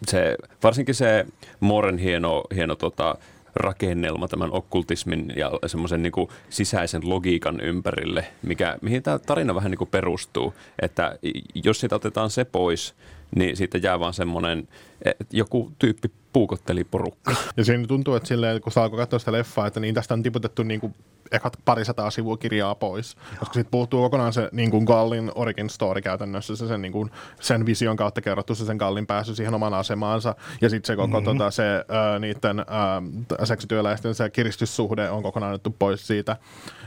se, 0.06 0.36
varsinkin 0.62 0.94
se 0.94 1.26
Moren 1.60 1.98
hieno, 1.98 2.44
hieno 2.54 2.74
tota, 2.74 3.14
rakennelma 3.54 4.28
tämän 4.28 4.52
okkultismin 4.52 5.32
ja 5.36 5.50
semmoisen 5.66 6.02
niin 6.02 6.12
sisäisen 6.50 7.08
logiikan 7.10 7.60
ympärille, 7.60 8.26
mikä, 8.42 8.78
mihin 8.82 9.02
tämä 9.02 9.18
tarina 9.18 9.54
vähän 9.54 9.70
niin 9.70 9.78
kuin 9.78 9.90
perustuu. 9.90 10.54
Että 10.82 11.18
jos 11.54 11.80
siitä 11.80 11.96
otetaan 11.96 12.30
se 12.30 12.44
pois, 12.44 12.94
niin 13.36 13.56
siitä 13.56 13.78
jää 13.78 14.00
vaan 14.00 14.14
semmoinen, 14.14 14.68
että 15.04 15.24
joku 15.30 15.72
tyyppi 15.78 16.10
puukotteli 16.32 16.84
porukka. 16.84 17.34
Ja 17.56 17.64
siinä 17.64 17.86
tuntuu, 17.86 18.14
että 18.14 18.28
silleen, 18.28 18.60
kun 18.60 18.72
saa 18.72 18.90
katsoa 18.90 19.18
sitä 19.18 19.32
leffaa, 19.32 19.66
että 19.66 19.80
niin 19.80 19.94
tästä 19.94 20.14
on 20.14 20.22
tiputettu 20.22 20.62
niin 20.62 20.80
kuin 20.80 20.94
ekat 21.32 21.56
parisataa 21.64 22.10
sivua 22.10 22.36
kirjaa 22.36 22.74
pois, 22.74 23.14
Joo. 23.14 23.38
koska 23.38 23.54
sitten 23.54 23.70
puuttuu 23.70 24.02
kokonaan 24.02 24.32
se 24.32 24.48
niin 24.52 24.70
kuin 24.70 24.84
Gallin 24.84 25.32
origin 25.34 25.70
story 25.70 26.02
käytännössä, 26.02 26.56
se 26.56 26.68
sen, 26.68 26.82
niin 26.82 26.92
kuin, 26.92 27.10
sen 27.40 27.66
vision 27.66 27.96
kautta 27.96 28.20
kerrottu 28.20 28.54
se 28.54 28.64
sen 28.64 28.76
Gallin 28.76 29.06
pääsy 29.06 29.34
siihen 29.34 29.54
omaan 29.54 29.74
asemaansa, 29.74 30.34
ja 30.60 30.70
sitten 30.70 30.86
se 30.86 30.96
koko 30.96 31.20
mm-hmm. 31.20 31.38
tota, 31.38 31.50
se, 31.50 31.62
äh, 31.76 32.20
niiden 32.20 32.58
äh, 32.58 33.46
seksityöläisten 33.46 34.14
se 34.14 34.30
kiristyssuhde 34.30 35.10
on 35.10 35.22
kokonaan 35.22 35.50
annettu 35.50 35.76
pois 35.78 36.06
siitä, 36.06 36.36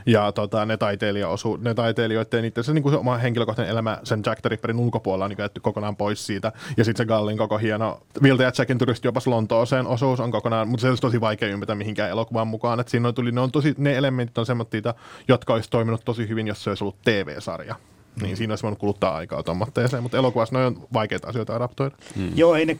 ja 0.06 0.32
tota, 0.32 0.66
ne, 0.66 0.76
taiteilijaosu, 0.76 1.56
ne 1.56 1.74
taiteilijoiden 1.74 2.42
niiden 2.42 2.64
se, 2.64 2.72
niin 2.72 2.82
kuin 2.82 2.92
se 2.92 2.98
oma 2.98 3.16
henkilökohtainen 3.16 3.72
elämä 3.72 3.98
sen 4.04 4.22
Jack 4.26 4.40
the 4.40 4.48
Ripperin 4.48 4.78
ulkopuolella 4.78 5.24
on 5.24 5.30
niin 5.30 5.38
jätty 5.38 5.60
kokonaan 5.60 5.96
pois 5.96 6.26
siitä, 6.26 6.52
ja 6.76 6.84
sitten 6.84 7.04
se 7.04 7.08
Gallin 7.08 7.38
koko 7.38 7.58
hieno 7.58 8.00
Vilta 8.22 8.42
ja 8.42 8.52
Jackin 8.58 8.78
turisti 8.78 9.08
jopa 9.08 9.20
Lontooseen 9.26 9.86
osuus 9.86 10.20
on 10.20 10.30
kokonaan, 10.30 10.68
mutta 10.68 10.82
se 10.82 10.88
olisi 10.88 11.00
tosi 11.00 11.20
vaikea 11.20 11.48
ymmärtää 11.48 11.76
mihinkään 11.76 12.10
elokuvaan 12.10 12.48
mukaan, 12.48 12.80
että 12.80 12.90
siinä 12.90 13.08
on 13.08 13.14
tuli, 13.14 13.32
ne, 13.32 13.40
on 13.40 13.52
tosi, 13.52 13.74
ne 13.78 13.96
elementit 13.96 14.33
on 14.40 14.46
semmoisia, 14.46 14.94
jotka 15.28 15.54
olisi 15.54 15.70
toiminut 15.70 16.04
tosi 16.04 16.28
hyvin, 16.28 16.46
jos 16.46 16.64
se 16.64 16.70
olisi 16.70 16.84
ollut 16.84 17.02
TV-sarja. 17.04 17.74
Niin 18.20 18.30
mm. 18.30 18.36
siinä 18.36 18.52
olisi 18.52 18.62
voinut 18.62 18.78
kuluttaa 18.78 19.14
aikaa 19.14 19.42
tuommoitteeseen, 19.42 20.02
mutta 20.02 20.18
elokuvassa 20.18 20.58
ne 20.58 20.66
on 20.66 20.88
vaikeita 20.92 21.28
asioita 21.28 21.56
adaptoida. 21.56 21.96
Mm. 22.16 22.32
Joo, 22.34 22.54
ei 22.54 22.66
ne 22.66 22.78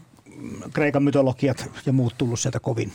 Kreikan 0.73 1.03
mytologiat 1.03 1.71
ja 1.87 1.93
muut 1.93 2.15
tullut 2.19 2.41
sieltä 2.41 2.61
kovin 2.61 2.93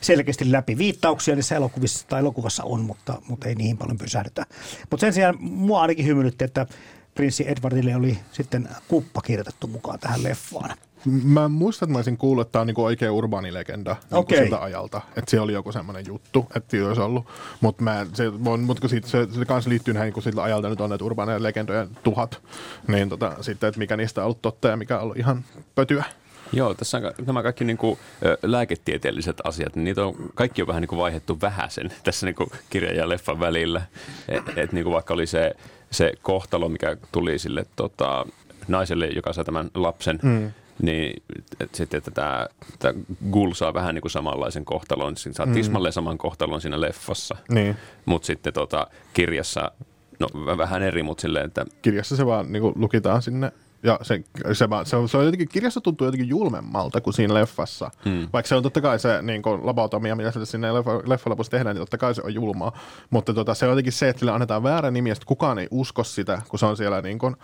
selkeästi 0.00 0.52
läpi. 0.52 0.78
Viittauksia 0.78 1.34
niissä 1.34 1.56
elokuvissa 1.56 2.06
tai 2.08 2.20
elokuvassa 2.20 2.64
on, 2.64 2.80
mutta, 2.80 3.22
mutta 3.28 3.48
ei 3.48 3.54
niihin 3.54 3.78
paljon 3.78 3.98
pysähdytä. 3.98 4.46
Mutta 4.90 5.00
sen 5.00 5.12
sijaan 5.12 5.36
mua 5.40 5.80
ainakin 5.80 6.06
hymyilytti, 6.06 6.44
että 6.44 6.66
prinssi 7.14 7.48
Edwardille 7.48 7.96
oli 7.96 8.18
sitten 8.32 8.68
kuppa 8.88 9.20
kirjoitettu 9.20 9.66
mukaan 9.66 9.98
tähän 9.98 10.22
leffaan. 10.22 10.76
Mä 11.04 11.48
muistan, 11.48 11.86
että 11.86 11.92
mä 11.92 11.98
olisin 11.98 12.16
kuullut, 12.16 12.46
että 12.46 12.52
tämä 12.52 12.60
on 12.60 12.66
niin 12.66 12.80
oikea 12.80 13.12
urbaani 13.12 13.54
legenda 13.54 13.96
okay. 14.12 14.36
niin 14.36 14.46
siltä 14.46 14.62
ajalta. 14.62 15.00
Että 15.16 15.30
se 15.30 15.40
oli 15.40 15.52
joku 15.52 15.72
semmoinen 15.72 16.04
juttu, 16.06 16.46
että 16.56 16.76
olisi 16.86 17.00
ollut. 17.00 17.26
Mutta 17.60 17.84
se, 18.12 18.24
mut 18.60 18.80
siitä, 18.86 19.08
se, 19.08 19.28
se 19.38 19.44
kanssa 19.44 19.70
liittyy 19.70 19.94
näihin, 19.94 20.12
kun 20.12 20.22
siltä 20.22 20.42
ajalta 20.42 20.68
nyt 20.68 20.80
on 20.80 20.90
näitä 20.90 21.04
urbaaneja 21.04 21.42
legendoja 21.42 21.86
tuhat, 22.02 22.40
niin 22.88 23.08
tota, 23.08 23.36
sitten, 23.40 23.68
että 23.68 23.78
mikä 23.78 23.96
niistä 23.96 24.20
on 24.20 24.24
ollut 24.24 24.42
totta 24.42 24.68
ja 24.68 24.76
mikä 24.76 24.96
on 24.96 25.02
ollut 25.02 25.16
ihan 25.16 25.44
pötyä. 25.74 26.04
Joo, 26.52 26.74
tässä 26.74 26.98
on 26.98 27.26
nämä 27.26 27.42
kaikki 27.42 27.64
niin 27.64 27.76
kuin, 27.76 27.98
lääketieteelliset 28.42 29.36
asiat, 29.44 29.76
niin 29.76 29.84
niitä 29.84 30.04
on 30.04 30.14
kaikki 30.34 30.62
on 30.62 30.68
vähän 30.68 30.80
niin 30.80 30.88
kuin 30.88 30.98
vaihdettu 30.98 31.40
vähäsen 31.40 31.92
tässä 32.04 32.26
niin 32.26 32.34
kuin 32.34 32.50
kirjan 32.70 32.96
ja 32.96 33.08
leffan 33.08 33.40
välillä. 33.40 33.82
Et, 34.28 34.42
et 34.56 34.72
niin 34.72 34.84
kuin 34.84 34.94
vaikka 34.94 35.14
oli 35.14 35.26
se, 35.26 35.54
se 35.90 36.12
kohtalo, 36.22 36.68
mikä 36.68 36.96
tuli 37.12 37.38
sille 37.38 37.66
tota, 37.76 38.26
naiselle, 38.68 39.06
joka 39.06 39.32
sai 39.32 39.44
tämän 39.44 39.70
lapsen, 39.74 40.18
mm 40.22 40.52
niin 40.82 41.22
et 41.60 41.74
sitten, 41.74 41.98
että 41.98 42.10
tämä, 42.10 42.46
tämä 42.78 42.94
Gul 43.30 43.52
saa 43.52 43.74
vähän 43.74 43.94
niin 43.94 44.02
kuin 44.02 44.12
samanlaisen 44.12 44.64
kohtalon, 44.64 45.16
siinä 45.16 45.34
saa 45.34 45.46
mm. 45.46 45.52
tismalleen 45.52 45.92
saman 45.92 46.18
kohtalon 46.18 46.60
siinä 46.60 46.80
leffassa, 46.80 47.36
niin. 47.48 47.76
mutta 48.04 48.26
sitten 48.26 48.52
tota, 48.52 48.86
kirjassa, 49.14 49.70
no 50.18 50.28
vähän 50.58 50.82
eri, 50.82 51.02
mutta 51.02 51.22
silleen, 51.22 51.46
että... 51.46 51.66
Kirjassa 51.82 52.16
se 52.16 52.26
vaan 52.26 52.52
niin 52.52 52.62
kuin 52.62 52.74
lukitaan 52.76 53.22
sinne 53.22 53.52
ja 53.82 53.98
se, 54.02 54.24
se, 54.52 54.68
se, 54.84 54.96
on, 54.96 55.08
se 55.08 55.16
on 55.16 55.24
jotenkin, 55.24 55.48
kirjassa 55.48 55.80
tuntuu 55.80 56.06
jotenkin 56.06 56.28
julmemmalta 56.28 57.00
kuin 57.00 57.14
siinä 57.14 57.34
leffassa. 57.34 57.90
Hmm. 58.04 58.28
Vaikka 58.32 58.48
se 58.48 58.54
on 58.54 58.62
totta 58.62 58.80
kai 58.80 58.98
se 58.98 59.22
niin 59.22 59.42
kuin 59.42 59.66
lobotomia, 59.66 60.16
mitä 60.16 60.30
se 60.30 60.46
sinne 60.46 60.74
leffa, 60.74 61.02
leffa 61.06 61.30
lopussa 61.30 61.50
tehdään, 61.50 61.76
niin 61.76 61.82
totta 61.82 61.98
kai 61.98 62.14
se 62.14 62.22
on 62.24 62.34
julmaa. 62.34 62.78
Mutta 63.10 63.34
tota, 63.34 63.54
se 63.54 63.64
on 63.64 63.70
jotenkin 63.70 63.92
se, 63.92 64.08
että 64.08 64.20
sille 64.20 64.32
annetaan 64.32 64.62
väärä 64.62 64.90
nimi 64.90 65.08
ja 65.08 65.14
kukaan 65.26 65.58
ei 65.58 65.68
usko 65.70 66.04
sitä, 66.04 66.42
kun 66.48 66.58
se 66.58 66.66
on 66.66 66.76
siellä 66.76 67.02
niin 67.02 67.18
kuin, 67.18 67.36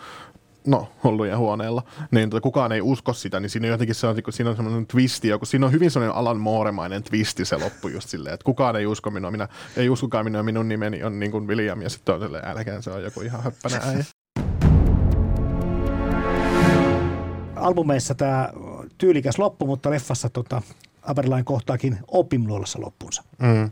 no, 0.69 0.89
hullujen 1.05 1.39
huoneella, 1.39 1.83
niin 2.11 2.31
tota, 2.31 2.41
kukaan 2.41 2.73
ei 2.73 2.81
usko 2.81 3.13
sitä, 3.13 3.41
niin 3.41 3.51
siinä 3.51 3.67
on 3.67 3.71
jotenkin 3.71 3.95
se 3.95 4.07
on, 4.07 4.17
siinä 4.31 4.51
on 4.51 4.57
semmoinen 4.57 4.87
twisti, 4.87 5.29
joku, 5.29 5.47
siinä 5.47 5.67
on 5.67 5.73
hyvin 5.73 5.91
sellainen 5.91 6.17
Alan 6.17 6.41
Mooremainen 6.41 7.03
twisti 7.03 7.45
se 7.45 7.57
loppu 7.57 7.89
just 7.89 8.09
silleen, 8.09 8.35
että 8.35 8.45
kukaan 8.45 8.77
ei 8.77 8.87
usko 8.87 9.11
minua, 9.11 9.31
minä, 9.31 9.49
ei 9.77 9.89
uskokaan 9.89 10.25
minua, 10.25 10.43
minun 10.43 10.69
nimeni 10.69 11.05
on 11.05 11.19
niin 11.19 11.31
kuin 11.31 11.47
William, 11.47 11.83
ja 11.83 11.91
sitten 11.91 12.15
on 12.15 12.21
silleen, 12.21 12.49
älkään 12.49 12.83
se 12.83 12.91
on 12.91 13.03
joku 13.03 13.21
ihan 13.21 13.43
höppänä 13.43 13.81
äijä. 13.85 14.05
Albumeissa 17.57 18.15
tämä 18.15 18.49
tyylikäs 18.99 19.39
loppu, 19.39 19.67
mutta 19.67 19.91
leffassa 19.91 20.31
tota, 20.31 20.63
Aberlain 21.03 21.45
kohtaakin 21.45 21.99
opimluolassa 22.09 22.81
loppunsa. 22.81 23.23
Mm. 23.39 23.71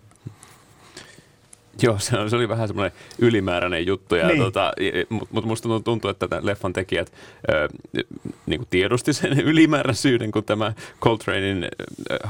Joo, 1.82 1.98
se, 1.98 2.18
on, 2.18 2.30
se 2.30 2.36
oli 2.36 2.48
vähän 2.48 2.68
semmoinen 2.68 2.92
ylimääräinen 3.18 3.86
juttu, 3.86 4.14
ja 4.14 4.26
niin. 4.26 4.38
tota, 4.38 4.72
mutta 5.32 5.48
musta 5.48 5.68
tuntuu, 5.84 6.10
että 6.10 6.28
tämän 6.28 6.46
leffan 6.46 6.72
tekijät 6.72 7.12
ö, 7.48 7.68
niin 8.46 8.60
kuin 8.60 8.68
tiedosti 8.70 9.12
sen 9.12 9.40
ylimääräisyyden, 9.50 10.30
kun 10.32 10.44
tämä 10.44 10.72
Coltranein 11.00 11.68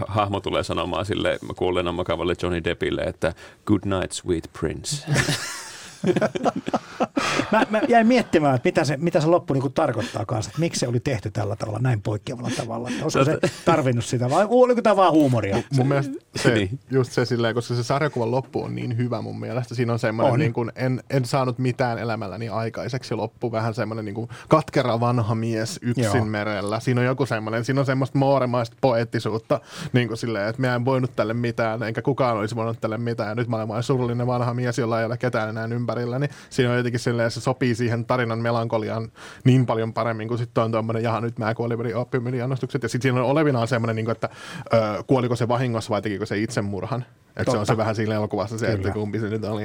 hahmo 0.06 0.40
tulee 0.40 0.62
sanomaan 0.62 1.06
sille 1.06 1.38
kuolleena 1.56 1.92
makavalle 1.92 2.34
Johnny 2.42 2.64
Deppille, 2.64 3.02
että 3.02 3.34
good 3.66 3.82
night 3.84 4.12
sweet 4.12 4.50
prince. 4.60 5.06
mä, 7.52 7.66
mä 7.70 7.80
jäin 7.88 8.06
miettimään, 8.06 8.54
että 8.54 8.68
mitä 8.68 8.84
se, 8.84 8.96
mitä 8.96 9.20
se 9.20 9.26
loppu 9.26 9.54
niin 9.54 9.72
tarkoittaa 9.72 10.26
kanssa, 10.26 10.48
että 10.48 10.60
miksi 10.60 10.80
se 10.80 10.88
oli 10.88 11.00
tehty 11.00 11.30
tällä 11.30 11.56
tavalla, 11.56 11.78
näin 11.78 12.02
poikkeavalla 12.02 12.50
tavalla. 12.56 12.88
Että 12.88 13.04
olisiko 13.04 13.24
se 13.24 13.38
tarvinnut 13.64 14.04
sitä 14.04 14.30
vai 14.30 14.46
oliko 14.50 14.82
tämä 14.82 14.96
vaan 14.96 15.12
huumoria? 15.12 15.62
Mun 15.76 15.88
mielestä 15.88 16.14
se, 16.36 16.54
niin. 16.54 16.78
just 16.90 17.12
se 17.12 17.24
silleen, 17.24 17.54
koska 17.54 17.74
se 17.74 17.82
sarjakuvan 17.82 18.30
loppu 18.30 18.62
on 18.62 18.74
niin 18.74 18.96
hyvä 18.96 19.22
mun 19.22 19.40
mielestä. 19.40 19.74
Siinä 19.74 19.92
on 19.92 19.98
semmoinen, 19.98 20.32
on. 20.32 20.38
niin 20.38 20.52
kuin, 20.52 20.72
en, 20.76 21.02
en 21.10 21.24
saanut 21.24 21.58
mitään 21.58 21.98
elämälläni 21.98 22.48
aikaiseksi 22.48 23.14
loppu. 23.14 23.52
Vähän 23.52 23.74
semmoinen 23.74 24.04
niin 24.04 24.14
kuin 24.14 24.28
katkera 24.48 25.00
vanha 25.00 25.34
mies 25.34 25.78
yksin 25.82 26.04
Joo. 26.04 26.24
merellä. 26.24 26.80
Siinä 26.80 27.00
on 27.00 27.06
joku 27.06 27.26
semmoinen, 27.26 27.64
siinä 27.64 27.80
on 27.80 27.86
semmoista 27.86 28.18
mooremaista 28.18 28.76
poettisuutta, 28.80 29.60
niin 29.92 30.08
kuin 30.08 30.18
silleen, 30.18 30.48
että 30.48 30.62
mä 30.62 30.74
en 30.74 30.84
voinut 30.84 31.16
tälle 31.16 31.34
mitään, 31.34 31.82
enkä 31.82 32.02
kukaan 32.02 32.36
olisi 32.36 32.56
voinut 32.56 32.80
tälle 32.80 32.98
mitään. 32.98 33.36
Nyt 33.36 33.48
mä 33.48 33.56
olen 33.56 33.68
vain 33.68 33.82
surullinen 33.82 34.26
vanha 34.26 34.54
mies, 34.54 34.78
jolla 34.78 35.00
ei 35.00 35.06
ole 35.06 35.16
ketään 35.16 35.48
enää 35.48 35.68
ympärillä. 35.74 35.95
Niin 35.96 36.30
siinä 36.50 36.70
on 36.70 36.76
jotenkin 36.76 37.00
silleen, 37.00 37.30
se 37.30 37.40
sopii 37.40 37.74
siihen 37.74 38.04
tarinan 38.04 38.38
melankoliaan 38.38 39.12
niin 39.44 39.66
paljon 39.66 39.92
paremmin 39.92 40.28
kuin 40.28 40.38
sitten 40.38 40.64
on 40.64 40.72
tuommoinen, 40.72 41.02
jaha 41.02 41.20
nyt 41.20 41.38
mä 41.38 41.54
kuolin 41.54 41.96
oppimiliannostukset. 41.96 42.82
Ja 42.82 42.88
sitten 42.88 43.08
siinä 43.08 43.20
on 43.20 43.30
olevinaan 43.30 43.68
semmoinen, 43.68 43.96
niin 43.96 44.10
että 44.10 44.28
ö, 44.74 45.02
kuoliko 45.06 45.36
se 45.36 45.48
vahingossa 45.48 45.90
vai 45.90 46.02
tekikö 46.02 46.26
se 46.26 46.38
itsemurhan. 46.38 47.04
Että 47.36 47.52
se 47.52 47.58
on 47.58 47.66
se 47.66 47.76
vähän 47.76 47.96
siinä 47.96 48.14
elokuvassa 48.14 48.58
se, 48.58 48.66
kyllä. 48.66 48.78
että 48.78 48.90
kumpi 48.90 49.20
se 49.20 49.28
nyt 49.28 49.44
oli. 49.44 49.62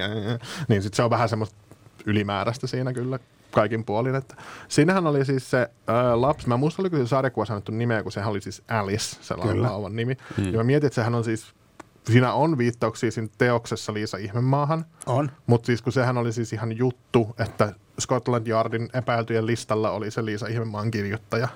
Niin 0.67 0.82
sitten 0.82 0.95
se 0.95 1.03
on 1.03 1.09
vähän 1.09 1.29
semmoista 1.29 1.55
ylimääräistä 2.05 2.67
siinä 2.67 2.93
kyllä 2.93 3.19
kaikin 3.51 3.86
puolin. 3.86 4.15
Että 4.15 4.36
siinähän 4.67 5.07
oli 5.07 5.25
siis 5.25 5.51
se 5.51 5.69
ää, 5.88 6.21
lapsi, 6.21 6.47
mä 6.47 6.57
muistan 6.57 6.84
oliko 6.84 6.97
se 6.97 7.07
sarjakuva 7.07 7.45
sanottu 7.45 7.71
nimeä, 7.71 8.03
kun 8.03 8.11
sehän 8.11 8.29
oli 8.29 8.41
siis 8.41 8.61
Alice, 8.67 9.17
sellainen 9.21 9.61
lauvan 9.61 9.95
nimi. 9.95 10.17
Hmm. 10.38 10.45
Ja 10.45 10.57
mä 10.57 10.63
mietin, 10.63 10.88
että 10.88 10.95
sehän 10.95 11.15
on 11.15 11.23
siis 11.23 11.53
siinä 12.05 12.33
on 12.33 12.57
viittauksia 12.57 13.11
siinä 13.11 13.29
teoksessa 13.37 13.93
Liisa 13.93 14.17
Ihmemaahan. 14.17 14.85
On. 15.05 15.31
Mutta 15.47 15.65
siis 15.65 15.81
kun 15.81 15.93
sehän 15.93 16.17
oli 16.17 16.33
siis 16.33 16.53
ihan 16.53 16.77
juttu, 16.77 17.35
että 17.39 17.73
Scotland 18.01 18.47
Yardin 18.47 18.89
epäiltyjen 18.93 19.45
listalla 19.45 19.91
oli 19.91 20.11
se 20.11 20.25
Liisa 20.25 20.47
Ihmemaan 20.47 20.91
kirjoittaja. 20.91 21.47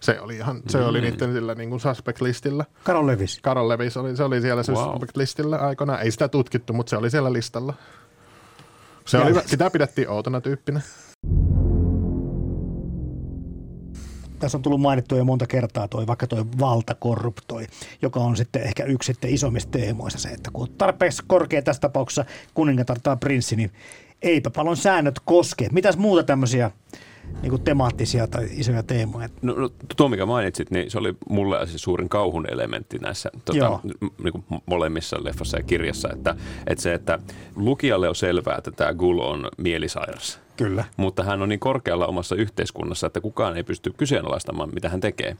Se 0.00 0.20
oli, 0.20 0.36
ihan, 0.36 0.62
se 0.68 0.78
mm. 0.78 0.84
oli 0.84 1.00
niiden 1.00 1.32
sillä 1.32 1.54
niin 1.54 1.70
kuin 1.70 1.80
suspect-listillä. 1.80 2.64
Karol 2.84 3.06
Levis. 3.06 3.38
Karol 3.42 3.68
Levis 3.68 3.96
oli, 3.96 4.16
se 4.16 4.22
oli 4.22 4.40
siellä 4.40 4.62
wow. 4.68 4.76
suspect-listillä 4.76 5.56
aikana. 5.56 5.98
Ei 5.98 6.10
sitä 6.10 6.28
tutkittu, 6.28 6.72
mutta 6.72 6.90
se 6.90 6.96
oli 6.96 7.10
siellä 7.10 7.32
listalla. 7.32 7.74
Se 9.04 9.18
oli, 9.18 9.34
sitä 9.46 9.70
pidettiin 9.70 10.08
outona 10.08 10.40
tyyppinä. 10.40 10.80
Tässä 14.38 14.58
on 14.58 14.62
tullut 14.62 14.80
mainittua 14.80 15.18
jo 15.18 15.24
monta 15.24 15.46
kertaa 15.46 15.88
toi, 15.88 16.06
vaikka 16.06 16.26
toi 16.26 16.44
valta 16.60 16.94
korruptoi, 16.94 17.66
joka 18.02 18.20
on 18.20 18.36
sitten 18.36 18.62
ehkä 18.62 18.84
yksi 18.84 19.12
sitten 19.12 19.30
isommista 19.30 19.70
teemoista 19.70 20.20
se, 20.20 20.28
että 20.28 20.50
kun 20.52 20.62
on 20.62 20.74
tarpeeksi 20.78 21.22
korkea 21.26 21.62
tässä 21.62 21.80
tapauksessa 21.80 22.24
kuningatar 22.54 22.98
tai 23.02 23.16
prinssi, 23.16 23.56
niin 23.56 23.70
eipä 24.22 24.50
paljon 24.50 24.76
säännöt 24.76 25.20
koske. 25.24 25.68
Mitäs 25.72 25.96
muuta 25.96 26.22
tämmöisiä 26.22 26.70
niin 27.42 27.50
kuin 27.50 27.62
temaattisia 27.62 28.26
tai 28.26 28.48
isoja 28.50 28.82
teemoja. 28.82 29.28
No, 29.42 29.54
no, 29.54 29.70
tuo, 29.96 30.08
mikä 30.08 30.26
mainitsit, 30.26 30.70
niin 30.70 30.90
se 30.90 30.98
oli 30.98 31.14
mulle 31.28 31.66
se 31.66 31.78
suurin 31.78 32.08
kauhun 32.08 32.46
elementti 32.50 32.98
näissä 32.98 33.30
tuota, 33.44 33.80
niin 34.24 34.32
kuin 34.32 34.44
molemmissa 34.66 35.24
leffassa 35.24 35.56
ja 35.56 35.62
kirjassa, 35.62 36.08
että, 36.12 36.36
että 36.66 36.82
se, 36.82 36.94
että 36.94 37.18
lukijalle 37.56 38.08
on 38.08 38.16
selvää, 38.16 38.56
että 38.58 38.70
tämä 38.70 38.94
Gul 38.94 39.18
on 39.18 39.48
mielisairas. 39.58 40.40
Kyllä. 40.58 40.84
Mutta 40.96 41.22
hän 41.22 41.42
on 41.42 41.48
niin 41.48 41.60
korkealla 41.60 42.06
omassa 42.06 42.36
yhteiskunnassa, 42.36 43.06
että 43.06 43.20
kukaan 43.20 43.56
ei 43.56 43.62
pysty 43.62 43.92
kyseenalaistamaan, 43.96 44.70
mitä 44.74 44.88
hän 44.88 45.00
tekee. 45.00 45.36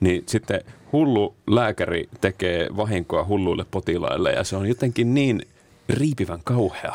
Niin 0.00 0.22
sitten 0.26 0.60
hullu 0.92 1.36
lääkäri 1.46 2.08
tekee 2.20 2.68
vahinkoa 2.76 3.24
hulluille 3.24 3.64
potilaille 3.70 4.32
ja 4.32 4.44
se 4.44 4.56
on 4.56 4.66
jotenkin 4.66 5.14
niin 5.14 5.42
riipivän 5.88 6.40
kauhea. 6.44 6.94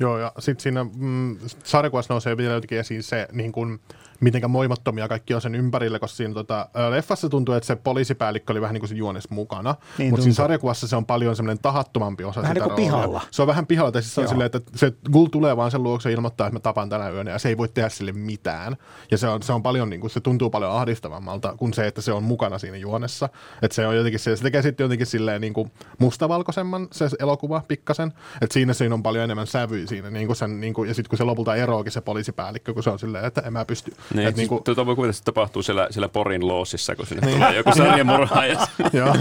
Joo, 0.00 0.18
ja 0.18 0.32
sitten 0.38 0.62
siinä 0.62 0.86
mm, 0.96 1.38
sarjakuvassa 1.64 2.14
nousee 2.14 2.36
vielä 2.36 2.54
jotenkin 2.54 2.78
esiin 2.78 3.02
se 3.02 3.28
niin 3.32 3.52
kun, 3.52 3.80
mitenkä 4.20 4.48
moimattomia 4.48 5.08
kaikki 5.08 5.34
on 5.34 5.40
sen 5.40 5.54
ympärillä, 5.54 5.98
koska 5.98 6.16
siinä 6.16 6.34
tota, 6.34 6.68
leffassa 6.90 7.28
tuntuu, 7.28 7.54
että 7.54 7.66
se 7.66 7.76
poliisipäällikkö 7.76 8.52
oli 8.52 8.60
vähän 8.60 8.74
niin 8.74 8.80
kuin 8.80 8.88
se 8.88 8.94
juones 8.94 9.30
mukana, 9.30 9.74
niin 9.98 10.10
mutta 10.10 10.22
siinä 10.22 10.34
sarjakuvassa 10.34 10.88
se 10.88 10.96
on 10.96 11.06
paljon 11.06 11.36
semmoinen 11.36 11.62
tahattomampi 11.62 12.24
osa 12.24 12.42
vähän 12.42 12.56
sitä 12.56 12.66
niin 12.66 12.76
kuin 12.76 12.84
pihalla. 12.86 13.22
Se 13.30 13.42
on 13.42 13.48
vähän 13.48 13.66
pihalla, 13.66 13.92
tai 13.92 14.02
siis 14.02 14.14
se 14.14 14.20
on 14.20 14.28
silleen, 14.28 14.46
että 14.46 14.60
se 14.74 14.92
Gul 15.12 15.26
tulee 15.26 15.56
vaan 15.56 15.70
sen 15.70 15.82
luokse 15.82 16.12
ilmoittaa, 16.12 16.46
että 16.46 16.54
mä 16.54 16.60
tapan 16.60 16.88
tänä 16.88 17.10
yönä, 17.10 17.30
ja 17.30 17.38
se 17.38 17.48
ei 17.48 17.56
voi 17.56 17.68
tehdä 17.68 17.88
sille 17.88 18.12
mitään. 18.12 18.76
Ja 19.10 19.18
se 19.18 19.28
on, 19.28 19.42
se 19.42 19.52
on 19.52 19.62
paljon, 19.62 19.90
niin 19.90 20.00
kuin, 20.00 20.10
se 20.10 20.20
tuntuu 20.20 20.50
paljon 20.50 20.72
ahdistavammalta 20.72 21.54
kuin 21.56 21.74
se, 21.74 21.86
että 21.86 22.00
se 22.00 22.12
on 22.12 22.22
mukana 22.22 22.58
siinä 22.58 22.76
juonessa. 22.76 23.28
Että 23.62 23.74
se 23.74 23.86
on 23.86 23.96
jotenkin, 23.96 24.20
se, 24.20 24.36
se 24.36 24.42
tekee 24.42 24.62
sitten 24.62 24.84
jotenkin 24.84 25.06
silleen 25.06 25.40
niin 25.40 25.54
kuin 25.54 25.72
mustavalkoisemman 25.98 26.88
se 26.92 27.08
elokuva 27.18 27.62
pikkasen, 27.68 28.12
että 28.42 28.54
siinä 28.54 28.74
siinä 28.74 28.94
on 28.94 29.02
paljon 29.02 29.24
enemmän 29.24 29.46
sävyä 29.46 29.86
siinä, 29.86 30.10
niin 30.10 30.26
kuin 30.26 30.36
sen, 30.36 30.60
niin 30.60 30.74
kuin, 30.74 30.88
ja 30.88 30.94
sitten 30.94 31.08
kun 31.08 31.18
se 31.18 31.24
lopulta 31.24 31.56
eroakin 31.56 31.92
se 31.92 32.00
poliisipäällikkö, 32.00 32.74
kun 32.74 32.82
se 32.82 32.90
on 32.90 32.98
silleen, 32.98 33.24
että 33.24 33.40
en 33.40 33.52
mä 33.52 33.64
pysty. 33.64 33.92
Niin, 34.14 34.28
Et 34.28 34.36
niin 34.36 34.48
kuin, 34.48 34.64
tuota 34.64 34.86
voi 34.86 34.94
kuvitella, 34.94 35.10
että 35.10 35.18
se 35.18 35.24
tapahtuu 35.24 35.62
siellä, 35.62 35.88
siellä 35.90 36.08
Porin 36.08 36.48
loosissa, 36.48 36.96
kun 36.96 37.06
sinne 37.06 37.32
tulee 37.32 37.56
joku 37.56 37.72
sarjamurhaaja. 37.76 38.66
Joo. 38.92 39.14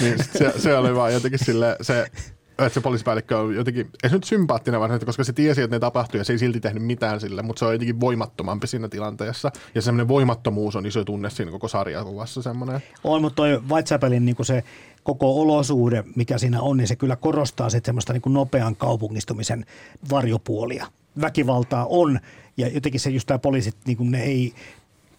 niin, 0.00 0.16
se, 0.38 0.52
se 0.58 0.76
oli 0.76 0.94
vaan 0.94 1.12
jotenkin 1.12 1.44
sille 1.44 1.76
se, 1.80 2.06
että 2.58 2.74
se 2.74 2.80
poliisipäällikkö 2.80 3.38
on 3.38 3.54
jotenkin, 3.54 3.90
ei 4.02 4.10
se 4.10 4.16
nyt 4.16 4.24
sympaattinen 4.24 4.80
varsinaisesti, 4.80 5.06
koska 5.06 5.24
se 5.24 5.32
tiesi, 5.32 5.62
että 5.62 5.76
ne 5.76 5.80
tapahtuu 5.80 6.18
ja 6.18 6.24
se 6.24 6.32
ei 6.32 6.38
silti 6.38 6.60
tehnyt 6.60 6.82
mitään 6.82 7.20
sille, 7.20 7.42
mutta 7.42 7.58
se 7.58 7.64
on 7.64 7.72
jotenkin 7.72 8.00
voimattomampi 8.00 8.66
siinä 8.66 8.88
tilanteessa. 8.88 9.50
Ja 9.74 9.82
semmoinen 9.82 10.08
voimattomuus 10.08 10.76
on 10.76 10.86
iso 10.86 11.04
tunne 11.04 11.30
siinä 11.30 11.50
koko 11.50 11.68
sarjakuvassa 11.68 12.42
semmoinen. 12.42 12.82
On, 13.04 13.22
mutta 13.22 13.36
toi 13.36 13.62
Whitechapelin 13.70 14.24
niin 14.24 14.36
se 14.42 14.64
koko 15.02 15.40
olosuhde, 15.40 16.04
mikä 16.16 16.38
siinä 16.38 16.60
on, 16.60 16.76
niin 16.76 16.88
se 16.88 16.96
kyllä 16.96 17.16
korostaa 17.16 17.70
sitten 17.70 17.88
semmoista 17.88 18.12
niin 18.12 18.22
kuin 18.22 18.34
nopean 18.34 18.76
kaupungistumisen 18.76 19.66
varjopuolia. 20.10 20.86
Väkivaltaa 21.20 21.86
on. 21.86 22.20
Ja 22.56 22.68
jotenkin 22.68 23.00
se 23.00 23.10
just 23.10 23.26
tämä 23.26 23.38
poliisit, 23.38 23.76
niin 23.86 23.96
kuin 23.96 24.10
ne 24.10 24.22
ei 24.22 24.52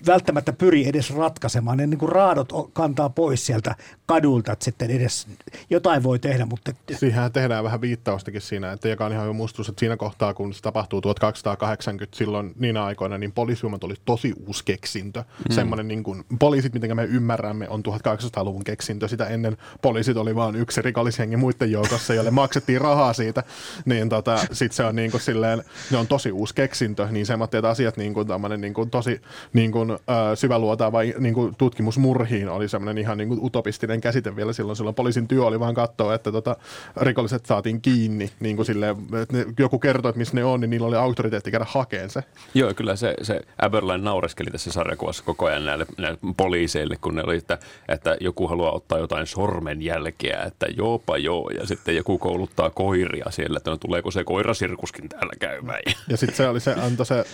välttämättä 0.06 0.54
pyri 0.54 0.88
edes 0.88 1.16
ratkaisemaan. 1.16 1.78
Ne 1.78 1.88
niin 1.88 1.98
kuin 1.98 2.12
raadot 2.12 2.50
kantaa 2.74 3.10
pois 3.10 3.46
sieltä 3.46 3.76
kadulta, 4.06 4.52
että 4.52 4.66
sitten 4.66 4.92
edes 4.92 5.28
jotain 5.70 6.04
voi 6.04 6.20
tehdä. 6.20 6.46
Mutta... 6.46 6.72
Siihen 6.96 7.32
tehdään 7.32 7.64
vähän 7.64 7.82
viittaustakin 7.82 8.42
siinä, 8.42 8.72
että 8.72 8.90
joka 8.90 9.06
on 9.06 9.12
ihan 9.12 9.24
hyvä 9.24 9.34
muistus, 9.34 9.70
että 9.70 9.80
siinä 9.80 9.98
kohtaa, 9.98 10.34
kun 10.34 10.54
se 10.54 10.62
tapahtuu 10.62 11.02
1280 11.02 12.18
silloin 12.18 12.54
niinä 12.60 12.86
aikoina, 12.86 13.18
niin 13.18 13.32
poliisiumat 13.32 13.84
oli 13.84 13.94
tosi 14.06 14.34
uusi 14.48 14.66
keksintö. 14.66 15.20
Mm. 15.20 15.56
Semmoinen 15.56 15.88
niin 15.88 16.04
kuin, 16.04 16.24
poliisit, 16.40 16.74
miten 16.74 16.96
me 16.96 17.04
ymmärrämme, 17.04 17.70
on 17.70 17.84
1800-luvun 17.88 18.64
keksintö. 18.64 19.08
Sitä 19.08 19.26
ennen 19.26 19.58
poliisit 19.82 20.18
oli 20.18 20.36
vain 20.36 20.56
yksi 20.56 20.82
rikollishengi 20.82 21.38
muiden 21.38 21.72
joukossa, 21.72 22.14
jolle 22.14 22.32
maksettiin 22.32 22.82
rahaa 22.82 23.14
siitä. 23.14 23.44
Niin 23.86 24.10
tota, 24.10 24.38
sitten 24.38 24.76
se 24.76 24.84
on 24.84 24.96
niin 24.96 25.12
kuin 25.12 25.22
silleen, 25.22 25.64
ne 25.92 25.98
on 25.98 26.08
tosi 26.08 26.32
uusi 26.32 26.56
keksintö, 26.56 27.08
niin 27.12 27.26
semmoitteet 27.26 27.66
asiat 27.66 27.98
niin 27.98 28.14
kuin, 28.14 28.28
niin 28.58 28.74
kuin 28.74 28.90
tosi 28.90 29.22
niin 29.54 29.72
kuin, 29.72 29.95
äh, 30.10 30.18
syväluotaava 30.36 31.00
niin 31.20 31.34
kuin 31.34 31.56
tutkimusmurhiin 31.56 32.50
oli 32.50 32.70
semmoinen 32.70 32.98
ihan 32.98 33.18
niin 33.18 33.28
kuin 33.28 33.40
utopistinen 33.44 34.02
käsite 34.02 34.36
vielä 34.36 34.54
silloin. 34.54 34.76
Silloin 34.76 34.96
poliisin 34.96 35.28
työ 35.28 35.46
oli 35.46 35.60
vaan 35.60 35.74
katsoa, 35.74 36.14
että 36.14 36.32
tota, 36.32 36.56
rikolliset 37.02 37.46
saatiin 37.46 37.82
kiinni. 37.82 38.32
Niin 38.40 38.56
kuin 38.56 38.66
silleen, 38.66 38.98
että 39.22 39.38
ne, 39.38 39.46
joku 39.60 39.80
kertoi, 39.80 40.10
että 40.10 40.20
missä 40.20 40.36
ne 40.36 40.44
on, 40.44 40.60
niin 40.60 40.70
niillä 40.70 40.88
oli 40.88 40.96
auktoriteetti 40.96 41.52
käydä 41.52 41.66
hakeen 41.70 42.10
se. 42.10 42.24
Joo, 42.54 42.74
kyllä 42.74 42.96
se, 42.96 43.14
se 43.22 43.42
Aberline 43.62 43.98
naureskeli 43.98 44.50
tässä 44.52 44.72
sarjakuvassa 44.72 45.24
koko 45.24 45.46
ajan 45.46 45.66
näille, 45.66 45.86
näille 45.98 46.20
poliiseille, 46.38 46.96
kun 47.02 47.16
ne 47.16 47.24
oli, 47.24 47.38
että, 47.38 47.58
että 47.88 48.18
joku 48.20 48.48
haluaa 48.48 48.72
ottaa 48.72 49.00
jotain 49.00 49.28
sormenjälkeä, 49.28 50.44
että 50.44 50.66
joopa 50.78 51.18
joo, 51.18 51.50
ja 51.50 51.68
sitten 51.68 51.96
joku 51.96 52.18
kouluttaa 52.18 52.70
koiria 52.70 53.26
siellä, 53.30 53.58
että 53.58 53.72
no 53.72 53.78
tuleeko 53.78 54.12
se 54.12 54.24
koirasirkuskin 54.24 55.10
täällä 55.10 55.34
käymään. 55.40 55.80
Ja 56.10 56.18
sitten 56.18 56.36
se 56.36 56.48
oli 56.48 56.60
se, 56.60 56.74
antoi 56.74 57.06
se 57.06 57.20
äh, 57.20 57.26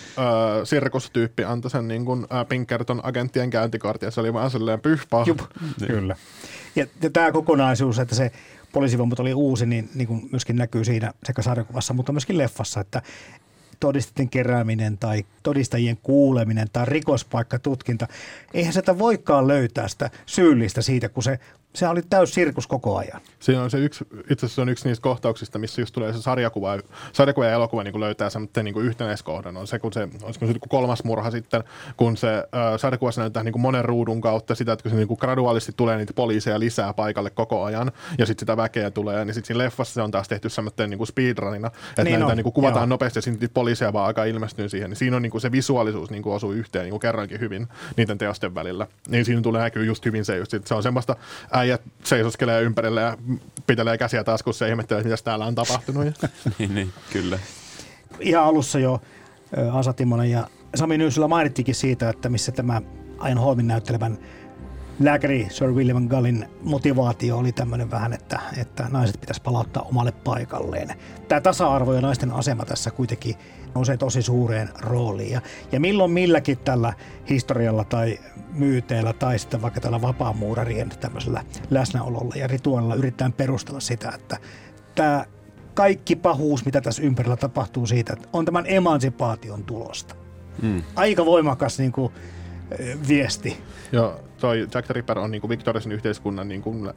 sirkustyyppi, 0.64 1.44
antoi 1.44 1.70
sen 1.70 1.88
niin 1.88 2.04
kuin, 2.04 2.26
äh, 2.34 2.46
Pinkerton 2.52 3.00
agenttien 3.02 3.50
käyntikortti, 3.50 4.06
ja 4.06 4.10
se 4.10 4.20
oli 4.20 4.32
vaan 4.32 4.50
silleen 4.50 4.80
pyhpaa. 4.80 5.24
Jup, 5.26 5.40
niin. 5.80 5.86
kyllä. 5.86 6.16
Ja, 6.76 6.86
ja 7.02 7.10
tämä 7.10 7.32
kokonaisuus, 7.32 7.98
että 7.98 8.14
se 8.14 8.32
poliisivoimat 8.72 9.20
oli 9.20 9.34
uusi, 9.34 9.66
niin, 9.66 9.90
niin 9.94 10.08
kuin 10.08 10.28
myöskin 10.30 10.56
näkyy 10.56 10.84
siinä 10.84 11.12
sekä 11.24 11.42
sarjakuvassa, 11.42 11.94
mutta 11.94 12.12
myöskin 12.12 12.38
leffassa, 12.38 12.80
että 12.80 13.02
todisteiden 13.80 14.28
kerääminen 14.28 14.98
tai 14.98 15.24
todistajien 15.42 15.98
kuuleminen 16.02 16.68
tai 16.72 16.86
rikospaikkatutkinta, 16.86 18.08
eihän 18.54 18.72
sitä 18.72 18.98
voikaan 18.98 19.48
löytää 19.48 19.88
sitä 19.88 20.10
syyllistä 20.26 20.82
siitä, 20.82 21.08
kun 21.08 21.22
se 21.22 21.38
se 21.74 21.88
oli 21.88 22.02
täys 22.02 22.34
sirkus 22.34 22.66
koko 22.66 22.96
ajan. 22.96 23.20
Se 23.42 23.58
on 23.58 23.70
se 23.70 23.78
yksi, 23.78 24.04
itse 24.30 24.46
asiassa 24.46 24.62
on 24.62 24.68
yksi 24.68 24.88
niistä 24.88 25.02
kohtauksista, 25.02 25.58
missä 25.58 25.82
just 25.82 25.94
tulee 25.94 26.12
se 26.12 26.22
sarjakuva, 26.22 26.78
sarjakuva 27.12 27.46
ja 27.46 27.52
elokuva 27.52 27.82
niin 27.82 27.92
kuin 27.92 28.00
löytää 28.00 28.30
sen 28.30 28.48
niin 28.62 28.74
kuin 28.74 28.86
yhtenäiskohdan. 28.86 29.56
On 29.56 29.66
se, 29.66 29.78
kun 29.78 29.92
se, 29.92 30.08
olisiko 30.22 30.46
se 30.46 30.54
kolmas 30.68 31.04
murha 31.04 31.30
sitten, 31.30 31.64
kun 31.96 32.16
se 32.16 32.36
äh, 32.36 32.44
sarjakuvassa 32.76 33.20
näyttää 33.20 33.42
niin 33.42 33.52
kuin 33.52 33.62
monen 33.62 33.84
ruudun 33.84 34.20
kautta 34.20 34.54
sitä, 34.54 34.72
että 34.72 34.82
kun 34.82 34.90
se 34.90 34.96
niin 34.96 35.08
kuin 35.08 35.18
graduaalisesti 35.20 35.72
tulee 35.76 35.96
niitä 35.96 36.12
poliiseja 36.12 36.58
lisää 36.58 36.92
paikalle 36.92 37.30
koko 37.30 37.64
ajan, 37.64 37.92
ja 38.18 38.26
sitten 38.26 38.42
sitä 38.42 38.56
väkeä 38.56 38.90
tulee, 38.90 39.24
niin 39.24 39.34
sitten 39.34 39.46
siinä 39.46 39.64
leffassa 39.64 39.94
se 39.94 40.02
on 40.02 40.10
taas 40.10 40.28
tehty 40.28 40.48
semmoinen 40.48 40.90
niin 40.90 40.98
kuin 40.98 41.08
speedrunina, 41.08 41.70
että 41.88 42.04
niin 42.04 42.20
näitä 42.20 42.34
niin 42.34 42.44
kuin 42.44 42.52
kuvataan 42.52 42.82
joo. 42.82 42.86
nopeasti, 42.86 43.18
ja 43.18 43.22
sitten 43.22 43.50
poliiseja 43.54 43.92
vaan 43.92 44.06
aika 44.06 44.24
ilmestyy 44.24 44.68
siihen. 44.68 44.90
Niin 44.90 44.96
siinä 44.96 45.16
on 45.16 45.22
niin 45.22 45.30
kuin 45.30 45.40
se 45.40 45.52
visuaalisuus 45.52 46.10
niin 46.10 46.22
kuin 46.22 46.34
osuu 46.34 46.52
yhteen 46.52 46.82
niin 46.82 46.90
kuin 46.90 47.00
kerrankin 47.00 47.40
hyvin 47.40 47.68
niiden 47.96 48.18
teosten 48.18 48.54
välillä. 48.54 48.86
Niin 49.08 49.24
siinä 49.24 49.42
tulee 49.42 49.62
näkyy 49.62 49.84
just 49.84 50.04
hyvin 50.04 50.24
se, 50.24 50.36
just, 50.36 50.54
että 50.54 50.68
se 50.68 50.74
on 50.74 50.82
semmoista 50.82 51.16
äijät 51.52 51.82
seisoskelee 52.04 52.62
ympärille 52.62 53.00
ja 53.00 53.16
pitelee 53.66 53.98
käsiä 53.98 54.24
taskussa 54.24 54.64
ja 54.64 54.70
ihmettelee, 54.70 55.02
mitä 55.02 55.16
täällä 55.24 55.46
on 55.46 55.54
tapahtunut. 55.54 56.06
niin, 56.58 56.74
niin, 56.74 56.92
kyllä. 57.12 57.38
Ihan 58.20 58.44
alussa 58.44 58.78
jo 58.78 59.00
Asa 59.72 59.92
Timonen 59.92 60.30
ja 60.30 60.46
Sami 60.74 60.98
Nyysylä 60.98 61.28
mainittikin 61.28 61.74
siitä, 61.74 62.08
että 62.08 62.28
missä 62.28 62.52
tämä 62.52 62.82
Ajan 63.18 63.38
Holmin 63.38 63.66
näyttelevän 63.66 64.18
lääkäri 65.00 65.46
Sir 65.50 65.72
William 65.72 66.08
Gallin 66.08 66.48
motivaatio 66.60 67.38
oli 67.38 67.52
tämmöinen 67.52 67.90
vähän, 67.90 68.12
että, 68.12 68.40
että 68.56 68.86
naiset 68.90 69.20
pitäisi 69.20 69.42
palauttaa 69.42 69.82
omalle 69.82 70.12
paikalleen. 70.12 70.88
Tämä 71.28 71.40
tasa-arvo 71.40 71.94
ja 71.94 72.00
naisten 72.00 72.32
asema 72.32 72.64
tässä 72.64 72.90
kuitenkin 72.90 73.34
nousee 73.74 73.96
tosi 73.96 74.22
suureen 74.22 74.68
rooliin. 74.80 75.30
Ja, 75.30 75.40
ja 75.72 75.80
milloin 75.80 76.10
milläkin 76.10 76.58
tällä 76.58 76.92
historialla 77.28 77.84
tai 77.84 78.18
myyteillä 78.52 79.12
tai 79.12 79.38
sitten 79.38 79.62
vaikka 79.62 79.80
tällä 79.80 80.02
vapaamuurarien 80.02 80.90
tämmöisellä 81.00 81.44
läsnäololla 81.70 82.34
ja 82.36 82.46
rituaalilla 82.46 82.94
yritetään 82.94 83.32
perustella 83.32 83.80
sitä, 83.80 84.12
että 84.14 84.36
tämä 84.94 85.24
kaikki 85.74 86.16
pahuus, 86.16 86.64
mitä 86.64 86.80
tässä 86.80 87.02
ympärillä 87.02 87.36
tapahtuu 87.36 87.86
siitä, 87.86 88.12
että 88.12 88.28
on 88.32 88.44
tämän 88.44 88.64
emansipaation 88.68 89.64
tulosta. 89.64 90.14
Mm. 90.62 90.82
Aika 90.96 91.26
voimakas 91.26 91.78
niin 91.78 91.92
kuin, 91.92 92.12
viesti. 93.08 93.56
Joo, 93.92 94.20
toi 94.40 94.68
Jack 94.74 94.86
the 94.86 94.92
Ripper 94.92 95.18
on 95.18 95.30
niin 95.30 95.40
kuin 95.40 95.48
Victoriasin 95.48 95.92
yhteiskunnan 95.92 96.48
niin 96.48 96.62
kuin 96.62 96.92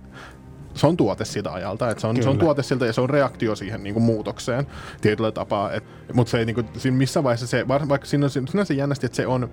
se 0.75 0.87
on 0.87 0.97
tuote 0.97 1.25
siltä 1.25 1.53
ajalta, 1.53 1.89
että 1.89 2.01
se 2.01 2.07
on, 2.07 2.23
se 2.23 2.29
on 2.29 2.37
tuote 2.37 2.63
siltä 2.63 2.85
ja 2.85 2.93
se 2.93 3.01
on 3.01 3.09
reaktio 3.09 3.55
siihen 3.55 3.83
niin 3.83 3.93
kuin 3.93 4.03
muutokseen 4.03 4.67
tietyllä 5.01 5.31
tapaa, 5.31 5.71
mutta 6.13 6.31
se 6.31 6.39
ei 6.39 6.45
niin 6.45 6.55
kuin, 6.55 6.67
siinä 6.77 6.97
missä 6.97 7.23
vaiheessa 7.23 7.47
se, 7.47 7.67
vaikka 7.67 8.07
siinä 8.07 8.25
on 8.25 8.29
sinänsä 8.29 8.73
jännästi, 8.73 9.05
että 9.05 9.15
se 9.15 9.27
on 9.27 9.49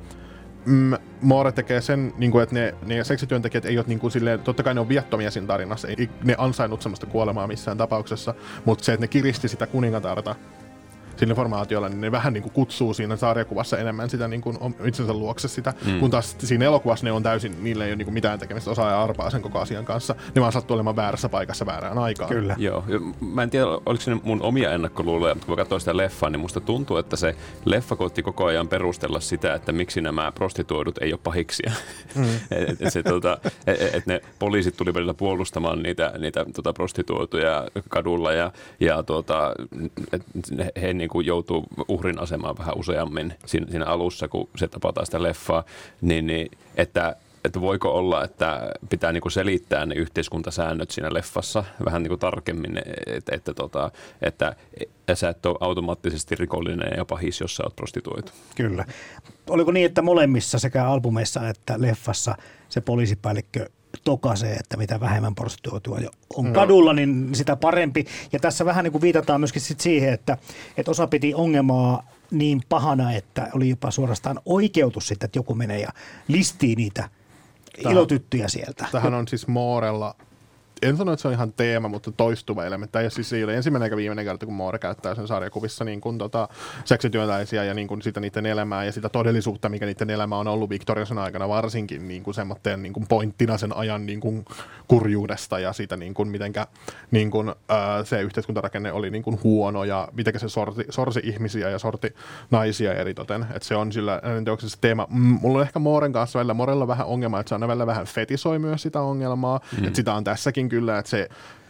mm, 0.66 0.95
Moore 1.20 1.53
tekee 1.53 1.81
sen, 1.81 2.12
niin 2.18 2.31
kuin, 2.31 2.43
että 2.43 2.55
ne, 2.55 2.75
ne 2.87 3.05
seksityöntekijät 3.05 3.64
ei 3.64 3.79
ole 3.79 3.85
niin 3.89 3.99
kuin, 3.99 4.11
silleen, 4.11 4.41
totta 4.41 4.62
kai 4.62 4.75
ne 4.75 4.81
on 4.81 4.89
viattomia 4.89 5.31
siinä 5.31 5.47
tarinassa, 5.47 5.89
ei 5.89 6.11
ne 6.25 6.35
ansainnut 6.39 6.83
sellaista 6.83 7.07
kuolemaa 7.07 7.47
missään 7.47 7.79
tapauksessa, 7.79 8.35
mutta 8.64 8.85
se, 8.85 8.93
että 8.93 9.05
ne 9.05 9.09
kiristi 9.09 9.49
sitä 9.49 9.66
kuningatarta 9.66 10.35
sillä 11.17 11.35
formaatiolla, 11.35 11.89
niin 11.89 12.01
ne 12.01 12.13
vähän 12.13 12.33
niin 12.33 12.43
kuin 12.43 12.53
kutsuu 12.53 12.95
siinä 12.95 13.17
sarjakuvassa 13.17 13.79
enemmän 13.79 14.11
sitä 14.11 14.29
niin 14.29 14.41
kuin 14.41 14.59
itsensä 14.85 15.13
luokse 15.13 15.49
sitä, 15.49 15.75
mm. 15.87 16.01
kun 16.01 16.11
taas 16.11 16.37
siinä 16.39 16.65
elokuvassa 16.65 17.05
ne 17.05 17.13
on 17.13 17.23
täysin, 17.23 17.65
niillä 17.65 17.85
ei 17.85 17.91
ole 17.91 17.97
niin 17.97 18.07
kuin 18.07 18.15
mitään 18.15 18.39
tekemistä 18.39 18.71
osaa 18.71 18.91
ja 18.91 19.03
arpaa 19.03 19.31
sen 19.31 19.43
koko 19.43 19.59
asian 19.59 19.85
kanssa. 19.85 20.15
Ne 20.35 20.41
vaan 20.41 20.53
sattuu 20.53 20.75
olemaan 20.75 20.97
väärässä 20.97 21.29
paikassa 21.29 21.67
väärään 21.67 21.99
aikaan. 21.99 22.31
Kyllä. 22.31 22.57
Joo. 22.59 22.85
Mä 23.21 23.43
en 23.43 23.51
tiedä, 23.51 23.67
oliko 23.67 24.01
se 24.03 24.15
mun 24.23 24.43
omia 24.43 24.73
ennakkoluuloja, 24.73 25.35
mutta 25.35 25.47
kun 25.47 25.57
katsoin 25.57 25.81
sitä 25.81 25.97
leffaa, 25.97 26.31
niin 26.31 26.41
musta 26.41 26.61
tuntuu, 26.61 26.97
että 26.97 27.17
se 27.17 27.37
leffa 27.65 27.97
koitti 27.97 28.23
koko 28.23 28.45
ajan 28.45 28.69
perustella 28.69 29.21
sitä, 29.21 29.55
että 29.55 29.73
miksi 29.73 30.01
nämä 30.01 30.33
prostituoidut 30.33 30.99
ei 30.99 31.13
ole 31.13 31.21
pahiksia. 31.25 31.73
Mm. 32.15 32.25
että 32.51 32.89
et, 32.99 33.05
tota, 33.05 33.39
et, 33.67 33.95
et 33.95 34.07
ne 34.07 34.21
poliisit 34.39 34.77
tuli 34.77 34.95
välillä 34.95 35.15
puolustamaan 35.15 35.83
niitä, 35.83 36.13
niitä 36.19 36.47
tota 36.55 36.73
prostituoituja 36.73 37.69
kadulla 37.89 38.33
ja, 38.33 38.53
ja 38.81 39.03
tuota, 39.03 39.55
et 40.13 40.23
he 40.83 40.95
niin 41.03 41.11
kuin 41.11 41.26
joutuu 41.26 41.64
uhrin 41.88 42.18
asemaan 42.18 42.59
vähän 42.59 42.78
useammin 42.78 43.34
siinä, 43.46 43.66
siinä 43.70 43.86
alussa, 43.86 44.28
kun 44.28 44.48
se 44.57 44.68
tapataan 44.68 45.07
sitä 45.07 45.22
leffaa, 45.22 45.64
niin, 46.00 46.26
niin 46.26 46.50
että 46.76 47.16
että 47.44 47.61
voiko 47.61 47.90
olla, 47.90 48.24
että 48.24 48.70
pitää 48.90 49.12
niinku 49.12 49.30
selittää 49.30 49.86
ne 49.86 49.94
yhteiskuntasäännöt 49.94 50.90
siinä 50.90 51.14
leffassa 51.14 51.64
vähän 51.84 52.03
niinku 52.03 52.16
tarkemmin, 52.16 52.78
että, 53.07 53.34
että, 53.34 53.55
tota, 53.55 53.90
että 54.22 54.57
sä 55.14 55.28
et 55.28 55.46
ole 55.46 55.59
automaattisesti 55.61 56.34
rikollinen 56.34 56.92
ja 56.96 57.05
pahis, 57.05 57.40
jos 57.40 57.57
sä 57.57 57.62
oot 57.62 57.76
prostituoitu. 57.76 58.32
Kyllä. 58.55 58.84
Oliko 59.50 59.72
niin, 59.72 59.86
että 59.86 60.03
molemmissa 60.03 60.59
sekä 60.59 60.86
albumeissa 60.86 61.48
että 61.48 61.74
leffassa 61.78 62.36
se 62.68 62.80
poliisipäällikkö 62.80 63.68
tokaisee, 64.05 64.53
että 64.53 64.76
mitä 64.76 65.00
vähemmän 65.00 65.34
prostituoitua 65.34 65.98
on 66.36 66.44
no. 66.44 66.53
kadulla, 66.53 66.92
niin 66.92 67.28
sitä 67.32 67.57
parempi. 67.57 68.07
Ja 68.32 68.38
tässä 68.38 68.64
vähän 68.64 68.84
niin 68.84 68.92
kuin 68.92 69.03
viitataan 69.03 69.40
myöskin 69.40 69.62
sit 69.62 69.80
siihen, 69.80 70.12
että, 70.12 70.38
että 70.76 70.90
osa 70.90 71.07
piti 71.07 71.34
ongelmaa 71.34 72.07
niin 72.30 72.62
pahana, 72.68 73.12
että 73.12 73.48
oli 73.55 73.68
jopa 73.68 73.90
suorastaan 73.90 74.40
oikeutus 74.46 75.09
sitten, 75.09 75.26
että 75.26 75.38
joku 75.38 75.55
menee 75.55 75.80
ja 75.80 75.88
listii 76.28 76.74
niitä 76.74 77.09
Tähän, 77.82 77.92
ilotyttöjä 77.92 78.48
sieltä. 78.48 78.86
Tähän 78.92 79.14
on 79.14 79.28
siis 79.28 79.46
Moorella 79.46 80.14
en 80.83 80.97
sano, 80.97 81.12
että 81.12 81.22
se 81.22 81.28
on 81.28 81.35
ihan 81.35 81.53
teema, 81.53 81.89
mutta 81.89 82.12
toistuva 82.12 82.64
elementti. 82.64 82.99
Ja 82.99 83.11
siis 83.11 83.33
ei 83.33 83.45
ole 83.45 83.57
ensimmäinen 83.57 83.85
eikä 83.87 83.97
viimeinen 83.97 84.24
kerta, 84.24 84.47
kun 84.47 84.55
Moore 84.55 84.78
käyttää 84.78 85.14
sen 85.14 85.26
sarjakuvissa 85.26 85.85
niin 85.85 86.01
kuin, 86.01 86.18
tota, 86.18 86.49
seksityöläisiä 86.85 87.64
ja 87.64 87.74
niin 87.74 87.89
kuin, 87.89 88.03
sitä 88.03 88.20
niiden 88.20 88.47
elämää 88.47 88.85
ja 88.85 88.93
sitä 88.93 89.09
todellisuutta, 89.09 89.68
mikä 89.68 89.87
niiden 89.87 90.11
elämä 90.11 90.39
on 90.39 90.49
ollut 90.49 90.70
Victoriasen 90.70 91.18
aikana 91.18 91.49
varsinkin 91.49 92.09
niin 92.09 92.22
kuin 92.22 92.35
semmoitteen 92.35 92.83
niin 92.83 92.93
kuin 92.93 93.07
pointtina 93.07 93.59
sen 93.59 93.76
ajan 93.76 94.07
niin 94.07 94.20
kuin 94.20 94.45
kurjuudesta 94.89 95.59
ja 95.59 95.72
siitä, 95.72 95.97
niin 95.97 96.14
kuin, 96.14 96.28
mitenkä 96.28 96.66
niin 97.11 97.30
kuin, 97.30 97.49
äh, 97.49 97.57
se 98.05 98.22
yhteiskuntarakenne 98.22 98.93
oli 98.93 99.11
niin 99.11 99.22
kuin 99.22 99.39
huono 99.45 99.85
ja 99.85 100.09
miten 100.12 100.41
se 100.41 100.49
sorti, 100.49 100.85
sorsi 100.91 101.20
ihmisiä 101.24 101.70
ja 101.70 101.78
sorti 101.78 102.14
naisia 102.51 102.95
eritoten. 102.95 103.43
Että 103.43 103.68
se 103.68 103.76
on 103.76 103.93
sillä 103.93 104.20
se 104.59 104.78
teema. 104.80 105.07
Mulla 105.11 105.59
on 105.59 105.64
ehkä 105.64 105.78
Mooren 105.78 106.12
kanssa 106.12 106.39
välillä, 106.39 106.55
Morella 106.55 106.87
vähän 106.87 107.07
ongelma, 107.07 107.41
että 107.41 107.49
se 107.49 107.55
on 107.55 107.61
välillä 107.61 107.87
vähän 107.87 108.07
fetisoi 108.07 108.59
myös 108.59 108.83
sitä 108.83 109.01
ongelmaa, 109.01 109.61
mm. 109.78 109.85
että 109.85 109.97
sitä 109.97 110.14
on 110.14 110.24
tässäkin 110.24 110.68
kyllä, 110.73 110.99
että 110.99 111.11
se, 111.11 111.29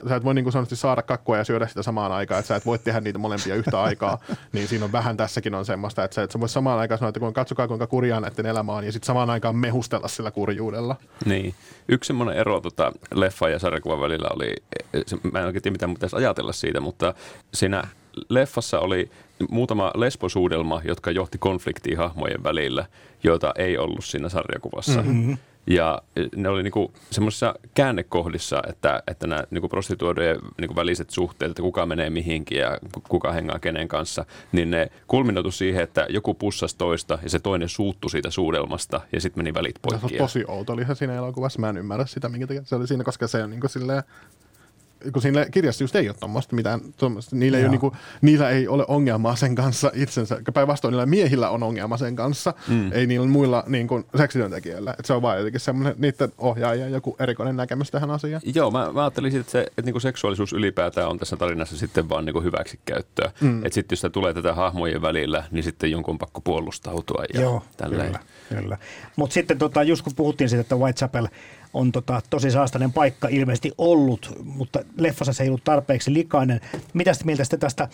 sä 0.08 0.16
et 0.16 0.24
voi 0.24 0.34
niin 0.34 0.44
kuin 0.44 0.52
sanotusti 0.52 0.76
saada 0.76 1.02
kakkua 1.02 1.36
ja 1.36 1.44
syödä 1.44 1.66
sitä 1.66 1.82
samaan 1.82 2.12
aikaan, 2.12 2.38
että 2.38 2.48
sä 2.48 2.56
et 2.56 2.66
voi 2.66 2.78
tehdä 2.78 3.00
niitä 3.00 3.18
molempia 3.18 3.54
yhtä 3.54 3.82
aikaa, 3.82 4.18
niin 4.52 4.68
siinä 4.68 4.84
on 4.84 4.92
vähän 4.92 5.16
tässäkin 5.16 5.54
on 5.54 5.64
semmoista, 5.64 6.04
että 6.04 6.14
sä, 6.14 6.22
että 6.22 6.32
sä 6.32 6.40
voi 6.40 6.48
samaan 6.48 6.78
aikaan 6.78 6.98
sanoa, 6.98 7.08
että 7.08 7.20
kun 7.20 7.32
katsokaa 7.32 7.68
kuinka 7.68 7.86
kurjaa 7.86 8.20
näiden 8.20 8.46
elämä 8.46 8.72
on, 8.72 8.84
ja 8.84 8.92
sitten 8.92 9.06
samaan 9.06 9.30
aikaan 9.30 9.56
mehustella 9.56 10.08
sillä 10.08 10.30
kurjuudella. 10.30 10.96
Niin. 11.24 11.54
Yksi 11.88 12.06
semmoinen 12.06 12.36
ero 12.36 12.60
tota, 12.60 12.92
leffa 13.14 13.48
ja 13.48 13.58
sarjakuvan 13.58 14.00
välillä 14.00 14.28
oli, 14.34 14.54
se, 15.06 15.16
mä 15.32 15.38
en 15.38 15.46
oikein 15.46 15.62
tiedä 15.62 15.74
mitä 15.74 15.88
pitäisi 15.88 16.16
ajatella 16.16 16.52
siitä, 16.52 16.80
mutta 16.80 17.14
siinä 17.54 17.82
leffassa 18.28 18.80
oli 18.80 19.10
muutama 19.50 19.92
lesbosuudelma, 19.94 20.80
jotka 20.84 21.10
johti 21.10 21.38
konfliktiin 21.38 21.98
hahmojen 21.98 22.42
välillä, 22.44 22.86
joita 23.22 23.52
ei 23.56 23.78
ollut 23.78 24.04
siinä 24.04 24.28
sarjakuvassa. 24.28 25.02
Mm-hmm. 25.02 25.38
Ja 25.66 26.02
ne 26.36 26.48
oli 26.48 26.62
niinku 26.62 26.92
semmoisissa 27.10 27.54
käännekohdissa, 27.74 28.62
että, 28.68 29.02
että 29.06 29.26
nämä 29.26 29.44
niinku 29.50 29.68
prostituoiden 29.68 30.38
niinku 30.60 30.76
väliset 30.76 31.10
suhteet, 31.10 31.50
että 31.50 31.62
kuka 31.62 31.86
menee 31.86 32.10
mihinkin 32.10 32.58
ja 32.58 32.78
kuka 33.08 33.32
hengaa 33.32 33.58
kenen 33.58 33.88
kanssa, 33.88 34.24
niin 34.52 34.70
ne 34.70 34.90
kulminoitu 35.06 35.50
siihen, 35.50 35.82
että 35.82 36.06
joku 36.08 36.34
pussasi 36.34 36.76
toista 36.76 37.18
ja 37.22 37.30
se 37.30 37.38
toinen 37.38 37.68
suuttu 37.68 38.08
siitä 38.08 38.30
suudelmasta 38.30 39.00
ja 39.12 39.20
sitten 39.20 39.44
meni 39.44 39.54
välit 39.54 39.76
poikki. 39.82 40.08
Se 40.08 40.14
on 40.14 40.18
tosi 40.18 40.44
outo, 40.48 40.72
olihan 40.72 40.96
siinä 40.96 41.14
elokuvassa. 41.14 41.60
Mä 41.60 41.68
en 41.68 41.76
ymmärrä 41.76 42.06
sitä, 42.06 42.28
minkä 42.28 42.46
takia 42.46 42.62
se 42.64 42.74
oli 42.76 42.86
siinä, 42.86 43.04
koska 43.04 43.26
se 43.26 43.42
on 43.42 43.50
niin 43.50 43.60
kuin 43.60 43.70
silleen, 43.70 44.02
kun 45.12 45.22
siinä 45.22 45.46
kirjassa 45.50 45.84
just 45.84 45.96
ei 45.96 46.08
ole 46.08 46.16
tuommoista 46.20 46.56
mitään, 46.56 46.80
tuommoista. 46.96 47.36
Niillä, 47.36 47.58
ei 47.58 47.64
ole, 47.64 47.70
niin 47.70 47.80
kuin, 47.80 47.94
niillä 48.20 48.50
ei 48.50 48.68
ole 48.68 48.84
ongelmaa 48.88 49.36
sen 49.36 49.54
kanssa 49.54 49.90
itsensä. 49.94 50.38
Päinvastoin 50.54 50.92
niillä 50.92 51.06
miehillä 51.06 51.50
on 51.50 51.62
ongelma 51.62 51.96
sen 51.96 52.16
kanssa, 52.16 52.54
mm. 52.68 52.92
ei 52.92 53.06
niillä 53.06 53.26
muilla 53.26 53.64
niin 53.66 53.88
kuin, 53.88 54.04
seksityöntekijöillä. 54.16 54.94
Et 54.98 55.04
se 55.04 55.12
on 55.12 55.22
vaan 55.22 55.38
jotenkin 55.38 55.60
semmoinen 55.60 55.94
niiden 55.98 56.32
ohjaaja 56.38 56.88
joku 56.88 57.16
erikoinen 57.18 57.56
näkemys 57.56 57.90
tähän 57.90 58.10
asiaan. 58.10 58.42
Joo, 58.54 58.70
mä, 58.70 58.92
mä 58.92 59.02
ajattelin, 59.02 59.36
että, 59.36 59.52
se, 59.52 59.60
että 59.60 59.82
niin 59.82 59.92
kuin 59.92 60.02
seksuaalisuus 60.02 60.52
ylipäätään 60.52 61.08
on 61.08 61.18
tässä 61.18 61.36
tarinassa 61.36 61.76
sitten 61.76 62.08
vaan 62.08 62.24
niin 62.24 62.32
kuin 62.32 62.44
hyväksikäyttöä. 62.44 63.30
Mm. 63.40 63.58
Että 63.58 63.74
sitten 63.74 63.98
jos 64.02 64.12
tulee 64.12 64.34
tätä 64.34 64.54
hahmojen 64.54 65.02
välillä, 65.02 65.44
niin 65.50 65.64
sitten 65.64 65.90
jonkun 65.90 66.18
pakko 66.18 66.40
puolustautua 66.40 67.24
ja 67.34 67.40
Joo, 67.40 67.62
tälleen. 67.76 68.06
kyllä. 68.06 68.20
kyllä. 68.60 68.78
Mutta 69.16 69.34
sitten 69.34 69.58
tota, 69.58 69.82
just 69.82 70.02
kun 70.02 70.12
puhuttiin 70.16 70.48
siitä, 70.48 70.60
että 70.60 70.76
Whitechapel– 70.76 71.28
on 71.74 71.92
tota, 71.92 72.22
tosi 72.30 72.50
saastainen 72.50 72.92
paikka 72.92 73.28
ilmeisesti 73.28 73.72
ollut, 73.78 74.38
mutta 74.44 74.80
leffassa 74.96 75.32
se 75.32 75.42
ei 75.42 75.48
ollut 75.48 75.64
tarpeeksi 75.64 76.12
likainen. 76.14 76.60
Mitä 76.94 77.12
mieltä 77.24 77.44
sitten 77.44 77.60
tästä 77.60 77.88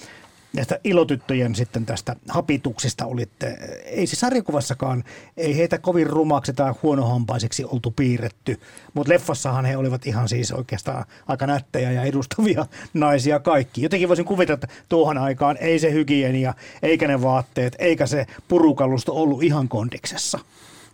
näistä 0.53 0.79
ilotyttöjen 0.85 1.55
sitten 1.55 1.87
tästä 1.87 2.16
hapituksista 2.29 3.07
olitte. 3.07 3.59
Ei 3.85 4.07
se 4.07 4.16
sarjakuvassakaan, 4.16 5.05
ei 5.37 5.57
heitä 5.57 5.79
kovin 5.79 6.07
rumaksi 6.07 6.53
tai 6.53 6.74
huonohampaisiksi 6.83 7.64
oltu 7.64 7.91
piirretty, 7.91 8.61
mutta 8.95 9.12
leffassahan 9.12 9.64
he 9.64 9.76
olivat 9.76 10.07
ihan 10.07 10.29
siis 10.29 10.53
oikeastaan 10.53 11.05
aika 11.26 11.47
nättejä 11.47 11.93
ja 11.93 12.03
edustavia 12.03 12.66
naisia 12.95 13.41
kaikki. 13.41 13.83
Jotenkin 13.83 14.09
voisin 14.09 14.24
kuvitella, 14.24 14.55
että 14.55 14.68
tuohon 14.89 15.18
aikaan 15.18 15.57
ei 15.61 15.79
se 15.79 15.93
hygienia, 15.93 16.55
eikä 16.83 17.09
ne 17.09 17.22
vaatteet, 17.22 17.76
eikä 17.79 18.07
se 18.07 18.26
purukalusto 18.49 19.14
ollut 19.14 19.43
ihan 19.43 19.68
kondiksessa. 19.68 20.39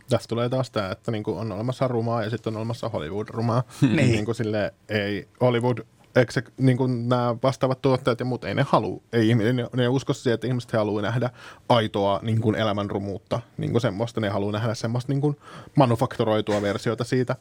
Tästä 0.09 0.29
tulee 0.29 0.49
taas 0.49 0.71
tämä, 0.71 0.91
että 0.91 1.11
niinku 1.11 1.39
on 1.39 1.53
olemassa 1.53 1.89
rumaa 1.89 2.23
ja 2.23 2.31
sitten 2.31 2.53
on 2.53 2.57
olemassa 2.57 2.89
Hollywood-rumaa. 2.89 3.63
niin. 3.81 3.97
niinku 3.97 4.35
sille 4.35 4.75
ei 4.89 5.29
Hollywood 5.41 5.79
eikö 6.17 6.33
se, 6.33 6.43
niin 6.59 6.77
kuin 6.77 7.09
nämä 7.09 7.37
vastaavat 7.43 7.83
tuottajat 7.83 8.21
ja 8.21 8.25
muut, 8.25 8.45
ei 8.45 8.55
ne 8.55 8.65
halua, 8.69 9.03
ei, 9.13 9.35
ne, 9.35 9.69
ne 9.77 9.89
usko 9.89 10.13
siihen, 10.13 10.35
että 10.35 10.47
ihmiset 10.47 10.73
haluaa 10.73 11.03
nähdä 11.03 11.31
aitoa 11.69 12.21
niin 12.23 12.41
kuin 12.41 12.57
elämänrumuutta, 12.57 13.41
niin 13.59 13.71
kuin 13.71 13.81
semmoista, 13.81 14.21
ne 14.21 14.29
haluaa 14.29 14.53
nähdä 14.53 14.75
semmoista 14.75 15.13
niin 15.13 15.21
kuin 15.21 15.37
manufaktoroitua 15.77 16.63
versiota 16.63 17.05
siitä. 17.05 17.37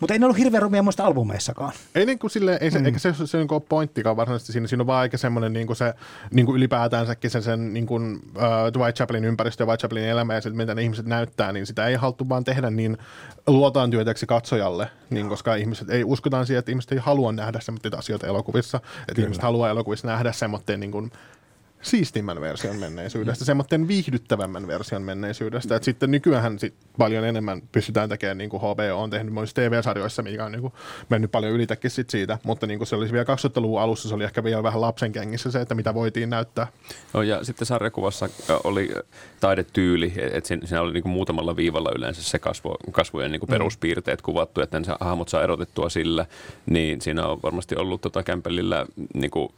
Mutta 0.00 0.12
ei 0.12 0.18
ne 0.18 0.26
ollut 0.26 0.38
hirveän 0.38 0.62
rumia 0.62 0.82
muista 0.82 1.04
albumeissakaan. 1.04 1.72
Ei, 1.94 2.06
niin 2.06 2.18
kuin 2.18 2.30
sille, 2.30 2.58
ei 2.60 2.70
se, 2.70 2.78
mm. 2.78 2.86
eikä 2.86 2.98
se, 2.98 3.14
se, 3.14 3.26
se 3.26 3.38
niin 3.38 3.48
pointtikaan 3.68 4.16
varsinaisesti 4.16 4.52
siinä. 4.52 4.66
Siinä 4.66 4.82
on 4.82 4.86
vaan 4.86 5.00
aika 5.00 5.18
semmoinen 5.18 5.52
niin 5.52 5.66
kuin 5.66 5.76
se, 5.76 5.94
niin 6.30 6.46
kuin 6.46 6.56
ylipäätäänsäkin 6.56 7.30
sen, 7.30 7.42
sen 7.42 7.74
niin 7.74 7.86
kuin, 7.86 8.14
uh, 8.14 8.74
Dwight 8.74 8.96
Chaplin 8.96 9.24
ympäristö 9.24 9.62
ja 9.62 9.66
Dwight 9.66 9.80
Chaplin 9.80 10.04
elämä 10.04 10.34
ja 10.34 10.40
se, 10.40 10.50
mitä 10.50 10.74
ne 10.74 10.82
ihmiset 10.82 11.06
näyttää, 11.06 11.52
niin 11.52 11.66
sitä 11.66 11.86
ei 11.86 11.94
haluttu 11.94 12.28
vaan 12.28 12.44
tehdä 12.44 12.70
niin 12.70 12.98
luotaan 13.46 13.90
työtäksi 13.90 14.26
katsojalle, 14.26 14.90
niin 15.10 15.28
koska 15.28 15.54
ihmiset 15.54 15.90
ei 15.90 16.04
uskotaan 16.04 16.46
siihen, 16.46 16.58
että 16.58 16.72
ihmiset 16.72 16.92
ei 16.92 16.98
halua 16.98 17.32
nähdä 17.32 17.60
semmoisia 17.60 17.98
asioita 17.98 18.26
elokuvissa, 18.26 18.76
että 18.76 19.14
Kyllä. 19.14 19.26
ihmiset 19.26 19.42
haluaa 19.42 19.70
elokuvissa 19.70 20.06
nähdä 20.06 20.32
semmoinen 20.32 20.80
niin 20.80 20.92
kuin, 20.92 21.12
siistimmän 21.82 22.40
version 22.40 22.76
menneisyydestä, 22.76 23.44
semmoinen 23.44 23.88
viihdyttävämmän 23.88 24.66
version 24.66 25.02
menneisyydestä. 25.02 25.76
Et 25.76 25.84
sitten 25.84 26.10
nykyään 26.10 26.58
sit 26.58 26.74
paljon 26.98 27.24
enemmän 27.24 27.62
pystytään 27.72 28.08
tekemään, 28.08 28.38
niin 28.38 28.50
kuin 28.50 28.60
HBO 28.60 29.02
on 29.02 29.10
tehnyt 29.10 29.34
monissa 29.34 29.54
TV-sarjoissa, 29.54 30.22
mikä 30.22 30.44
on 30.44 30.52
niin 30.52 30.60
kuin 30.62 30.72
mennyt 31.08 31.30
paljon 31.30 31.52
ylitäkin 31.52 31.90
sit 31.90 32.10
siitä, 32.10 32.38
mutta 32.44 32.66
niin 32.66 32.78
kuin 32.78 32.86
se 32.88 32.96
olisi 32.96 33.12
vielä 33.12 33.24
2000-luvun 33.24 33.80
alussa, 33.80 34.08
se 34.08 34.14
oli 34.14 34.24
ehkä 34.24 34.44
vielä 34.44 34.62
vähän 34.62 34.80
lapsen 34.80 35.12
kengissä 35.12 35.50
se, 35.50 35.60
että 35.60 35.74
mitä 35.74 35.94
voitiin 35.94 36.30
näyttää. 36.30 36.66
No, 37.14 37.22
ja 37.22 37.44
sitten 37.44 37.66
sarjakuvassa 37.66 38.28
oli 38.64 38.94
taidetyyli, 39.40 40.12
että 40.32 40.48
siinä 40.48 40.80
oli 40.80 40.92
niin 40.92 41.02
kuin 41.02 41.12
muutamalla 41.12 41.56
viivalla 41.56 41.92
yleensä 41.96 42.22
se 42.22 42.38
kasvo, 42.38 42.76
kasvojen 42.90 43.32
niin 43.32 43.40
kuin 43.40 43.50
mm. 43.50 43.52
peruspiirteet 43.52 44.22
kuvattu, 44.22 44.60
että 44.60 44.80
ne 44.80 44.86
hahmot 45.00 45.28
saa 45.28 45.42
erotettua 45.42 45.88
sillä, 45.88 46.26
niin 46.66 47.00
siinä 47.00 47.26
on 47.26 47.42
varmasti 47.42 47.76
ollut 47.76 48.00
tota 48.00 48.22
Kämpelillä 48.22 48.86
niin 49.14 49.30
kuin 49.30 49.48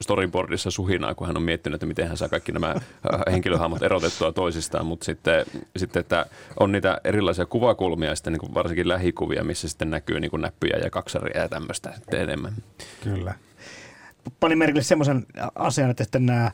storyboardissa 0.00 0.70
suhinaa, 0.70 1.14
kun 1.14 1.26
hän 1.26 1.36
on 1.36 1.42
miettinyt, 1.42 1.59
että 1.66 1.86
miten 1.86 2.08
hän 2.08 2.16
saa 2.16 2.28
kaikki 2.28 2.52
nämä 2.52 2.70
äh, 2.70 3.20
henkilöhahmot 3.32 3.82
erotettua 3.82 4.32
toisistaan, 4.32 4.86
mutta 4.86 5.04
sitten, 5.04 5.46
sitten 5.76 6.00
että 6.00 6.26
on 6.60 6.72
niitä 6.72 7.00
erilaisia 7.04 7.46
kuvakulmia, 7.46 8.16
sitten 8.16 8.32
niin 8.32 8.40
kuin 8.40 8.54
varsinkin 8.54 8.88
lähikuvia, 8.88 9.44
missä 9.44 9.68
sitten 9.68 9.90
näkyy 9.90 10.20
niin 10.20 10.30
kuin 10.30 10.42
näppyjä 10.42 10.78
ja 10.84 10.90
kaksaria 10.90 11.42
ja 11.42 11.48
tämmöistä 11.48 11.94
enemmän. 12.12 12.52
Kyllä. 13.04 13.34
Panin 14.40 14.58
merkille 14.58 14.82
semmoisen 14.82 15.26
asian, 15.54 15.90
että 15.90 16.04
sitten 16.04 16.26
nämä 16.26 16.50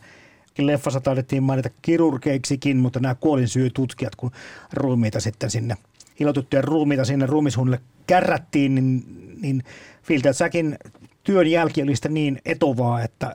leffassa 0.59 1.01
taidettiin 1.01 1.43
mainita 1.43 1.71
kirurgeiksikin, 1.83 2.77
mutta 2.77 3.01
nämä 3.01 3.15
kuolinsyytutkijat, 3.15 4.17
kun 4.17 4.31
ruumiita 4.73 5.21
sitten 5.21 5.51
sinne, 5.51 5.77
ilotuttujen 6.21 6.65
ruumiita 6.65 7.05
sinne 7.05 7.27
ruumishunnille 7.27 7.81
kärrättiin, 8.07 8.75
niin, 8.75 9.03
niin 9.43 9.63
Filtä, 10.03 10.33
säkin 10.33 10.77
työn 11.25 11.47
jälki 11.47 11.83
oli 11.83 11.97
sitten 11.97 12.15
niin 12.15 12.39
etovaa, 12.45 13.03
että 13.03 13.35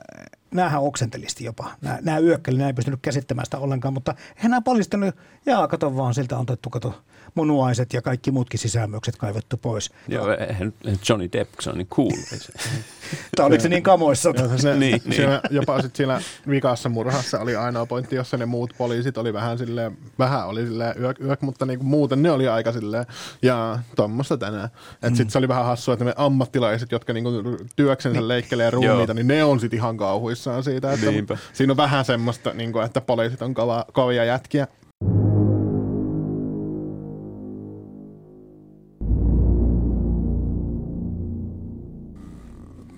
näähän 0.52 0.82
oksentelisti 0.82 1.44
jopa. 1.44 1.70
Nämä, 1.80 1.98
nämä 2.02 2.18
yökkeli, 2.18 2.58
nämä 2.58 2.68
ei 2.68 2.74
pystynyt 2.74 3.00
käsittämään 3.02 3.46
sitä 3.46 3.58
ollenkaan, 3.58 3.94
mutta 3.94 4.14
hän 4.36 4.50
nämä 4.50 4.60
paljastanut, 4.60 5.14
jaa 5.46 5.68
kato 5.68 5.96
vaan, 5.96 6.14
siltä 6.14 6.36
on 6.36 6.42
otettu, 6.42 6.70
kato, 6.70 7.02
munuaiset 7.34 7.92
ja 7.92 8.02
kaikki 8.02 8.30
muutkin 8.30 8.60
sisämykset 8.60 9.16
kaivettu 9.16 9.56
pois. 9.56 9.90
Joo, 10.08 10.36
eihän 10.48 10.72
Johnny 11.08 11.28
Depp, 11.32 11.60
se 11.60 11.70
on 11.70 11.78
niin 11.78 11.88
cool. 11.88 12.10
tai 13.36 13.46
oliko 13.46 13.62
se 13.62 13.68
niin 13.68 13.82
kamoissa? 13.82 14.32
Joo, 14.36 14.58
se, 14.58 14.76
niin, 14.76 15.02
niin. 15.04 15.14
Siinä, 15.14 15.40
jopa 15.50 15.82
sit 15.82 15.96
siinä 15.96 16.20
vikassa 16.48 16.88
murhassa 16.88 17.40
oli 17.40 17.56
ainoa 17.56 17.86
pointti, 17.86 18.16
jossa 18.16 18.36
ne 18.36 18.46
muut 18.46 18.74
poliisit 18.78 19.18
oli 19.18 19.32
vähän 19.32 19.58
silleen, 19.58 19.98
vähän 20.18 20.46
oli 20.46 20.66
silleen 20.66 20.94
yök, 21.00 21.20
yök 21.20 21.42
mutta 21.42 21.66
niinku 21.66 21.84
muuten 21.84 22.22
ne 22.22 22.30
oli 22.30 22.48
aika 22.48 22.72
silleen, 22.72 23.06
ja 23.42 23.78
tuommoista 23.96 24.36
tänään. 24.36 24.68
Et 25.02 25.10
mm. 25.10 25.16
sit 25.16 25.30
se 25.30 25.38
oli 25.38 25.48
vähän 25.48 25.64
hassua, 25.64 25.94
että 25.94 26.04
me 26.04 26.14
ammattilaiset, 26.16 26.92
jotka 26.92 27.12
niinku 27.12 27.30
työksensä 27.76 28.20
niin. 28.20 28.28
leikkelee 28.28 28.70
ruumiita, 28.70 29.14
niin 29.14 29.28
ne 29.28 29.44
on 29.44 29.60
sit 29.60 29.74
ihan 29.74 29.96
kauhuissaan 29.96 30.64
siitä, 30.64 30.92
että 30.92 31.10
Niinpä. 31.10 31.38
siinä 31.52 31.72
on 31.72 31.76
vähän 31.76 32.04
semmoista, 32.04 32.52
niinku, 32.54 32.78
että 32.78 33.00
poliisit 33.00 33.42
on 33.42 33.54
kova, 33.54 33.84
kovia 33.92 34.24
jätkiä. 34.24 34.66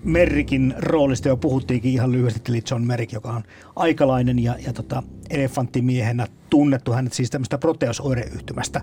Merrikin 0.04 0.74
roolista 0.78 1.28
jo 1.28 1.36
puhuttiinkin 1.36 1.92
ihan 1.92 2.12
lyhyesti, 2.12 2.52
eli 2.52 2.62
John 2.70 2.84
Merrick, 2.84 3.12
joka 3.12 3.30
on 3.30 3.42
aikalainen 3.76 4.38
ja, 4.38 4.56
ja 4.66 4.72
tota, 4.72 5.02
elefanttimiehenä 5.30 6.26
tunnettu. 6.50 6.92
Hänet 6.92 7.12
siis 7.12 7.30
tämmöistä 7.30 7.58
proteosoireyhtymästä 7.58 8.80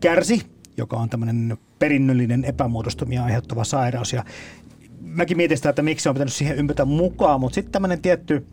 kärsi 0.00 0.58
joka 0.78 0.96
on 0.96 1.08
tämmöinen 1.08 1.58
perinnöllinen 1.78 2.44
epämuodostumia 2.44 3.24
aiheuttava 3.24 3.64
sairaus. 3.64 4.12
Ja 4.12 4.24
mäkin 5.00 5.36
mietin 5.36 5.56
sitä, 5.56 5.70
että 5.70 5.82
miksi 5.82 6.08
on 6.08 6.14
pitänyt 6.14 6.32
siihen 6.32 6.56
ympätä 6.56 6.84
mukaan, 6.84 7.40
mutta 7.40 7.54
sitten 7.54 7.72
tämmöinen 7.72 8.02
tietty, 8.02 8.46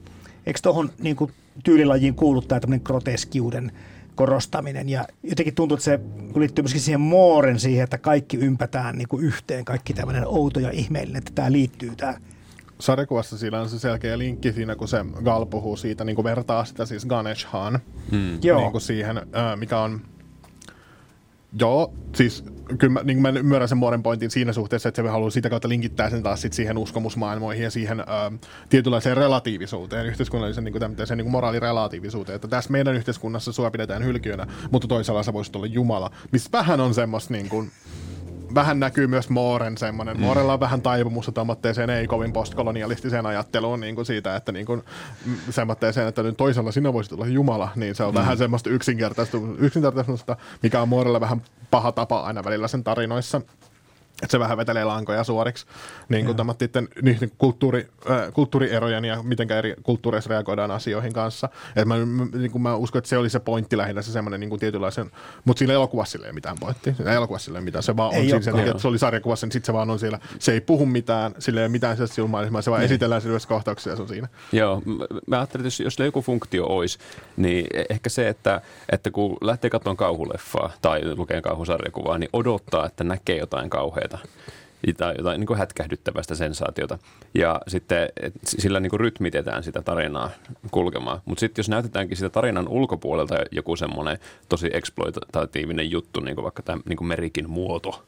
eikö 0.46 0.60
tuohon 0.64 0.90
niin 1.00 1.18
tyylilajiin 1.64 2.16
kuulu 2.16 2.42
tämä 2.42 2.60
tämmöinen 2.60 2.84
groteskiuden 2.84 3.72
korostaminen. 4.16 4.90
Ja 4.90 5.08
jotenkin 5.24 5.56
tuntuu, 5.56 5.76
että 5.76 5.86
se 5.86 6.00
liittyy 6.36 6.64
myöskin 6.64 6.82
siihen 6.82 7.02
mooren 7.02 7.60
siihen, 7.60 7.84
että 7.84 7.98
kaikki 7.98 8.38
ympätään 8.38 8.98
niin 8.98 9.08
kuin 9.08 9.24
yhteen, 9.24 9.66
kaikki 9.66 9.94
tämmöinen 9.94 10.28
outo 10.28 10.60
ja 10.60 10.72
ihmeellinen, 10.72 11.18
että 11.18 11.32
tämä 11.36 11.52
liittyy 11.52 11.96
tämä 11.96 12.14
sarjakuvassa 12.80 13.38
siinä 13.38 13.62
on 13.62 13.70
se 13.70 13.80
selkeä 13.80 14.18
linkki 14.18 14.54
siinä, 14.54 14.76
kun 14.76 14.88
se 14.88 15.06
Gal 15.24 15.46
puhuu 15.46 15.78
siitä, 15.78 16.04
niin 16.04 16.16
kuin 16.16 16.24
vertaa 16.24 16.66
sitä 16.66 16.86
siis 16.86 17.06
Ganeshaan. 17.06 17.80
Hmm. 18.12 18.40
niin 18.42 18.72
kuin 18.72 18.82
siihen, 18.82 19.22
mikä 19.56 19.80
on 19.80 20.02
Joo, 21.60 21.94
siis 22.16 22.44
kyllä 22.78 22.94
mä, 22.94 23.02
niin 23.04 23.22
mä 23.22 23.30
ymmärrän 23.30 23.70
sen 23.70 23.78
Mooren 23.78 24.04
pointin 24.04 24.32
siinä 24.32 24.54
suhteessa, 24.54 24.90
että 24.90 25.02
se 25.02 25.10
haluaa 25.10 25.30
sitä 25.30 25.50
kautta 25.50 25.70
linkittää 25.70 26.10
sen 26.10 26.24
taas 26.24 26.42
sit 26.42 26.54
siihen 26.54 26.78
uskomusmaailmoihin 26.78 27.64
ja 27.64 27.72
siihen 27.72 28.00
ö, 28.00 28.04
tietynlaiseen 28.70 29.18
relatiivisuuteen, 29.18 30.06
yhteiskunnallisen 30.06 30.64
niin 30.64 30.74
kuin 30.74 31.08
sen 31.08 31.18
niin 31.18 31.26
kuin 31.26 31.32
moraalirelatiivisuuteen. 31.32 32.36
Että 32.36 32.48
tässä 32.48 32.72
meidän 32.72 32.96
yhteiskunnassa 32.96 33.52
sua 33.52 33.72
pidetään 33.72 34.06
hylkiönä, 34.06 34.48
mutta 34.72 34.88
toisella 34.88 35.24
sä 35.24 35.34
voisit 35.34 35.56
olla 35.56 35.66
Jumala, 35.66 36.12
missä 36.32 36.50
vähän 36.54 36.80
on 36.80 36.94
semmoista 36.94 37.34
niin 37.34 37.50
kuin, 37.50 37.72
vähän 38.56 38.80
näkyy 38.80 39.08
myös 39.08 39.30
Mooren 39.30 39.78
semmoinen. 39.78 40.18
Mm. 40.18 40.24
Moorella 40.24 40.54
on 40.54 40.60
vähän 40.60 40.82
taipumusta 40.82 41.32
tommoitteeseen 41.32 41.90
ei 41.90 42.08
kovin 42.08 42.34
postkolonialistiseen 42.34 43.26
ajatteluun 43.26 43.80
niin 43.80 43.96
kuin 43.96 44.06
siitä, 44.06 44.36
että 44.36 44.52
niin 44.52 44.66
kuin, 44.66 44.84
semmoitteeseen, 45.50 46.08
että 46.08 46.24
nyt 46.24 46.38
toisella 46.38 46.72
sinä 46.72 46.94
voisit 46.94 47.14
olla 47.14 47.28
Jumala, 47.28 47.70
niin 47.76 47.96
se 47.96 48.04
on 48.04 48.14
mm. 48.14 48.20
vähän 48.20 48.38
semmoista 48.38 48.70
yksinkertaista, 48.70 49.38
mikä 50.64 50.82
on 50.82 50.90
Moorella 50.90 51.20
vähän 51.20 51.42
paha 51.72 51.92
tapa 51.92 52.20
aina 52.20 52.44
välillä 52.44 52.68
sen 52.68 52.84
tarinoissa 52.84 53.42
että 54.26 54.32
se 54.32 54.40
vähän 54.40 54.58
vetelee 54.58 54.84
lankoja 54.84 55.24
suoriksi 55.24 55.66
niin 56.10 56.26
kuin 56.26 56.38
niiden, 56.60 56.88
niiden 57.02 57.32
kulttuuri, 57.38 57.88
äh, 58.10 58.34
kulttuurierojen 58.34 59.06
ja 59.06 59.24
miten 59.24 59.52
eri 59.52 59.76
kulttuureissa 59.84 60.30
reagoidaan 60.30 60.72
asioihin 60.72 61.14
kanssa. 61.14 61.50
Et 61.76 61.88
mä, 61.88 61.96
niin 62.38 62.52
kuin 62.52 62.62
mä 62.62 62.76
uskon, 62.76 63.00
että 63.00 63.10
se 63.10 63.18
oli 63.18 63.30
se 63.30 63.40
pointti 63.40 63.78
lähinnä 63.78 64.02
se 64.02 64.12
semmoinen 64.12 64.40
niin 64.40 64.50
kuin 64.50 64.60
tietynlaisen, 64.60 65.12
mutta 65.46 65.60
sillä 65.60 65.74
elokuvassa 65.74 66.18
ei 66.18 66.26
ole 66.26 66.34
mitään 66.34 66.56
pointtia. 66.60 66.94
Sillä 66.94 67.14
elokuvassa 67.14 67.52
ei 67.52 67.58
ole 67.58 67.62
mitään, 67.62 67.84
se 67.84 67.98
vaan 67.98 68.14
ei 68.14 68.34
on 68.34 68.44
siinä, 68.44 68.64
että 68.64 68.80
se 68.80 68.88
oli 68.88 69.00
sarjakuvassa, 69.00 69.46
niin 69.46 69.52
sitten 69.52 69.66
se 69.66 69.74
vaan 69.74 69.90
on 69.90 70.00
siellä. 70.00 70.20
Se 70.40 70.52
ei 70.52 70.62
puhu 70.62 70.86
mitään, 70.86 71.36
sillä 71.40 71.60
ei 71.62 71.66
ole 71.66 71.72
mitään 71.72 71.98
sellaista 71.98 72.22
ilmaisemaa, 72.22 72.62
se 72.62 72.72
vaan 72.72 72.80
niin. 72.80 72.86
esitellään 72.86 73.22
sillä 73.22 73.40
kohtauksessa 73.48 73.90
ja 73.90 73.96
se 73.96 74.02
on 74.02 74.08
siinä. 74.08 74.28
Joo, 74.52 74.82
mä 75.28 75.38
ajattelin, 75.38 75.62
että 75.62 75.84
jos, 75.84 76.00
jos 76.00 76.06
joku 76.06 76.22
funktio 76.22 76.66
olisi, 76.66 76.98
niin 77.38 77.68
e- 77.74 77.86
ehkä 77.90 78.10
se, 78.10 78.30
että, 78.30 78.62
että 78.90 79.12
kun 79.12 79.38
lähtee 79.42 79.70
katsomaan 79.70 79.98
kauhuleffaa 79.98 80.72
tai 80.82 81.16
lukee 81.16 81.42
kauhusarjakuvaa, 81.42 82.18
niin 82.18 82.30
odottaa, 82.34 82.86
että 82.86 83.04
näkee 83.04 83.38
jotain 83.38 83.70
kauheaa 83.70 84.15
det. 84.16 84.30
Tai 84.98 85.16
jotain 85.18 85.40
niin 85.40 85.48
kuin 85.48 85.60
hätkähdyttävästä 85.60 86.36
sensaatiota. 86.36 86.98
Ja 87.34 87.62
sitten 87.68 88.10
sillä 88.44 88.80
niin 88.80 88.90
kuin 88.90 89.00
rytmitetään 89.00 89.64
sitä 89.64 89.82
tarinaa 89.82 90.30
kulkemaan. 90.72 91.22
Mutta 91.26 91.40
sitten 91.40 91.60
jos 91.60 91.70
näytetäänkin 91.70 92.18
sitä 92.18 92.30
tarinan 92.30 92.68
ulkopuolelta 92.68 93.36
joku 93.52 93.76
semmoinen 93.76 94.18
tosi 94.50 94.70
eksploitatiivinen 94.74 95.92
juttu, 95.92 96.20
niin 96.20 96.36
kuin 96.36 96.44
vaikka 96.44 96.64
tämä 96.64 96.82
niin 96.90 96.98
kuin 96.98 97.08
merikin 97.08 97.50
muoto, 97.50 98.06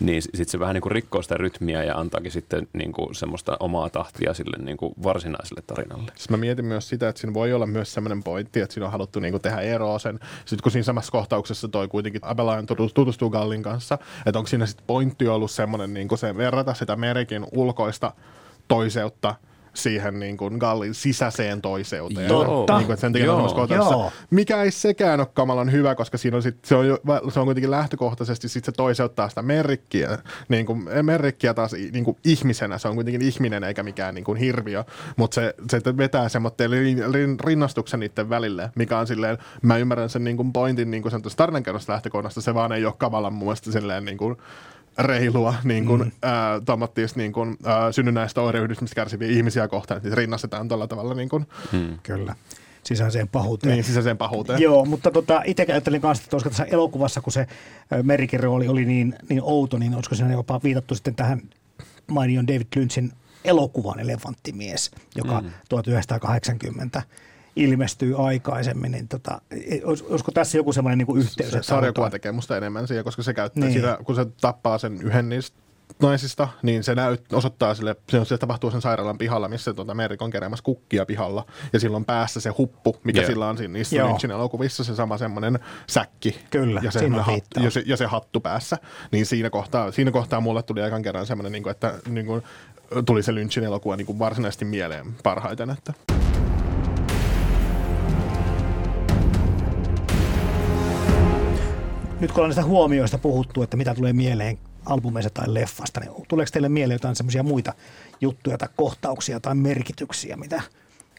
niin 0.00 0.22
sitten 0.22 0.48
se 0.48 0.58
vähän 0.58 0.74
niin 0.74 0.82
kuin 0.82 0.92
rikkoo 0.92 1.22
sitä 1.22 1.36
rytmiä 1.36 1.84
ja 1.84 1.96
antaakin 1.96 2.32
sitten 2.32 2.68
niin 2.72 2.92
kuin 2.92 3.14
semmoista 3.14 3.56
omaa 3.60 3.90
tahtia 3.90 4.34
sille 4.34 4.56
niin 4.64 4.76
kuin 4.76 4.94
varsinaiselle 5.02 5.62
tarinalle. 5.66 6.12
Siis 6.14 6.30
mä 6.30 6.36
mietin 6.36 6.64
myös 6.64 6.88
sitä, 6.88 7.08
että 7.08 7.20
siinä 7.20 7.34
voi 7.34 7.52
olla 7.52 7.66
myös 7.66 7.94
semmoinen 7.94 8.22
pointti, 8.22 8.60
että 8.60 8.74
siinä 8.74 8.86
on 8.86 8.92
haluttu 8.92 9.20
niin 9.20 9.32
kuin 9.32 9.42
tehdä 9.42 9.60
eroa 9.60 9.98
sen. 9.98 10.20
Sitten 10.44 10.62
kun 10.62 10.72
siinä 10.72 10.84
samassa 10.84 11.12
kohtauksessa 11.12 11.68
toi 11.68 11.88
kuitenkin 11.88 12.20
Abelain 12.24 12.66
tutustuu 12.94 13.30
Gallin 13.30 13.62
kanssa, 13.62 13.98
että 14.26 14.38
onko 14.38 14.48
siinä 14.48 14.66
sitten 14.66 14.86
pointti 14.86 15.28
ollut 15.28 15.50
semmoinen 15.50 15.94
niin 15.94 16.08
kuin 16.10 16.18
se 16.18 16.36
verrata 16.36 16.74
sitä 16.74 16.96
merikin 16.96 17.46
ulkoista 17.52 18.12
toiseutta– 18.68 19.34
siihen 19.74 20.20
niin 20.20 20.36
kuin 20.36 20.56
Gallin 20.56 20.94
sisäiseen 20.94 21.62
toiseuteen. 21.62 22.28
Totta. 22.28 22.76
Niin 22.76 22.86
kuin, 22.86 22.98
sen 22.98 23.12
takia 23.12 23.32
mikä 24.30 24.62
ei 24.62 24.70
sekään 24.70 25.20
ole 25.20 25.28
kamalan 25.34 25.72
hyvä, 25.72 25.94
koska 25.94 26.18
siinä 26.18 26.36
on 26.36 26.42
sit, 26.42 26.64
se, 26.64 26.74
on 26.74 26.88
jo, 26.88 26.98
se 27.32 27.40
on 27.40 27.46
kuitenkin 27.46 27.70
lähtökohtaisesti 27.70 28.48
sit 28.48 28.64
se 28.64 28.72
toiseuttaa 28.72 29.28
sitä 29.28 29.42
merkkiä, 29.42 30.18
niin 30.48 30.66
kuin, 30.66 30.88
merkkiä 31.02 31.54
taas 31.54 31.72
niin 31.72 32.04
kuin 32.04 32.16
ihmisenä. 32.24 32.78
Se 32.78 32.88
on 32.88 32.94
kuitenkin 32.94 33.22
ihminen 33.22 33.64
eikä 33.64 33.82
mikään 33.82 34.14
niin 34.14 34.24
kuin 34.24 34.38
hirviö, 34.38 34.84
mutta 35.16 35.34
se, 35.34 35.54
se 35.70 35.96
vetää 35.96 36.28
semmoitteen 36.28 36.70
rinnastuksen 37.44 38.00
niiden 38.00 38.30
välille, 38.30 38.70
mikä 38.74 38.98
on 38.98 39.06
silleen, 39.06 39.38
mä 39.62 39.76
ymmärrän 39.76 40.10
sen 40.10 40.24
niin 40.24 40.36
kuin 40.36 40.52
pointin 40.52 40.90
niin 40.90 41.02
kuin 41.02 41.12
sen 41.12 41.22
lähtökohdasta, 41.88 42.40
se 42.40 42.54
vaan 42.54 42.72
ei 42.72 42.86
ole 42.86 42.94
kamalan 42.98 43.32
mun 43.32 43.46
mielestä 43.46 43.72
silleen 43.72 44.04
niin 44.04 44.18
kuin, 44.18 44.36
reilua 45.02 45.54
niin 45.64 45.86
kuin, 45.86 46.02
mm. 46.02 46.10
ää, 46.22 46.60
niin 47.16 47.32
kuin, 47.32 47.56
ää, 47.64 47.92
synnynnäistä 47.92 48.40
oireyhdistymistä 48.40 48.94
kärsiviä 48.94 49.28
ihmisiä 49.28 49.68
kohtaan, 49.68 50.00
että 50.04 50.14
rinnastetaan 50.14 50.68
tällä 50.68 50.86
tavalla. 50.86 51.14
Niin 51.14 51.28
kuin. 51.28 51.46
Mm. 51.72 51.98
Kyllä 52.02 52.34
sisäiseen 52.82 53.28
pahuuteen. 53.28 53.72
Niin, 53.72 53.84
sisäiseen 53.84 54.18
pahuuteen. 54.18 54.60
Joo, 54.60 54.84
mutta 54.84 55.10
tota, 55.10 55.42
itse 55.44 55.66
ajattelin 55.68 56.00
kanssa, 56.00 56.24
että 56.24 56.36
olisiko 56.36 56.50
tässä 56.50 56.64
elokuvassa, 56.64 57.20
kun 57.20 57.32
se 57.32 57.46
Merikin 58.02 58.40
rooli 58.40 58.68
oli 58.68 58.84
niin, 58.84 59.14
niin 59.28 59.42
outo, 59.44 59.78
niin 59.78 59.94
olisiko 59.94 60.14
siinä 60.14 60.32
jopa 60.32 60.60
viitattu 60.64 60.94
sitten 60.94 61.14
tähän 61.14 61.42
mainion 62.06 62.46
David 62.46 62.66
Lynchin 62.76 63.12
elokuvan 63.44 64.00
Elefanttimies, 64.00 64.90
joka 65.16 65.40
mm. 65.40 65.50
1980 65.68 67.02
ilmestyy 67.60 68.26
aikaisemmin, 68.26 68.92
niin 68.92 69.08
tota, 69.08 69.40
olisiko 69.84 70.32
tässä 70.32 70.58
joku 70.58 70.72
semmoinen 70.72 70.98
niin 70.98 71.18
yhteys? 71.18 71.50
Se 71.50 71.62
sarjakuva 71.62 72.10
tekee 72.10 72.32
musta 72.32 72.56
enemmän 72.56 72.88
siihen, 72.88 73.04
koska 73.04 73.22
se 73.22 73.34
käyttää 73.34 73.64
niin. 73.64 73.72
sitä, 73.72 73.98
kun 74.04 74.14
se 74.14 74.26
tappaa 74.40 74.78
sen 74.78 74.98
yhden 75.02 75.28
niistä 75.28 75.56
naisista, 76.02 76.48
niin 76.62 76.84
se 76.84 76.94
näyt, 76.94 77.32
osoittaa 77.32 77.74
sille, 77.74 77.96
se, 78.08 78.24
se 78.24 78.38
tapahtuu 78.38 78.70
sen 78.70 78.80
sairaalan 78.80 79.18
pihalla, 79.18 79.48
missä 79.48 79.74
tuota 79.74 79.94
Merik 79.94 80.22
on 80.22 80.30
keräämässä 80.30 80.62
kukkia 80.62 81.06
pihalla, 81.06 81.46
ja 81.72 81.80
silloin 81.80 82.04
päässä 82.04 82.40
se 82.40 82.50
huppu, 82.50 82.96
mikä 83.04 83.20
yeah. 83.20 83.30
sillä 83.30 83.48
on 83.48 83.58
siinä 83.58 83.72
niissä 83.72 84.06
Lynchin 84.06 84.30
elokuvissa, 84.30 84.84
se 84.84 84.94
sama 84.94 85.18
semmoinen 85.18 85.58
säkki. 85.86 86.40
Kyllä, 86.50 86.80
ja 86.84 86.90
se, 86.90 87.08
hat, 87.08 87.44
ja, 87.60 87.70
se, 87.70 87.82
ja 87.86 87.96
se 87.96 88.06
hattu 88.06 88.40
päässä. 88.40 88.78
Niin 89.12 89.26
siinä 89.26 89.50
kohtaa, 89.50 89.92
siinä 89.92 90.10
kohtaa 90.10 90.40
mulle 90.40 90.62
tuli 90.62 90.82
aikan 90.82 91.02
kerran 91.02 91.26
semmoinen, 91.26 91.52
niin 91.52 91.62
kuin, 91.62 91.70
että 91.70 91.94
niin 92.08 92.26
kuin, 92.26 92.42
tuli 93.06 93.22
se 93.22 93.34
Lynchin 93.34 93.64
elokuva 93.64 93.96
niin 93.96 94.06
kuin 94.06 94.18
varsinaisesti 94.18 94.64
mieleen 94.64 95.06
parhaiten. 95.22 95.70
Että. 95.70 96.19
Nyt 102.20 102.32
kun 102.32 102.42
on 102.42 102.48
näistä 102.48 102.64
huomioista 102.64 103.18
puhuttu, 103.18 103.62
että 103.62 103.76
mitä 103.76 103.94
tulee 103.94 104.12
mieleen 104.12 104.58
albumeista 104.86 105.30
tai 105.30 105.54
leffasta, 105.54 106.00
niin 106.00 106.12
tuleeko 106.28 106.50
teille 106.52 106.68
mieleen 106.68 106.94
jotain 106.94 107.16
semmoisia 107.16 107.42
muita 107.42 107.72
juttuja 108.20 108.58
tai 108.58 108.68
kohtauksia 108.76 109.40
tai 109.40 109.54
merkityksiä, 109.54 110.36
mitä? 110.36 110.62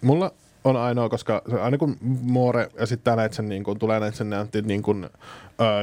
Mulla 0.01 0.31
on 0.63 0.77
ainoa, 0.77 1.09
koska 1.09 1.41
aina 1.61 1.77
kun 1.77 1.97
Moore 2.21 2.69
esittää 2.75 3.15
näitä 3.15 3.35
sen, 3.35 3.49
niin 3.49 3.63
kun, 3.63 3.79
tulee 3.79 3.99
näitä 3.99 4.17
sen 4.17 4.29
niin 4.63 4.81
kun, 4.81 5.09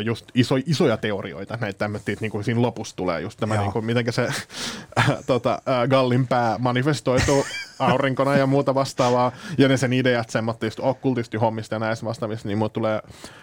just 0.04 0.26
iso, 0.34 0.54
isoja 0.66 0.96
teorioita, 0.96 1.58
näitä 1.60 1.78
tämmöitä, 1.78 2.12
niin 2.20 2.30
kuin 2.30 2.44
siinä 2.44 2.62
lopussa 2.62 2.96
tulee 2.96 3.20
just 3.20 3.40
tämä, 3.40 3.56
niin 3.56 3.72
kuin, 3.72 3.84
miten 3.84 4.12
se 4.12 4.28
äh, 4.98 5.18
tota, 5.26 5.62
äh, 5.68 5.88
Gallin 5.88 6.26
pää 6.26 6.58
manifestoituu 6.58 7.44
aurinkona 7.78 8.36
ja 8.36 8.46
muuta 8.46 8.74
vastaavaa, 8.74 9.32
ja 9.58 9.68
ne 9.68 9.76
sen 9.76 9.92
ideat 9.92 10.30
semmoista 10.30 10.66
okkultisti 10.80 11.36
hommista 11.36 11.74
ja 11.74 11.78
näistä 11.78 12.06
vastaavista, 12.06 12.48
niin, 12.48 12.70
tulee, 12.72 13.00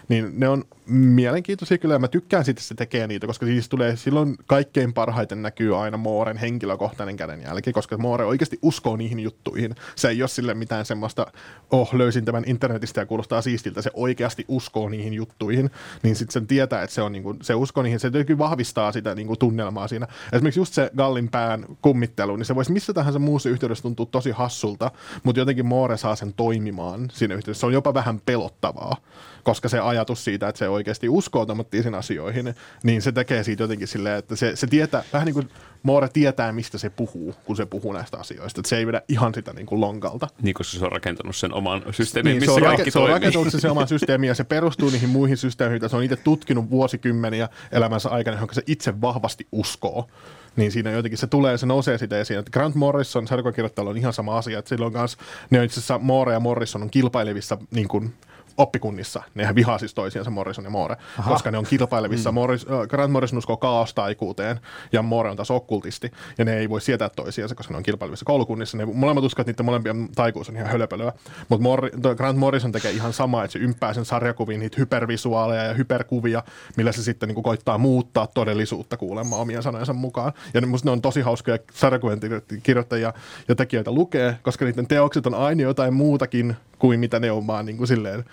niin 0.07 0.31
ne 0.39 0.49
on 0.49 0.63
mielenkiintoisia 0.87 1.77
kyllä, 1.77 1.95
ja 1.95 1.99
mä 1.99 2.07
tykkään 2.07 2.45
siitä, 2.45 2.59
että 2.59 2.67
se 2.67 2.75
tekee 2.75 3.07
niitä, 3.07 3.27
koska 3.27 3.45
siis 3.45 3.69
tulee, 3.69 3.95
silloin 3.95 4.35
kaikkein 4.45 4.93
parhaiten 4.93 5.41
näkyy 5.41 5.83
aina 5.83 5.97
Mooren 5.97 6.37
henkilökohtainen 6.37 7.17
kädenjälki, 7.17 7.73
koska 7.73 7.97
Moore 7.97 8.25
oikeasti 8.25 8.59
uskoo 8.61 8.95
niihin 8.95 9.19
juttuihin. 9.19 9.75
Se 9.95 10.09
ei 10.09 10.21
ole 10.21 10.27
sille 10.27 10.53
mitään 10.53 10.85
semmoista, 10.85 11.27
oh 11.71 11.93
löysin 11.93 12.25
tämän 12.25 12.43
internetistä 12.47 13.01
ja 13.01 13.05
kuulostaa 13.05 13.41
siistiltä, 13.41 13.81
se 13.81 13.91
oikeasti 13.93 14.45
uskoo 14.47 14.89
niihin 14.89 15.13
juttuihin, 15.13 15.71
niin 16.03 16.15
sitten 16.25 16.41
sen 16.41 16.47
tietää, 16.47 16.83
että 16.83 16.93
se, 16.93 17.01
on, 17.01 17.11
niin 17.11 17.23
kuin, 17.23 17.37
se 17.41 17.55
usko 17.55 17.81
niihin, 17.81 17.99
se 17.99 18.07
jotenkin 18.07 18.37
vahvistaa 18.37 18.91
sitä 18.91 19.15
niin 19.15 19.27
kuin, 19.27 19.39
tunnelmaa 19.39 19.87
siinä. 19.87 20.07
Esimerkiksi 20.33 20.59
just 20.59 20.73
se 20.73 20.91
Gallin 20.97 21.29
pään 21.29 21.65
kummittelu, 21.81 22.35
niin 22.35 22.45
se 22.45 22.55
voisi 22.55 22.71
missä 22.71 22.93
tahansa 22.93 23.19
muussa 23.19 23.49
yhteydessä 23.49 23.81
tuntua 23.81 24.05
tosi 24.05 24.31
hassulta, 24.31 24.91
mutta 25.23 25.39
jotenkin 25.39 25.65
Moore 25.65 25.97
saa 25.97 26.15
sen 26.15 26.33
toimimaan 26.33 27.09
siinä 27.13 27.35
yhteydessä. 27.35 27.59
Se 27.59 27.65
on 27.65 27.73
jopa 27.73 27.93
vähän 27.93 28.21
pelottavaa 28.25 28.97
koska 29.45 29.69
se 29.69 29.79
ajatus 29.79 30.23
siitä, 30.23 30.47
että 30.47 30.59
se 30.59 30.69
oikeasti 30.69 31.09
uskoo 31.09 31.45
tämmöisiin 31.45 31.95
asioihin, 31.95 32.55
niin 32.83 33.01
se 33.01 33.11
tekee 33.11 33.43
siitä 33.43 33.63
jotenkin 33.63 33.87
silleen, 33.87 34.17
että 34.17 34.35
se, 34.35 34.55
se 34.55 34.67
tietää, 34.67 35.03
vähän 35.13 35.25
niin 35.25 35.33
kuin 35.33 35.49
Moore 35.85 36.09
tietää, 36.13 36.51
mistä 36.51 36.77
se 36.77 36.89
puhuu, 36.89 37.35
kun 37.45 37.55
se 37.55 37.65
puhuu 37.65 37.93
näistä 37.93 38.17
asioista. 38.17 38.61
Että 38.61 38.69
se 38.69 38.77
ei 38.77 38.87
vedä 38.87 39.01
ihan 39.07 39.33
sitä 39.33 39.53
niin 39.53 39.65
kuin 39.65 39.81
lonkalta. 39.81 40.27
Niin, 40.41 40.53
koska 40.53 40.79
se 40.79 40.85
on 40.85 40.91
rakentanut 40.91 41.35
sen 41.35 41.53
oman 41.53 41.83
systeemin, 41.91 42.29
niin, 42.29 42.41
missä 42.41 42.55
se 42.55 42.61
on, 42.61 42.75
kaikki 42.75 42.91
se 42.91 42.99
on 42.99 43.09
rakentanut 43.09 43.53
sen 43.53 43.71
oman 43.71 43.87
systeemin 43.87 44.27
ja 44.27 44.35
se 44.35 44.43
perustuu 44.43 44.89
niihin 44.89 45.09
muihin 45.09 45.37
systeemiin, 45.37 45.73
joita 45.73 45.89
se 45.89 45.95
on 45.95 46.03
itse 46.03 46.15
tutkinut 46.15 46.69
vuosikymmeniä 46.69 47.49
elämänsä 47.71 48.09
aikana, 48.09 48.37
johon 48.37 48.49
se 48.51 48.63
itse 48.67 49.01
vahvasti 49.01 49.47
uskoo 49.51 50.07
niin 50.55 50.71
siinä 50.71 50.91
jotenkin 50.91 51.17
se 51.17 51.27
tulee, 51.27 51.57
se 51.57 51.65
nousee 51.65 51.97
sitä 51.97 52.19
esiin. 52.19 52.39
Että 52.39 52.51
Grant 52.51 52.75
Morrison, 52.75 53.27
sarjakirjoittajalla 53.27 53.89
on 53.91 53.97
ihan 53.97 54.13
sama 54.13 54.37
asia, 54.37 54.59
että 54.59 54.69
silloin 54.69 54.93
kanssa 54.93 55.17
ne 55.49 55.63
itse 55.63 55.79
asiassa 55.79 55.97
Moore 55.99 56.33
ja 56.33 56.39
Morrison 56.39 56.81
on 56.81 56.89
kilpailevissa 56.89 57.57
niin 57.71 57.87
kuin, 57.87 58.13
oppikunnissa, 58.57 59.23
nehän 59.35 59.55
vihaa 59.55 59.77
siis 59.77 59.93
toisiansa 59.93 60.31
Morrison 60.31 60.65
ja 60.65 60.69
Moore, 60.69 60.95
Aha. 61.19 61.31
koska 61.31 61.51
ne 61.51 61.57
on 61.57 61.65
kilpailevissa. 61.65 62.31
Mm. 62.31 62.35
Morris, 62.35 62.65
äh, 62.71 62.87
Grant 62.87 63.11
Morrison 63.11 63.37
uskoo 63.37 63.57
kaostaikuuteen 63.57 64.59
ja 64.91 65.01
Moore 65.01 65.29
on 65.29 65.35
taas 65.35 65.51
okkultisti, 65.51 66.11
ja 66.37 66.45
ne 66.45 66.57
ei 66.57 66.69
voi 66.69 66.81
sietää 66.81 67.09
toisiansa, 67.09 67.55
koska 67.55 67.73
ne 67.73 67.77
on 67.77 67.83
kilpailevissa 67.83 68.25
koulukunnissa. 68.25 68.77
Ne 68.77 68.85
molemmat 68.85 69.23
uskovat, 69.23 69.49
että 69.49 69.51
niiden 69.51 69.65
molempien 69.65 70.09
taikuus 70.15 70.49
on 70.49 70.55
ihan 70.55 70.69
hölöpölyä. 70.69 71.13
Mutta 71.49 71.63
Mor- 71.63 72.15
Grant 72.15 72.37
Morrison 72.37 72.71
tekee 72.71 72.91
ihan 72.91 73.13
sama, 73.13 73.43
että 73.43 73.53
se 73.53 73.59
ympää 73.59 73.93
sen 73.93 74.05
sarjakuviin 74.05 74.59
niitä 74.59 74.75
hypervisuaaleja 74.79 75.63
ja 75.63 75.73
hyperkuvia, 75.73 76.43
millä 76.77 76.91
se 76.91 77.03
sitten 77.03 77.27
niin 77.27 77.35
kuin 77.35 77.43
koittaa 77.43 77.77
muuttaa 77.77 78.27
todellisuutta 78.27 78.97
kuulemma 78.97 79.35
omien 79.35 79.63
sanojensa 79.63 79.93
mukaan. 79.93 80.33
Ja 80.53 80.67
musta 80.67 80.87
ne 80.87 80.91
on 80.91 81.01
tosi 81.01 81.21
hauskoja 81.21 81.57
sarjakuvien 81.73 82.19
kirjoittajia 82.63 83.13
ja 83.47 83.55
tekijöitä 83.55 83.91
lukee, 83.91 84.37
koska 84.41 84.65
niiden 84.65 84.87
teokset 84.87 85.27
on 85.27 85.33
aina 85.33 85.61
jotain 85.61 85.93
muutakin 85.93 86.55
kuin 86.79 86.99
mitä 86.99 87.19
ne 87.19 87.31
on 87.31 87.47
vaan 87.47 87.65
niin 87.65 87.77
kuin 87.77 87.87
silleen 87.87 88.25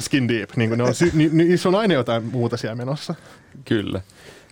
skin 0.00 0.28
deep. 0.28 0.50
Niin 0.56 0.70
kuin 0.70 0.78
ne 0.78 0.84
on, 0.84 0.94
ni, 1.12 1.28
niissä 1.32 1.68
on 1.68 1.74
aina 1.74 1.94
jotain 1.94 2.24
muuta 2.24 2.56
siellä 2.56 2.74
menossa. 2.74 3.14
Kyllä. 3.64 4.00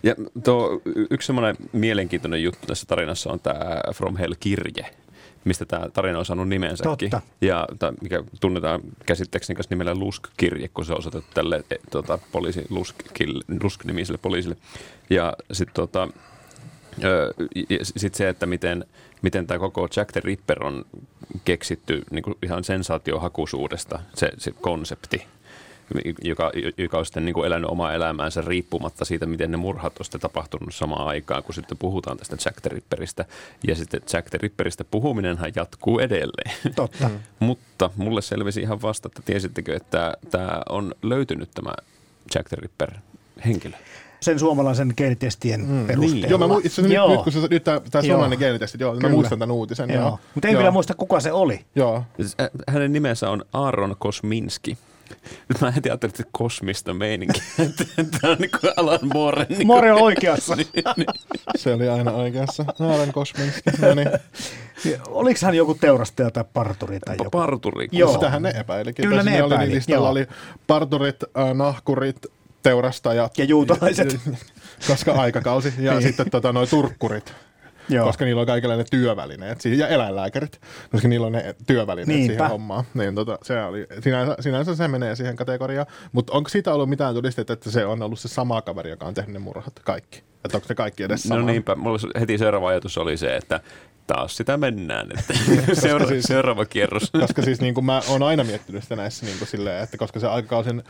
Ja 0.03 0.15
tuo, 0.43 0.81
yksi 1.09 1.25
semmoinen 1.25 1.55
mielenkiintoinen 1.73 2.43
juttu 2.43 2.67
tässä 2.67 2.85
tarinassa 2.85 3.31
on 3.31 3.39
tämä 3.39 3.81
From 3.95 4.17
Hell-kirje, 4.17 4.85
mistä 5.45 5.65
tämä 5.65 5.89
tarina 5.93 6.19
on 6.19 6.25
saanut 6.25 6.49
nimensäkin. 6.49 7.09
Totta. 7.09 7.21
Ja 7.41 7.67
tämä, 7.79 7.93
mikä 8.01 8.23
tunnetaan 8.41 8.81
käsitteeksi 9.05 9.53
nimellä 9.69 9.95
Lusk-kirje, 9.95 10.67
kun 10.67 10.85
se 10.85 10.93
on 10.93 10.99
osoitettu 10.99 11.31
tälle 11.33 11.63
e, 11.71 11.75
tota, 11.91 12.19
poliisi, 12.31 12.65
Lusk-nimiselle 13.61 14.19
poliisille. 14.21 14.57
Ja 15.09 15.33
sitten 15.51 15.75
tota, 15.75 16.07
sitten 17.81 18.17
se, 18.17 18.29
että 18.29 18.45
miten, 18.45 18.85
miten 19.23 19.47
tämä 19.47 19.59
koko 19.59 19.87
Jack 19.95 20.11
the 20.11 20.21
Ripper 20.23 20.63
on 20.63 20.85
keksitty 21.45 22.03
niin 22.11 22.23
kuin 22.23 22.37
ihan 22.43 22.63
sensaatiohakuisuudesta, 22.63 23.99
se, 24.13 24.31
se 24.37 24.51
konsepti, 24.61 25.25
joka, 26.21 26.51
joka 26.77 26.97
on 26.97 27.05
sitten 27.05 27.25
niin 27.25 27.33
kuin 27.33 27.47
elänyt 27.47 27.69
omaa 27.69 27.93
elämäänsä 27.93 28.41
riippumatta 28.41 29.05
siitä, 29.05 29.25
miten 29.25 29.51
ne 29.51 29.57
murhat 29.57 29.99
on 29.99 30.05
sitten 30.05 30.21
tapahtunut 30.21 30.75
samaan 30.75 31.07
aikaan, 31.07 31.43
kun 31.43 31.55
sitten 31.55 31.77
puhutaan 31.77 32.17
tästä 32.17 32.37
Jack 32.45 32.61
the 32.61 32.69
Ripperistä. 32.69 33.25
Ja 33.67 33.75
sitten 33.75 34.01
Jack 34.13 34.29
the 34.29 34.39
Ripperistä 34.41 34.83
puhuminenhan 34.83 35.51
jatkuu 35.55 35.99
edelleen. 35.99 36.55
Totta. 36.75 37.09
Mutta 37.39 37.89
mulle 37.95 38.21
selvisi 38.21 38.61
ihan 38.61 38.81
vasta, 38.81 39.07
että 39.07 39.21
tiesittekö, 39.25 39.75
että 39.75 40.13
tämä 40.31 40.61
on 40.69 40.95
löytynyt 41.01 41.49
tämä 41.53 41.73
Jack 42.35 42.49
the 42.49 42.57
Ripper 42.59 42.91
henkilö 43.45 43.75
sen 44.23 44.39
suomalaisen 44.39 44.93
geenitestien 44.97 45.61
mm, 45.61 45.87
perusteella. 45.87 46.21
Niin. 46.21 46.29
Joo, 46.29 46.47
mä, 46.47 46.55
itse 46.63 46.81
nyt, 46.81 46.91
nyt, 46.91 47.21
kun 47.23 47.31
se, 47.31 47.39
nyt 47.49 47.63
tämä, 47.63 47.81
tämä 47.91 48.01
suomalainen 48.01 48.39
geenitesti, 48.39 48.77
joo, 48.81 48.95
mä 48.95 49.09
muistan 49.09 49.39
tämän 49.39 49.55
uutisen. 49.55 49.89
Joo. 49.89 50.01
Joo. 50.01 50.19
Mutta 50.35 50.47
en 50.47 50.51
joo. 50.51 50.59
kyllä 50.59 50.71
muista, 50.71 50.93
kuka 50.95 51.19
se 51.19 51.31
oli. 51.31 51.65
Joo. 51.75 52.03
Siis, 52.17 52.35
hänen 52.67 52.93
nimensä 52.93 53.29
on 53.29 53.45
Aaron 53.53 53.95
Kosminski. 53.99 54.77
Nyt 55.49 55.61
mä 55.61 55.71
heti 55.71 55.89
ajattelin, 55.89 56.11
että 56.19 56.29
kosmista 56.31 56.93
meininkiä. 56.93 57.43
Tämä 58.21 58.33
on 58.33 58.37
niin 58.39 58.51
kuin 58.61 58.73
Alan 58.77 58.99
Moore. 59.13 59.45
Niin 59.49 59.67
Moore 59.67 59.93
on 59.93 60.01
oikeassa. 60.01 60.55
niin, 60.57 60.67
niin. 60.97 61.07
Se 61.55 61.73
oli 61.73 61.89
aina 61.89 62.11
oikeassa. 62.11 62.65
Aaron 62.79 63.11
Kosminski. 63.11 63.61
No 63.81 63.93
niin. 63.93 64.09
Oliko 65.07 65.39
hän 65.43 65.55
joku 65.55 65.73
teurastaja 65.73 66.31
tai 66.31 66.43
parturi 66.53 66.99
tai 66.99 67.15
joku? 67.19 67.29
Parturi. 67.29 67.87
Joo. 67.91 68.13
Sitähän 68.13 68.41
ne 68.41 68.49
epäilikin. 68.49 69.09
Kyllä 69.09 69.23
ne 69.23 69.37
epäili. 69.37 69.55
Oli, 69.55 69.75
listalla 69.75 70.07
Joo. 70.07 70.11
oli 70.11 70.27
parturit, 70.67 71.23
äh, 71.23 71.53
nahkurit, 71.53 72.25
teurastajat. 72.63 73.37
Ja 73.37 73.45
juutalaiset. 73.45 74.19
Koska 74.87 75.11
aikakausi. 75.11 75.73
Ja 75.79 75.91
niin. 75.91 76.03
sitten 76.03 76.29
tota, 76.29 76.53
noin 76.53 76.69
turkkurit. 76.69 77.33
Joo. 77.89 78.05
koska 78.05 78.25
niillä 78.25 78.39
on 78.39 78.47
kaikilla 78.47 78.75
ne 78.75 78.83
työvälineet 78.91 79.65
ja 79.65 79.87
eläinlääkärit, 79.87 80.61
koska 80.91 81.07
niillä 81.07 81.27
on 81.27 81.33
ne 81.33 81.55
työvälineet 81.67 82.07
Niinpä. 82.07 82.33
siihen 82.33 82.49
hommaan. 82.49 82.83
Niin, 82.93 83.15
tota, 83.15 83.39
se 83.41 83.63
oli, 83.63 83.87
sinänsä, 84.03 84.35
sinänsä 84.39 84.75
se 84.75 84.87
menee 84.87 85.15
siihen 85.15 85.35
kategoriaan, 85.35 85.87
mutta 86.11 86.33
onko 86.33 86.49
siitä 86.49 86.73
ollut 86.73 86.89
mitään 86.89 87.15
todistetta, 87.15 87.53
että 87.53 87.71
se 87.71 87.85
on 87.85 88.01
ollut 88.01 88.19
se 88.19 88.27
sama 88.27 88.61
kaveri, 88.61 88.89
joka 88.89 89.05
on 89.05 89.13
tehnyt 89.13 89.33
ne 89.33 89.39
murhat 89.39 89.79
kaikki? 89.83 90.23
Että 90.45 90.57
onko 90.57 90.67
se 90.67 90.75
kaikki 90.75 91.03
edes 91.03 91.23
sama? 91.23 91.39
No 91.39 91.45
niinpä, 91.45 91.75
mulla 91.75 92.19
heti 92.19 92.37
seuraava 92.37 92.67
ajatus 92.67 92.97
oli 92.97 93.17
se, 93.17 93.35
että 93.35 93.59
taas 94.07 94.37
sitä 94.37 94.57
mennään. 94.57 95.09
Että 95.19 95.33
seura- 95.81 96.07
siis, 96.07 96.25
seuraava 96.25 96.65
kierros. 96.65 97.11
Koska 97.11 97.41
siis 97.41 97.61
niin 97.61 97.73
kuin 97.73 97.85
mä 97.85 98.01
oon 98.07 98.23
aina 98.23 98.43
miettinyt 98.43 98.83
sitä 98.83 98.95
näissä 98.95 99.25
niin 99.25 99.37
kuin 99.37 99.47
silleen, 99.47 99.83
että 99.83 99.97
koska 99.97 100.19
se 100.19 100.27
aikakausin 100.27 100.83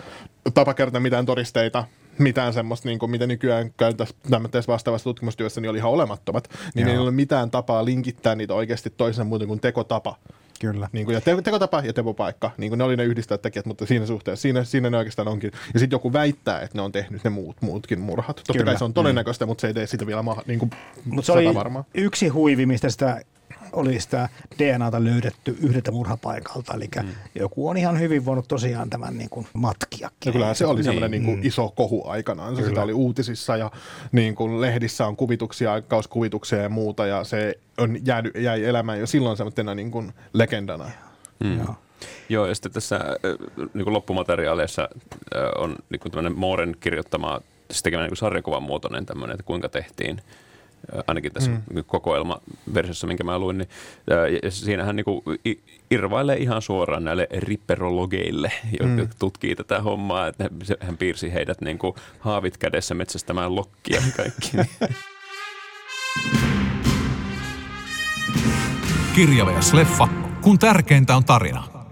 tapa 0.54 0.74
kertaa 0.74 1.02
mitään 1.02 1.26
todisteita, 1.26 1.84
mitään 2.18 2.54
semmoista, 2.54 2.88
niin 2.90 3.00
kuin, 3.00 3.12
mitä 3.12 3.28
nykyään 3.28 3.74
käytäisiin 3.78 4.68
vastaavassa 4.68 5.04
tutkimustyössä, 5.04 5.62
niin 5.62 5.70
oli 5.70 5.78
ihan 5.78 5.92
olemattomat, 5.92 6.50
niin 6.76 6.88
Joo. 6.88 6.94
ei 6.94 7.00
ole 7.00 7.12
mitään 7.12 7.52
tapaa 7.52 7.86
linkittää 7.86 8.36
niitä 8.36 8.54
oikeasti 8.54 8.90
toisen 8.90 9.28
muuten 9.28 9.48
kuin 9.48 9.60
tekotapa. 9.60 10.16
Kyllä. 10.60 10.90
Niin 10.92 11.06
kuin, 11.06 11.14
ja 11.16 11.22
te- 11.22 11.42
tekotapa 11.42 11.82
ja 11.86 11.94
tepopaikka, 11.94 12.52
niin 12.58 12.72
kuin 12.72 12.78
ne 12.78 12.84
oli 12.84 12.96
ne 12.98 13.04
yhdistävät 13.04 13.42
tekijät, 13.42 13.66
mutta 13.66 13.86
siinä 13.86 14.06
suhteessa, 14.06 14.42
siinä, 14.42 14.64
siinä 14.64 14.90
ne 14.90 14.98
oikeastaan 14.98 15.28
onkin. 15.28 15.52
Ja 15.74 15.80
sitten 15.80 15.96
joku 15.96 16.14
väittää, 16.14 16.62
että 16.62 16.78
ne 16.78 16.82
on 16.82 16.92
tehnyt 16.92 17.24
ne 17.24 17.30
muut, 17.30 17.62
muutkin 17.62 18.00
murhat. 18.00 18.36
Totta 18.36 18.54
Kyllä. 18.54 18.66
kai 18.66 18.78
se 18.78 18.84
on 18.84 18.94
todennäköistä, 18.94 19.46
mm. 19.46 19.48
mutta 19.48 19.62
se 19.62 19.68
ei 19.68 19.74
tee 19.74 19.88
sitä 19.88 20.08
vielä 20.08 20.24
ma- 20.24 20.44
niin 20.48 20.60
kuin 20.60 20.72
Mutta 21.06 21.26
se 21.26 21.32
oli 21.32 21.56
varmaa. 21.56 21.84
yksi 21.94 22.28
huivi, 22.28 22.66
mistä 22.66 22.90
sitä 22.90 23.22
oli 23.74 24.00
sitä 24.00 24.30
DNAta 24.60 25.04
löydetty 25.04 25.58
yhdeltä 25.62 25.92
murhapaikalta. 25.92 26.74
Eli 26.74 26.90
mm. 27.02 27.10
joku 27.36 27.70
on 27.70 27.78
ihan 27.78 28.00
hyvin 28.00 28.26
voinut 28.26 28.48
tosiaan 28.48 28.90
tämän 28.90 29.18
niin 29.18 29.30
kuin 29.30 29.48
matkia. 29.54 30.10
Ja 30.26 30.32
kyllähän 30.32 30.56
se 30.56 30.66
oli 30.66 30.76
niin. 30.76 30.84
semmoinen 30.84 31.12
niin 31.12 31.26
kuin 31.26 31.38
mm. 31.38 31.46
iso 31.46 31.70
kohu 31.70 32.08
aikanaan. 32.08 32.56
Se 32.56 32.66
sitä 32.66 32.82
oli 32.82 32.94
uutisissa 32.94 33.58
ja 33.58 33.72
niin 34.12 34.36
kuin 34.36 34.62
lehdissä 34.62 35.08
on 35.08 35.16
kuvituksia, 35.16 35.82
kauskuvituksia 35.82 36.62
ja 36.62 36.70
muuta. 36.70 37.06
Ja 37.06 37.24
se 37.24 37.60
on 37.78 37.98
jäänyt, 38.06 38.36
jäi 38.36 38.66
elämään 38.66 39.00
jo 39.00 39.08
silloin 39.08 39.38
semmoisena 39.38 39.76
niin 39.76 39.92
kuin 39.92 40.14
legendana. 40.34 40.92
Mm. 41.44 41.58
Joo. 41.58 41.76
Joo, 42.30 42.46
ja 42.46 42.56
sitten 42.56 42.72
tässä 42.72 43.00
niin 43.74 43.84
kuin 43.84 43.94
loppumateriaaleissa 43.94 44.90
on 45.58 45.76
niin 45.90 46.00
kuin 46.00 46.12
tämmöinen 46.12 46.40
Mooren 46.40 46.76
kirjoittama, 46.80 47.42
siis 47.72 47.84
tekemä 47.84 48.08
niin 48.08 48.18
sarjakuvan 48.18 48.64
muotoinen 48.64 49.06
tämmöinen, 49.06 49.34
että 49.34 49.46
kuinka 49.46 49.70
tehtiin– 49.70 50.22
ainakin 51.08 51.34
tässä 51.34 51.52
mm. 51.52 51.84
kokoelmaversiossa, 51.86 53.08
minkä 53.08 53.24
mä 53.24 53.40
luin, 53.40 53.58
niin 53.58 53.70
ja 54.44 54.52
siinähän 54.52 54.96
niin 54.96 55.06
kuin 55.06 55.22
irvailee 55.92 56.38
ihan 56.38 56.62
suoraan 56.62 57.04
näille 57.04 57.28
ripperologeille, 57.38 58.52
jotka 58.80 59.04
mm. 59.04 59.10
tutkii 59.20 59.56
tätä 59.56 59.82
hommaa, 59.82 60.28
että 60.28 60.50
hän 60.80 60.98
piirsi 60.98 61.34
heidät 61.34 61.62
niin 61.62 61.78
kuin 61.78 61.96
haavit 62.20 62.58
kädessä 62.58 62.96
metsästämään 62.96 63.56
lokkia 63.56 64.02
kaikki. 64.18 64.52
Kirjava 69.16 69.52
ja 69.52 69.62
sleffa, 69.62 70.08
kun 70.42 70.60
tärkeintä 70.60 71.16
on 71.16 71.26
tarina. 71.26 71.83